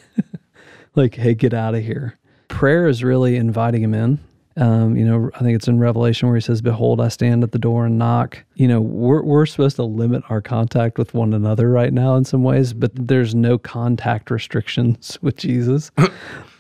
like 0.95 1.15
hey 1.15 1.35
get 1.35 1.55
out 1.55 1.75
of 1.75 1.83
here. 1.83 2.19
Prayer 2.49 2.89
is 2.89 3.05
really 3.05 3.37
inviting 3.37 3.83
him 3.83 3.95
in, 3.95 4.19
Um, 4.57 4.97
you 4.97 5.05
know, 5.05 5.31
I 5.35 5.41
think 5.41 5.55
it's 5.55 5.69
in 5.69 5.79
Revelation 5.79 6.29
where 6.29 6.37
he 6.37 6.41
says, 6.41 6.61
"Behold, 6.63 7.01
I 7.01 7.09
stand 7.09 7.45
at 7.45 7.53
the 7.53 7.59
door 7.59 7.87
and 7.87 7.99
knock." 7.99 8.43
You 8.55 8.67
know, 8.69 8.81
we're 8.81 9.23
we're 9.23 9.47
supposed 9.47 9.77
to 9.77 9.85
limit 9.85 10.23
our 10.31 10.41
contact 10.41 10.99
with 10.99 11.15
one 11.15 11.35
another 11.35 11.71
right 11.71 11.93
now 11.93 12.17
in 12.17 12.25
some 12.25 12.43
ways, 12.43 12.73
but 12.73 12.91
there's 12.95 13.35
no 13.35 13.59
contact 13.59 14.31
restrictions 14.31 15.19
with 15.23 15.37
Jesus. 15.37 15.91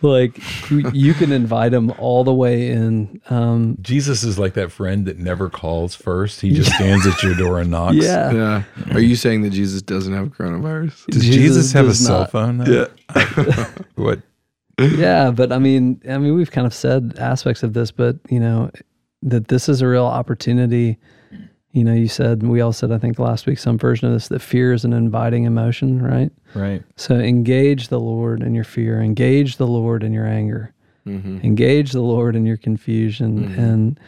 Like 0.02 0.70
you, 0.70 0.90
you 0.92 1.14
can 1.14 1.32
invite 1.32 1.72
him 1.72 1.92
all 1.98 2.24
the 2.24 2.32
way 2.32 2.70
in. 2.70 3.20
Um, 3.30 3.76
Jesus 3.80 4.22
is 4.22 4.38
like 4.38 4.54
that 4.54 4.70
friend 4.70 5.06
that 5.06 5.18
never 5.18 5.50
calls 5.50 5.94
first. 5.94 6.40
He 6.40 6.52
just 6.52 6.72
stands 6.72 7.06
at 7.06 7.22
your 7.22 7.34
door 7.34 7.60
and 7.60 7.70
knocks. 7.70 7.96
yeah, 7.96 8.32
Yeah. 8.32 8.62
Are 8.92 9.00
you 9.00 9.16
saying 9.16 9.42
that 9.42 9.50
Jesus 9.50 9.82
doesn't 9.82 10.12
have 10.12 10.28
coronavirus? 10.28 11.06
Does 11.06 11.24
Jesus 11.24 11.36
Jesus, 11.36 11.72
have 11.72 11.86
a 11.86 11.88
does 11.88 12.04
cell 12.04 12.26
phone? 12.26 12.58
Though? 12.58 12.88
Yeah. 13.14 13.68
what? 13.94 14.20
yeah, 14.78 15.30
but 15.30 15.52
I 15.52 15.58
mean, 15.58 16.00
I 16.08 16.18
mean, 16.18 16.34
we've 16.36 16.50
kind 16.50 16.66
of 16.66 16.74
said 16.74 17.16
aspects 17.18 17.62
of 17.62 17.72
this, 17.72 17.90
but 17.90 18.16
you 18.28 18.38
know, 18.38 18.70
that 19.22 19.48
this 19.48 19.68
is 19.68 19.82
a 19.82 19.88
real 19.88 20.06
opportunity. 20.06 20.98
You 21.72 21.84
know, 21.84 21.92
you 21.92 22.08
said 22.08 22.42
we 22.42 22.60
all 22.60 22.72
said 22.72 22.90
I 22.92 22.98
think 22.98 23.18
last 23.18 23.46
week 23.46 23.58
some 23.58 23.78
version 23.78 24.08
of 24.08 24.14
this 24.14 24.28
that 24.28 24.40
fear 24.40 24.72
is 24.72 24.84
an 24.84 24.92
inviting 24.92 25.44
emotion, 25.44 26.00
right? 26.00 26.30
Right. 26.54 26.82
So 26.96 27.14
engage 27.14 27.88
the 27.88 28.00
Lord 28.00 28.42
in 28.42 28.54
your 28.54 28.64
fear, 28.64 29.00
engage 29.00 29.58
the 29.58 29.66
Lord 29.66 30.02
in 30.02 30.12
your 30.12 30.26
anger, 30.26 30.72
Mm-hmm. 31.08 31.38
engage 31.42 31.92
the 31.92 32.02
Lord 32.02 32.36
in 32.36 32.44
your 32.44 32.56
confusion, 32.56 33.48
mm-hmm. 33.48 33.60
and 33.60 34.00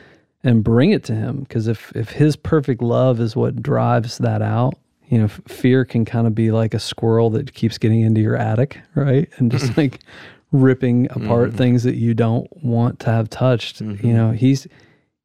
and 0.44 0.64
bring 0.64 0.90
it 0.90 1.04
to 1.04 1.14
Him. 1.14 1.40
Because 1.40 1.66
if 1.66 1.92
if 1.96 2.10
His 2.10 2.36
perfect 2.36 2.82
love 2.82 3.20
is 3.20 3.34
what 3.34 3.62
drives 3.62 4.18
that 4.18 4.42
out, 4.42 4.74
you 5.08 5.18
know, 5.18 5.24
f- 5.24 5.40
fear 5.48 5.84
can 5.84 6.04
kind 6.04 6.26
of 6.26 6.34
be 6.34 6.50
like 6.50 6.74
a 6.74 6.78
squirrel 6.78 7.30
that 7.30 7.54
keeps 7.54 7.78
getting 7.78 8.00
into 8.00 8.20
your 8.20 8.36
attic, 8.36 8.80
right, 8.94 9.28
and 9.38 9.50
just 9.50 9.76
like 9.78 10.00
ripping 10.52 11.06
apart 11.12 11.48
mm-hmm. 11.48 11.58
things 11.58 11.84
that 11.84 11.96
you 11.96 12.12
don't 12.12 12.48
want 12.62 13.00
to 13.00 13.10
have 13.10 13.30
touched. 13.30 13.80
You 13.80 13.86
mm-hmm. 13.86 14.14
know, 14.14 14.30
He's 14.32 14.66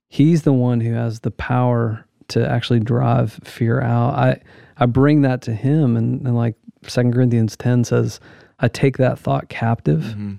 He's 0.08 0.44
the 0.44 0.54
one 0.54 0.80
who 0.80 0.94
has 0.94 1.22
the 1.22 1.32
power 1.32 2.05
to 2.30 2.48
actually 2.48 2.80
drive 2.80 3.40
fear 3.44 3.82
out. 3.82 4.14
I 4.16 4.42
I 4.78 4.86
bring 4.86 5.22
that 5.22 5.42
to 5.44 5.54
him 5.54 5.96
and, 5.96 6.26
and 6.26 6.36
like 6.36 6.56
Second 6.88 7.14
Corinthians 7.14 7.56
ten 7.56 7.84
says, 7.84 8.20
I 8.60 8.68
take 8.68 8.98
that 8.98 9.18
thought 9.20 9.50
captive. 9.50 10.02
Mm-hmm. 10.02 10.34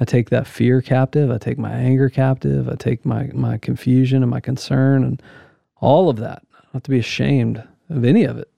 I 0.00 0.04
take 0.04 0.30
that 0.30 0.46
fear 0.46 0.82
captive. 0.82 1.30
I 1.30 1.38
take 1.38 1.58
my 1.58 1.72
anger 1.72 2.10
captive. 2.10 2.68
I 2.68 2.74
take 2.74 3.04
my 3.04 3.30
my 3.32 3.58
confusion 3.58 4.22
and 4.22 4.30
my 4.30 4.40
concern 4.40 5.04
and 5.04 5.22
all 5.76 6.08
of 6.08 6.16
that. 6.16 6.42
I 6.52 6.60
don't 6.62 6.72
have 6.74 6.82
to 6.84 6.90
be 6.90 6.98
ashamed 6.98 7.62
of 7.90 8.04
any 8.04 8.24
of 8.24 8.38
it. 8.38 8.50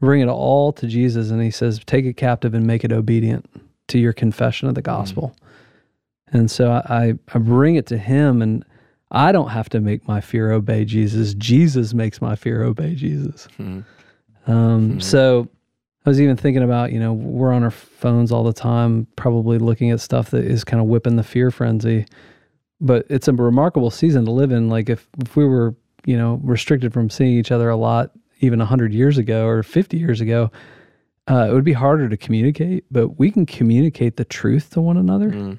Bring 0.00 0.20
it 0.20 0.28
all 0.28 0.72
to 0.74 0.86
Jesus 0.86 1.30
and 1.30 1.40
he 1.40 1.50
says, 1.50 1.80
take 1.86 2.04
it 2.04 2.16
captive 2.16 2.52
and 2.52 2.66
make 2.66 2.84
it 2.84 2.92
obedient 2.92 3.48
to 3.88 3.98
your 3.98 4.12
confession 4.12 4.68
of 4.68 4.74
the 4.74 4.82
gospel. 4.82 5.34
And 6.28 6.50
so 6.50 6.72
I, 6.72 6.82
I, 6.88 7.14
I 7.32 7.38
bring 7.38 7.76
it 7.76 7.86
to 7.86 7.96
him 7.96 8.42
and 8.42 8.64
I 9.10 9.32
don't 9.32 9.48
have 9.50 9.68
to 9.70 9.80
make 9.80 10.06
my 10.08 10.20
fear 10.20 10.50
obey 10.52 10.84
Jesus. 10.84 11.34
Jesus 11.34 11.94
makes 11.94 12.20
my 12.20 12.34
fear 12.36 12.62
obey 12.64 12.94
Jesus. 12.94 13.46
Um, 14.46 15.00
So 15.00 15.48
I 16.04 16.10
was 16.10 16.20
even 16.20 16.36
thinking 16.36 16.62
about, 16.62 16.92
you 16.92 16.98
know, 17.00 17.12
we're 17.12 17.52
on 17.52 17.62
our 17.62 17.70
phones 17.70 18.30
all 18.32 18.44
the 18.44 18.52
time, 18.52 19.06
probably 19.16 19.58
looking 19.58 19.90
at 19.90 20.00
stuff 20.00 20.30
that 20.32 20.44
is 20.44 20.64
kind 20.64 20.80
of 20.80 20.86
whipping 20.88 21.16
the 21.16 21.22
fear 21.22 21.50
frenzy. 21.50 22.06
But 22.80 23.06
it's 23.08 23.28
a 23.28 23.32
remarkable 23.32 23.90
season 23.90 24.24
to 24.26 24.30
live 24.30 24.50
in. 24.50 24.68
Like 24.68 24.90
if, 24.90 25.08
if 25.20 25.36
we 25.36 25.46
were, 25.46 25.74
you 26.04 26.18
know, 26.18 26.40
restricted 26.42 26.92
from 26.92 27.08
seeing 27.08 27.32
each 27.38 27.50
other 27.52 27.70
a 27.70 27.76
lot, 27.76 28.10
even 28.40 28.58
100 28.58 28.92
years 28.92 29.16
ago 29.16 29.46
or 29.46 29.62
50 29.62 29.96
years 29.96 30.20
ago, 30.20 30.50
uh, 31.30 31.46
it 31.48 31.54
would 31.54 31.64
be 31.64 31.72
harder 31.72 32.08
to 32.10 32.16
communicate, 32.18 32.84
but 32.90 33.18
we 33.18 33.30
can 33.30 33.46
communicate 33.46 34.16
the 34.16 34.24
truth 34.26 34.70
to 34.70 34.80
one 34.82 34.98
another 34.98 35.56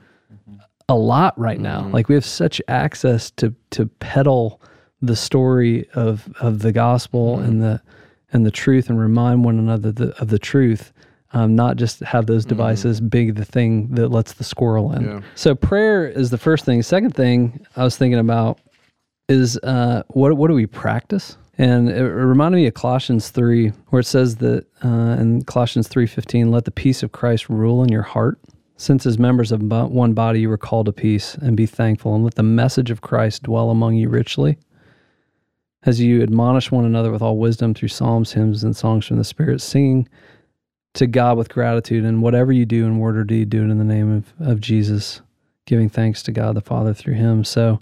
a 0.87 0.95
lot 0.95 1.37
right 1.39 1.59
now. 1.59 1.87
Like 1.89 2.09
we 2.09 2.15
have 2.15 2.25
such 2.25 2.61
access 2.67 3.31
to 3.31 3.53
to 3.71 3.87
peddle 3.99 4.61
the 5.01 5.15
story 5.15 5.89
of 5.93 6.31
of 6.39 6.59
the 6.59 6.71
gospel 6.71 7.39
and 7.39 7.61
the 7.61 7.81
and 8.31 8.45
the 8.45 8.51
truth 8.51 8.89
and 8.89 8.99
remind 8.99 9.45
one 9.45 9.59
another 9.59 9.91
the, 9.91 10.19
of 10.21 10.29
the 10.29 10.39
truth. 10.39 10.91
Um, 11.31 11.55
not 11.55 11.75
just 11.75 11.99
have 11.99 12.27
those 12.27 12.45
devices 12.45 13.01
be 13.01 13.29
the 13.29 13.43
thing 13.43 13.89
that 13.95 14.07
lets 14.07 14.33
the 14.33 14.43
squirrel 14.45 14.93
in. 14.93 15.03
Yeah. 15.03 15.21
So 15.35 15.53
prayer 15.53 16.07
is 16.07 16.29
the 16.29 16.37
first 16.37 16.63
thing. 16.63 16.81
Second 16.81 17.13
thing 17.13 17.65
I 17.75 17.83
was 17.83 17.97
thinking 17.97 18.19
about 18.19 18.59
is 19.27 19.57
uh, 19.57 20.03
what 20.09 20.37
what 20.37 20.47
do 20.47 20.53
we 20.53 20.65
practice? 20.65 21.37
And 21.57 21.89
it 21.89 22.03
reminded 22.03 22.57
me 22.57 22.67
of 22.67 22.73
Colossians 22.73 23.29
three, 23.29 23.69
where 23.89 24.01
it 24.01 24.05
says 24.05 24.37
that 24.37 24.65
uh, 24.83 25.17
in 25.19 25.43
Colossians 25.43 25.87
three 25.87 26.07
fifteen, 26.07 26.51
let 26.51 26.65
the 26.65 26.71
peace 26.71 27.03
of 27.03 27.11
Christ 27.11 27.49
rule 27.49 27.83
in 27.83 27.89
your 27.89 28.03
heart. 28.03 28.39
Since 28.77 29.05
as 29.05 29.17
members 29.17 29.51
of 29.51 29.61
one 29.61 30.13
body 30.13 30.41
you 30.41 30.49
were 30.49 30.57
called 30.57 30.87
to 30.87 30.91
peace, 30.91 31.35
and 31.35 31.55
be 31.55 31.65
thankful, 31.65 32.13
and 32.13 32.23
let 32.23 32.35
the 32.35 32.43
message 32.43 32.91
of 32.91 33.01
Christ 33.01 33.43
dwell 33.43 33.69
among 33.69 33.95
you 33.95 34.09
richly, 34.09 34.57
as 35.83 36.01
you 36.01 36.21
admonish 36.21 36.71
one 36.71 36.83
another 36.83 37.11
with 37.11 37.21
all 37.21 37.37
wisdom 37.37 37.73
through 37.73 37.89
psalms, 37.89 38.33
hymns, 38.33 38.63
and 38.63 38.75
songs 38.75 39.05
from 39.05 39.17
the 39.17 39.23
Spirit, 39.23 39.61
singing 39.61 40.09
to 40.93 41.07
God 41.07 41.37
with 41.37 41.49
gratitude, 41.49 42.03
and 42.03 42.21
whatever 42.21 42.51
you 42.51 42.65
do 42.65 42.85
in 42.85 42.99
word 42.99 43.17
or 43.17 43.23
deed, 43.23 43.49
do 43.49 43.63
it 43.63 43.69
in 43.69 43.77
the 43.77 43.83
name 43.83 44.13
of, 44.13 44.33
of 44.45 44.59
Jesus, 44.59 45.21
giving 45.65 45.89
thanks 45.89 46.21
to 46.23 46.31
God 46.31 46.55
the 46.55 46.61
Father 46.61 46.93
through 46.93 47.13
Him. 47.13 47.43
So 47.43 47.79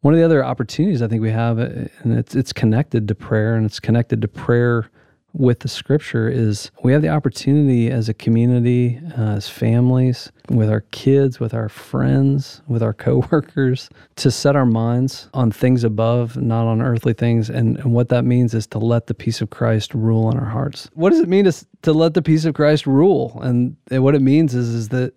one 0.00 0.14
of 0.14 0.18
the 0.18 0.24
other 0.24 0.44
opportunities 0.44 1.02
I 1.02 1.08
think 1.08 1.22
we 1.22 1.30
have, 1.30 1.58
uh, 1.58 1.88
and 2.02 2.18
it's 2.18 2.34
it's 2.34 2.52
connected 2.52 3.08
to 3.08 3.14
prayer, 3.14 3.54
and 3.54 3.64
it's 3.64 3.80
connected 3.80 4.20
to 4.22 4.28
prayer 4.28 4.90
with 5.32 5.60
the 5.60 5.68
Scripture, 5.68 6.28
is 6.28 6.70
we 6.82 6.92
have 6.92 7.02
the 7.02 7.08
opportunity 7.08 7.90
as 7.90 8.08
a 8.08 8.14
community, 8.14 9.00
uh, 9.16 9.36
as 9.36 9.48
families, 9.48 10.32
with 10.48 10.68
our 10.68 10.82
kids, 10.90 11.38
with 11.38 11.54
our 11.54 11.68
friends, 11.68 12.62
with 12.66 12.82
our 12.82 12.92
coworkers, 13.06 13.88
to 14.16 14.30
set 14.30 14.56
our 14.56 14.66
minds 14.66 15.28
on 15.34 15.50
things 15.50 15.84
above, 15.84 16.36
not 16.36 16.66
on 16.66 16.82
earthly 16.82 17.12
things. 17.12 17.48
And, 17.48 17.78
and 17.78 17.92
what 17.92 18.08
that 18.08 18.24
means 18.24 18.54
is 18.54 18.66
to 18.68 18.78
let 18.78 19.06
the 19.06 19.14
peace 19.14 19.40
of 19.40 19.50
Christ 19.50 19.94
rule 19.94 20.30
in 20.30 20.38
our 20.38 20.48
hearts. 20.48 20.88
What 20.94 21.10
does 21.10 21.20
it 21.20 21.28
mean 21.28 21.44
to 21.44 21.66
to 21.82 21.92
let 21.92 22.14
the 22.14 22.22
peace 22.22 22.44
of 22.44 22.54
Christ 22.54 22.86
rule? 22.86 23.38
And, 23.42 23.76
and 23.90 24.02
what 24.02 24.14
it 24.14 24.22
means 24.22 24.54
is 24.54 24.68
is 24.68 24.88
that 24.90 25.14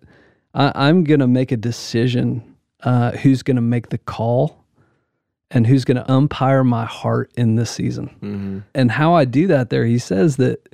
I, 0.54 0.72
I'm 0.74 1.04
going 1.04 1.20
to 1.20 1.26
make 1.26 1.52
a 1.52 1.56
decision. 1.56 2.50
Uh, 2.82 3.12
who's 3.12 3.42
going 3.42 3.56
to 3.56 3.62
make 3.62 3.88
the 3.88 3.96
call? 3.96 4.63
And 5.54 5.66
who's 5.66 5.84
going 5.84 5.96
to 5.96 6.12
umpire 6.12 6.64
my 6.64 6.84
heart 6.84 7.30
in 7.36 7.54
this 7.54 7.70
season. 7.70 8.08
Mm-hmm. 8.16 8.58
And 8.74 8.90
how 8.90 9.14
I 9.14 9.24
do 9.24 9.46
that 9.46 9.70
there, 9.70 9.86
he 9.86 9.98
says 9.98 10.36
that 10.36 10.68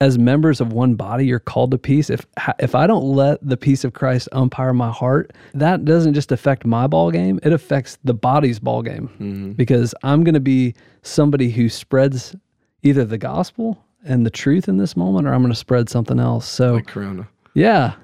as 0.00 0.18
members 0.18 0.60
of 0.60 0.72
one 0.72 0.94
body, 0.94 1.26
you're 1.26 1.40
called 1.40 1.72
to 1.72 1.78
peace. 1.78 2.08
If 2.08 2.24
if 2.58 2.74
I 2.74 2.86
don't 2.86 3.04
let 3.04 3.46
the 3.46 3.58
peace 3.58 3.84
of 3.84 3.92
Christ 3.92 4.28
umpire 4.32 4.72
my 4.72 4.90
heart, 4.90 5.32
that 5.52 5.84
doesn't 5.84 6.14
just 6.14 6.32
affect 6.32 6.64
my 6.64 6.86
ball 6.86 7.10
game; 7.10 7.38
it 7.42 7.52
affects 7.52 7.98
the 8.04 8.14
body's 8.14 8.58
ball 8.58 8.82
game 8.82 9.08
mm-hmm. 9.14 9.52
because 9.52 9.94
I'm 10.02 10.24
going 10.24 10.34
to 10.34 10.40
be 10.40 10.74
somebody 11.02 11.50
who 11.50 11.68
spreads 11.68 12.34
either 12.82 13.04
the 13.04 13.18
gospel 13.18 13.84
and 14.04 14.24
the 14.24 14.30
truth 14.30 14.68
in 14.68 14.78
this 14.78 14.96
moment, 14.96 15.26
or 15.26 15.34
I'm 15.34 15.42
going 15.42 15.52
to 15.52 15.58
spread 15.58 15.90
something 15.90 16.18
else. 16.18 16.48
So 16.48 16.74
Like 16.74 16.86
Corona. 16.86 17.28
yeah. 17.52 17.94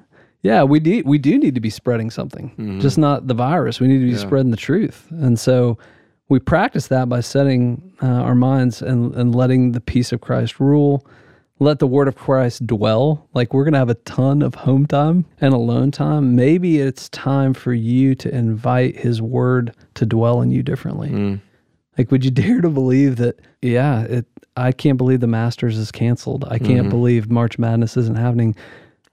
Yeah, 0.43 0.63
we 0.63 0.79
need 0.79 1.07
we 1.07 1.19
do 1.19 1.39
need 1.39 1.57
to 1.57 1.61
be 1.61 1.71
spreading 1.71 2.09
something. 2.09 2.51
Mm-hmm. 2.51 2.79
Just 2.79 2.99
not 2.99 3.27
the 3.27 3.35
virus. 3.35 3.81
We 3.81 3.89
need 3.89 3.99
to 3.99 4.13
be 4.13 4.17
spreading 4.17 4.53
the 4.53 4.57
truth. 4.57 5.09
And 5.11 5.41
so 5.41 5.77
we 6.29 6.39
practice 6.41 6.89
that 6.89 7.09
by 7.09 7.21
setting 7.21 7.93
uh, 8.03 8.07
our 8.07 8.35
minds 8.35 8.83
and, 8.83 9.15
and 9.15 9.35
letting 9.35 9.73
the 9.73 9.81
peace 9.81 10.13
of 10.13 10.21
Christ 10.21 10.59
rule. 10.61 11.07
Let 11.59 11.79
the 11.79 11.87
word 11.87 12.07
of 12.07 12.17
Christ 12.17 12.67
dwell. 12.67 13.29
Like 13.33 13.55
we're 13.55 13.65
going 13.65 13.73
to 13.73 13.79
have 13.79 13.89
a 13.89 13.95
ton 13.95 14.43
of 14.43 14.55
home 14.55 14.87
time 14.87 15.25
and 15.41 15.55
alone 15.55 15.91
time. 15.91 16.37
Maybe 16.37 16.81
it's 16.81 17.09
time 17.09 17.55
for 17.55 17.73
you 17.73 18.15
to 18.17 18.35
invite 18.35 18.97
his 18.97 19.23
word 19.23 19.75
to 19.95 20.05
dwell 20.05 20.43
in 20.43 20.51
you 20.51 20.63
differently. 20.63 21.41
Like, 21.97 22.11
would 22.11 22.25
you 22.27 22.31
dare 22.43 22.61
to 22.61 22.69
believe 22.69 23.17
that? 23.17 23.41
Yeah, 23.63 24.03
it. 24.03 24.27
I 24.59 24.73
can't 24.73 24.97
believe 24.99 25.21
the 25.21 25.27
Masters 25.27 25.77
is 25.79 25.91
canceled. 25.93 26.45
I 26.51 26.59
can't 26.59 26.89
believe 26.91 27.31
March 27.31 27.59
Madness 27.59 27.97
isn't 27.99 28.17
happening. 28.17 28.55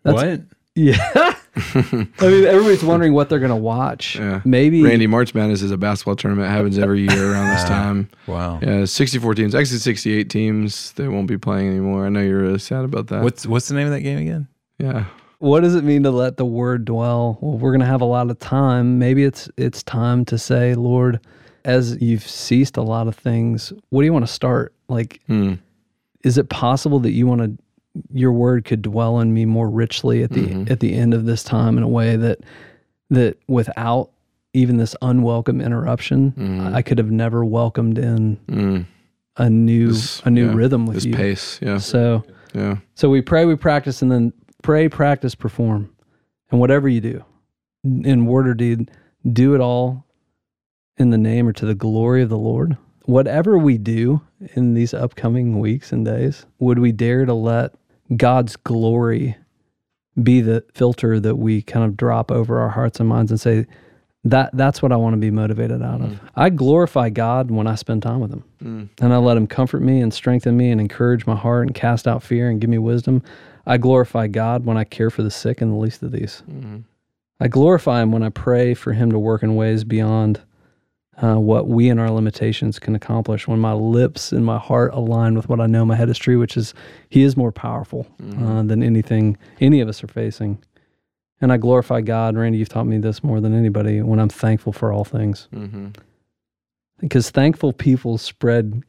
That's, 0.04 0.16
what? 0.16 0.42
Yeah. 0.76 1.36
I 1.76 2.08
mean, 2.22 2.46
everybody's 2.46 2.84
wondering 2.84 3.14
what 3.14 3.30
they're 3.30 3.40
going 3.40 3.50
to 3.50 3.56
watch. 3.56 4.16
Yeah. 4.16 4.42
Maybe. 4.44 4.82
Randy, 4.84 5.06
March 5.08 5.36
Madness 5.36 5.62
is 5.62 5.72
a 5.72 5.78
basketball 5.78 6.16
tournament. 6.16 6.48
It 6.48 6.52
happens 6.52 6.80
every 6.80 7.02
year 7.02 7.32
around 7.32 7.54
this 7.56 7.64
time. 7.70 8.10
Wow. 8.28 8.60
Yeah, 8.62 8.86
64 8.86 9.36
teams. 9.36 9.54
Actually, 9.54 9.78
68 9.78 10.30
teams. 10.30 10.94
They 10.94 11.08
won't 11.08 11.28
be 11.28 11.38
playing 11.38 11.70
anymore. 11.70 12.06
I 12.06 12.10
know 12.10 12.22
you're 12.22 12.42
really 12.42 12.60
sad 12.60 12.84
about 12.86 13.08
that. 13.08 13.24
What's 13.24 13.46
what's 13.46 13.68
the 13.68 13.76
name 13.76 13.86
of 13.88 13.94
that 13.94 14.02
game 14.02 14.18
again? 14.20 14.48
Yeah. 14.80 15.06
What 15.40 15.60
does 15.62 15.76
it 15.76 15.84
mean 15.84 16.04
to 16.04 16.12
let 16.12 16.38
the 16.38 16.46
word 16.46 16.86
dwell? 16.86 17.38
Well, 17.42 17.58
we're 17.58 17.72
going 17.72 17.82
to 17.82 17.86
have 17.86 18.02
a 18.02 18.06
lot 18.06 18.32
of 18.32 18.40
time. 18.40 18.98
Maybe 18.98 19.24
it's 19.24 19.50
it's 19.58 19.84
time 19.84 20.26
to 20.26 20.38
say, 20.38 20.74
Lord, 20.74 21.20
as 21.66 22.02
you've 22.02 22.28
ceased 22.28 22.78
a 22.78 22.82
lot 22.82 23.08
of 23.08 23.16
things, 23.16 23.72
what 23.90 24.02
do 24.02 24.06
you 24.06 24.14
want 24.14 24.26
to 24.26 24.32
start? 24.32 24.74
Like, 24.88 25.20
Hmm. 25.28 25.54
is 26.24 26.38
it 26.38 26.50
possible 26.50 27.00
that 27.02 27.12
you 27.12 27.28
want 27.28 27.42
to 27.42 27.63
your 28.12 28.32
word 28.32 28.66
could 28.66 28.82
dwell 28.82 29.20
in 29.20 29.34
me 29.34 29.46
more 29.46 29.70
richly 29.70 30.24
at 30.24 30.32
the 30.32 30.66
at 30.70 30.80
the 30.80 30.94
end 30.96 31.14
of 31.14 31.26
this 31.26 31.44
time 31.44 31.78
in 31.78 31.84
a 31.84 31.88
way 31.88 32.16
that 32.16 32.40
that 33.10 33.38
without 33.48 34.10
even 34.54 34.78
this 34.78 34.96
unwelcome 35.02 35.62
interruption, 35.62 36.34
I 36.74 36.82
could 36.82 36.98
have 36.98 37.12
never 37.12 37.44
welcomed 37.46 37.98
in 37.98 38.38
Mm. 38.48 38.86
a 39.38 39.50
new 39.50 39.88
This- 39.90 40.22
a 40.26 40.30
new 40.30 40.48
yeah, 40.48 40.56
rhythm 40.56 40.86
with 40.86 40.96
This 40.96 41.06
you. 41.06 41.14
pace. 41.14 41.60
Yeah. 41.62 41.78
So 41.78 42.24
Yeah. 42.54 42.78
so 42.96 43.10
we 43.10 43.22
pray, 43.22 43.46
we 43.46 43.56
practice, 43.56 44.02
and 44.02 44.12
then 44.12 44.34
pray, 44.62 44.88
practice, 44.90 45.36
perform, 45.36 45.90
and 46.52 46.60
whatever 46.60 46.88
you 46.90 47.02
do, 47.02 47.24
in 47.84 48.26
word 48.26 48.48
or 48.48 48.54
deed, 48.54 48.90
do 49.32 49.54
it 49.56 49.62
all 49.62 50.06
in 50.98 51.10
the 51.10 51.18
name 51.18 51.48
or 51.48 51.54
to 51.54 51.66
the 51.66 51.76
glory 51.76 52.22
of 52.22 52.30
the 52.30 52.38
Lord? 52.38 52.78
Whatever 53.06 53.58
we 53.58 53.78
do 53.78 54.22
in 54.56 54.74
these 54.76 54.94
upcoming 54.94 55.60
weeks 55.60 55.92
and 55.92 56.06
days, 56.06 56.46
would 56.60 56.80
we 56.80 56.92
dare 56.92 57.26
to 57.26 57.34
let 57.34 57.74
God's 58.18 58.56
glory 58.56 59.36
be 60.22 60.42
the 60.42 60.64
filter 60.74 61.20
that 61.20 61.36
we 61.38 61.62
kind 61.62 61.86
of 61.86 61.98
drop 61.98 62.32
over 62.32 62.60
our 62.60 62.70
hearts 62.70 63.00
and 63.00 63.10
minds 63.10 63.32
and 63.32 63.40
say, 63.40 63.66
that 64.26 64.52
that's 64.54 64.82
what 64.82 64.92
I 64.94 64.96
want 64.96 65.16
to 65.16 65.18
be 65.18 65.32
motivated 65.32 65.82
out 65.82 66.00
of. 66.02 66.18
I 66.36 66.50
glorify 66.50 67.10
God 67.10 67.52
when 67.52 67.68
I 67.68 67.76
spend 67.76 68.04
time 68.04 68.22
with 68.22 68.32
Him, 68.32 68.44
Mm. 68.64 68.90
and 69.02 69.14
I 69.14 69.18
let 69.18 69.36
Him 69.36 69.48
comfort 69.48 69.82
me 69.82 70.00
and 70.00 70.14
strengthen 70.14 70.56
me 70.56 70.72
and 70.72 70.80
encourage 70.80 71.28
my 71.28 71.36
heart 71.36 71.68
and 71.68 71.76
cast 71.76 72.08
out 72.08 72.24
fear 72.24 72.50
and 72.50 72.62
give 72.62 72.70
me 72.70 72.78
wisdom. 72.78 73.22
I 73.66 73.78
glorify 73.78 74.28
God 74.28 74.66
when 74.66 74.78
I 74.78 74.86
care 74.86 75.10
for 75.10 75.24
the 75.24 75.32
sick 75.32 75.60
and 75.62 75.72
the 75.72 75.76
least 75.76 76.04
of 76.04 76.14
these. 76.14 76.42
Mhm. 76.50 76.84
I 77.42 77.50
glorify 77.50 78.02
Him 78.02 78.14
when 78.14 78.24
I 78.24 78.30
pray 78.30 78.74
for 78.74 78.94
Him 78.94 79.12
to 79.12 79.20
work 79.20 79.44
in 79.44 79.56
ways 79.58 79.84
beyond 79.84 80.40
uh, 81.22 81.36
what 81.36 81.68
we 81.68 81.90
and 81.90 82.00
our 82.00 82.10
limitations 82.10 82.80
can 82.80 82.96
accomplish. 82.96 83.48
When 83.48 83.60
my 83.60 83.74
lips 83.74 84.32
and 84.32 84.44
my 84.46 84.58
heart 84.58 84.94
align 84.94 85.36
with 85.36 85.48
what 85.48 85.60
I 85.62 85.68
know 85.68 85.86
my 85.86 85.96
head 85.96 86.10
is 86.10 86.18
true, 86.18 86.40
which 86.40 86.58
is 86.58 86.74
He 87.10 87.24
is 87.24 87.38
more 87.38 87.52
powerful 87.52 88.08
uh, 88.42 88.64
than 88.64 88.82
anything 88.82 89.38
any 89.62 89.80
of 89.80 89.88
us 89.90 90.04
are 90.04 90.08
facing. 90.08 90.58
And 91.42 91.52
I 91.52 91.58
glorify 91.58 92.02
God. 92.02 92.38
Randy, 92.38 92.58
you've 92.58 92.70
taught 92.70 92.88
me 92.88 92.98
this 92.98 93.24
more 93.24 93.42
than 93.42 93.54
anybody 93.54 94.02
when 94.02 94.20
I'm 94.20 94.30
thankful 94.30 94.72
for 94.74 94.92
all 94.94 95.04
things. 95.04 95.48
Mhm. 95.54 95.96
Because 97.00 97.30
thankful 97.32 97.74
people 97.74 98.18
spread 98.18 98.84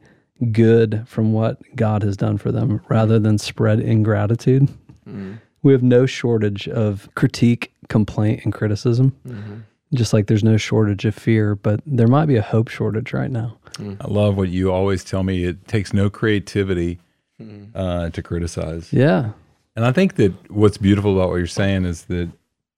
good 0.51 1.03
from 1.05 1.33
what 1.33 1.59
God 1.75 2.01
has 2.03 2.15
done 2.17 2.37
for 2.37 2.51
them 2.51 2.81
rather 2.89 3.19
than 3.19 3.37
spread 3.37 3.79
ingratitude. 3.79 4.69
Mhm. 5.07 5.39
We 5.63 5.73
have 5.73 5.83
no 5.83 6.05
shortage 6.05 6.67
of 6.69 7.09
critique, 7.15 7.73
complaint, 7.89 8.41
and 8.43 8.53
criticism, 8.53 9.13
Mhm. 9.27 9.61
Just 9.93 10.13
like 10.13 10.27
there's 10.27 10.43
no 10.43 10.57
shortage 10.57 11.05
of 11.05 11.15
fear, 11.15 11.55
but 11.55 11.79
there 11.85 12.07
might 12.07 12.25
be 12.25 12.35
a 12.35 12.41
hope 12.41 12.67
shortage 12.69 13.13
right 13.13 13.31
now. 13.31 13.57
I 13.79 14.07
love 14.07 14.37
what 14.37 14.49
you 14.49 14.71
always 14.71 15.03
tell 15.03 15.23
me. 15.23 15.43
It 15.43 15.67
takes 15.67 15.93
no 15.93 16.09
creativity 16.09 16.99
Mhm. 17.41 17.67
uh, 17.75 18.09
to 18.11 18.21
criticize. 18.23 18.91
Yeah. 18.93 19.31
And 19.75 19.83
I 19.85 19.91
think 19.91 20.15
that 20.15 20.33
what's 20.49 20.77
beautiful 20.77 21.13
about 21.17 21.29
what 21.29 21.35
you're 21.35 21.47
saying 21.47 21.83
is 21.85 22.05
that 22.05 22.29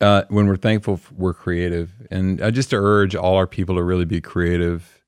uh, 0.01 0.23
when 0.29 0.47
we're 0.47 0.55
thankful, 0.57 0.99
we're 1.15 1.33
creative. 1.33 1.91
And 2.11 2.39
I 2.41 2.51
just 2.51 2.71
urge 2.73 3.15
all 3.15 3.35
our 3.35 3.47
people 3.47 3.75
to 3.75 3.83
really 3.83 4.05
be 4.05 4.21
creative 4.21 5.01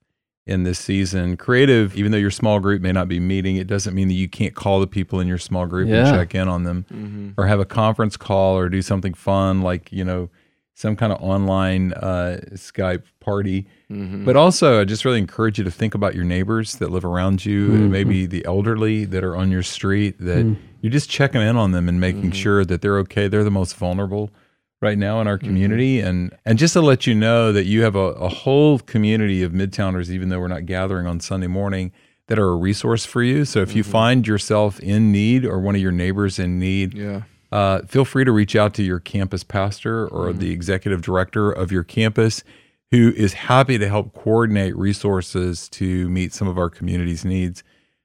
in 0.47 0.64
this 0.64 0.80
season. 0.80 1.38
Creative, 1.38 1.95
even 1.95 2.12
though 2.12 2.18
your 2.18 2.32
small 2.32 2.60
group 2.60 2.82
may 2.82 2.91
not 2.91 3.08
be 3.08 3.20
meeting, 3.20 3.56
it 3.58 3.68
doesn't 3.68 3.93
mean 3.93 4.08
that 4.08 4.16
you 4.16 4.28
can't 4.28 4.56
call 4.56 4.80
the 4.80 4.88
people 4.88 5.20
in 5.20 5.28
your 5.28 5.38
small 5.38 5.68
group 5.68 5.88
Yeah. 5.89 6.08
and 6.08 6.18
check 6.18 6.34
in 6.34 6.47
on 6.47 6.64
them 6.64 6.86
Mhm. 6.91 7.34
or 7.38 7.45
have 7.45 7.60
a 7.60 7.66
conference 7.66 8.18
call 8.18 8.58
or 8.58 8.68
do 8.68 8.82
something 8.82 9.14
fun 9.14 9.62
like, 9.62 9.91
you 9.91 10.04
know, 10.04 10.30
some 10.80 10.95
kind 10.95 11.11
of 11.11 11.21
online 11.21 11.91
uh, 11.91 12.39
Skype 12.53 13.03
party. 13.19 13.67
Mhm. 13.91 14.23
But 14.23 14.38
also, 14.38 14.80
I 14.80 14.86
just 14.86 15.03
really 15.03 15.17
encourage 15.17 15.57
you 15.57 15.65
to 15.65 15.71
think 15.71 15.93
about 15.93 16.15
your 16.15 16.23
neighbors 16.23 16.77
that 16.77 16.89
live 16.89 17.03
around 17.03 17.43
you, 17.45 17.65
and 17.71 17.80
mm-hmm. 17.82 17.91
maybe 17.91 18.25
the 18.25 18.45
elderly 18.45 19.03
that 19.03 19.21
are 19.21 19.36
on 19.36 19.51
your 19.51 19.61
street, 19.61 20.15
that 20.19 20.45
mm. 20.45 20.55
you're 20.80 20.89
just 20.89 21.09
checking 21.09 21.41
in 21.41 21.57
on 21.57 21.73
them 21.73 21.89
and 21.89 21.99
making 21.99 22.21
mm-hmm. 22.21 22.32
sure 22.32 22.63
that 22.63 22.82
they're 22.82 22.97
okay. 22.99 23.27
They're 23.27 23.43
the 23.43 23.51
most 23.51 23.75
vulnerable 23.75 24.32
right 24.82 24.97
now 24.97 25.19
in 25.19 25.27
our 25.27 25.38
mm-hmm. 25.38 25.47
community. 25.47 25.99
And, 25.99 26.34
and 26.45 26.57
just 26.57 26.71
to 26.73 26.82
let 26.82 27.05
you 27.05 27.13
know 27.13 27.51
that 27.51 27.65
you 27.65 27.84
have 27.84 27.97
a, 27.97 28.13
a 28.15 28.30
whole 28.30 28.80
community 28.80 29.43
of 29.43 29.51
Midtowners, 29.51 30.09
even 30.09 30.30
though 30.30 30.39
we're 30.39 30.47
not 30.47 30.65
gathering 30.65 31.07
on 31.07 31.19
Sunday 31.19 31.47
morning, 31.47 31.91
that 32.27 32.39
are 32.39 32.51
a 32.51 32.55
resource 32.55 33.03
for 33.03 33.21
you. 33.21 33.43
So 33.43 33.59
if 33.59 33.75
you 33.75 33.84
find 33.84 34.25
yourself 34.25 34.80
in 34.80 35.11
need 35.11 35.43
or 35.43 35.59
one 35.59 35.75
of 35.75 35.82
your 35.82 35.91
neighbors 35.91 36.39
in 36.39 36.57
need, 36.57 36.93
Yeah. 36.93 37.23
Uh, 37.52 37.82
feel 37.84 38.06
free 38.06 38.24
to 38.26 38.32
reach 38.32 38.56
out 38.56 38.74
to 38.76 38.84
your 38.84 39.00
campus 39.00 39.43
pastor 39.43 40.08
or 40.08 40.32
the 40.34 40.52
executive 40.52 41.02
director 41.02 41.52
of 41.52 41.72
your 41.72 41.84
campus 41.84 42.43
who 42.91 43.12
is 43.16 43.34
happy 43.34 43.78
to 43.78 43.88
help 43.88 44.14
coordinate 44.14 44.76
resources 44.76 45.70
to 45.70 46.10
meet 46.10 46.34
some 46.34 46.47
of 46.47 46.58
our 46.58 46.70
community's 46.70 47.24
needs. 47.24 47.64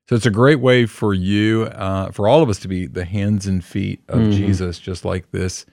So 0.08 0.14
it's 0.16 0.26
a 0.26 0.30
great 0.30 0.60
way 0.60 0.84
for 0.84 1.14
you, 1.14 1.62
uh, 1.64 2.10
for 2.10 2.28
all 2.28 2.42
of 2.42 2.50
us 2.50 2.58
to 2.60 2.68
be 2.68 2.86
the 2.86 3.06
hands 3.06 3.46
and 3.46 3.64
feet 3.64 4.02
of 4.08 4.30
Jesus, 4.30 4.78
just 4.78 5.04
like 5.04 5.30
this 5.30 5.64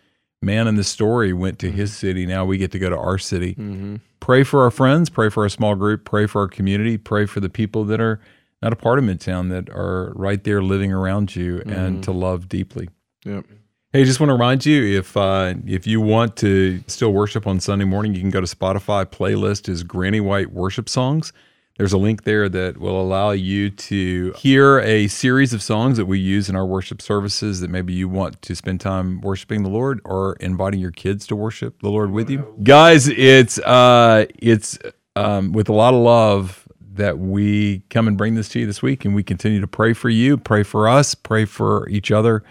man 0.41 0.67
in 0.67 0.75
the 0.75 0.83
story 0.85 1.33
went 1.33 1.59
to 1.59 1.69
his 1.71 1.93
city. 1.95 2.25
Now 2.25 2.45
we 2.45 2.57
get 2.57 2.71
to 2.71 2.79
go 2.79 2.89
to 2.89 2.97
our 2.97 3.17
city. 3.17 3.55
Mhm. 3.55 3.99
Pray 4.21 4.43
for 4.43 4.63
our 4.63 4.71
friends, 4.71 5.09
pray 5.09 5.29
for 5.29 5.43
our 5.43 5.49
small 5.49 5.75
group, 5.75 6.05
pray 6.05 6.25
for 6.25 6.41
our 6.41 6.47
community, 6.47 6.97
pray 6.97 7.25
for 7.25 7.41
the 7.41 7.49
people 7.49 7.83
that 7.85 7.99
are 7.99 8.19
not 8.61 8.71
a 8.71 8.75
part 8.77 8.97
of 8.99 9.03
Midtown 9.05 9.49
that 9.49 9.69
are 9.71 10.13
right 10.15 10.43
there 10.43 10.61
living 10.61 10.93
around 10.93 11.35
you 11.35 11.61
and 11.65 12.01
to 12.03 12.11
love 12.11 12.47
deeply. 12.47 12.87
Yep. 13.25 13.45
Hey, 13.93 14.05
just 14.05 14.21
want 14.21 14.29
to 14.29 14.33
remind 14.33 14.65
you 14.65 14.99
if 14.99 15.17
uh, 15.17 15.53
if 15.67 15.85
you 15.85 15.99
want 15.99 16.37
to 16.37 16.81
still 16.87 17.11
worship 17.11 17.45
on 17.45 17.59
Sunday 17.59 17.83
morning, 17.83 18.15
you 18.15 18.21
can 18.21 18.29
go 18.29 18.39
to 18.39 18.47
Spotify. 18.47 19.05
Playlist 19.05 19.67
is 19.67 19.83
Granny 19.83 20.21
White 20.21 20.53
worship 20.53 20.87
songs. 20.87 21.33
There's 21.77 21.91
a 21.91 21.97
link 21.97 22.23
there 22.23 22.47
that 22.47 22.77
will 22.77 23.01
allow 23.01 23.31
you 23.31 23.69
to 23.69 24.31
hear 24.37 24.79
a 24.79 25.09
series 25.09 25.51
of 25.51 25.61
songs 25.61 25.97
that 25.97 26.05
we 26.05 26.19
use 26.19 26.47
in 26.47 26.55
our 26.55 26.65
worship 26.65 27.01
services 27.01 27.59
that 27.59 27.69
maybe 27.69 27.91
you 27.91 28.07
want 28.07 28.41
to 28.43 28.55
spend 28.55 28.79
time 28.79 29.19
worshiping 29.19 29.63
the 29.63 29.69
Lord 29.69 29.99
or 30.05 30.37
inviting 30.39 30.79
your 30.79 30.91
kids 30.91 31.27
to 31.27 31.35
worship 31.35 31.81
the 31.81 31.89
Lord 31.89 32.11
with 32.11 32.29
you. 32.29 32.55
Guys, 32.63 33.09
it's 33.09 33.59
uh 33.59 34.25
it's 34.39 34.79
um, 35.17 35.51
with 35.51 35.67
a 35.67 35.73
lot 35.73 35.93
of 35.93 35.99
love 35.99 36.65
that 36.93 37.19
we 37.19 37.79
come 37.89 38.07
and 38.07 38.17
bring 38.17 38.35
this 38.35 38.47
to 38.49 38.59
you 38.61 38.65
this 38.65 38.81
week 38.81 39.03
and 39.03 39.13
we 39.13 39.23
continue 39.23 39.59
to 39.59 39.67
pray 39.67 39.91
for 39.91 40.09
you, 40.09 40.37
pray 40.37 40.63
for 40.63 40.87
us, 40.87 41.13
pray 41.13 41.43
for 41.43 41.89
each 41.89 42.09
other. 42.09 42.41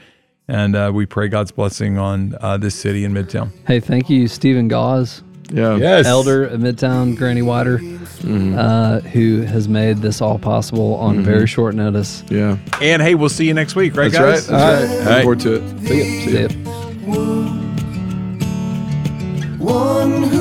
And 0.50 0.74
uh, 0.74 0.90
we 0.92 1.06
pray 1.06 1.28
God's 1.28 1.52
blessing 1.52 1.96
on 1.96 2.34
uh, 2.40 2.56
this 2.56 2.74
city 2.74 3.04
in 3.04 3.12
Midtown. 3.14 3.50
Hey, 3.68 3.78
thank 3.78 4.10
you, 4.10 4.26
Stephen 4.26 4.66
Gauze, 4.66 5.22
Yeah. 5.52 5.76
Yes. 5.76 6.06
elder 6.06 6.44
of 6.46 6.60
Midtown, 6.60 7.16
Granny 7.16 7.42
White, 7.42 7.68
uh, 7.68 8.98
who 9.10 9.42
has 9.42 9.68
made 9.68 9.98
this 9.98 10.20
all 10.20 10.40
possible 10.40 10.96
on 10.96 11.22
very 11.22 11.46
short 11.46 11.76
notice. 11.76 12.24
Yeah. 12.28 12.56
And 12.82 13.00
hey, 13.00 13.14
we'll 13.14 13.28
see 13.28 13.46
you 13.46 13.54
next 13.54 13.76
week, 13.76 13.94
right, 13.96 14.10
That's 14.10 14.48
guys? 14.48 14.50
right. 14.50 14.58
That's 14.58 15.06
right. 15.06 15.06
All 15.06 15.14
Looking 15.14 15.22
forward 15.22 15.40
to 15.40 15.54
it. 15.54 15.62
See 15.86 16.42
ya. 16.42 16.48
See 16.48 16.58
ya. 20.34 20.39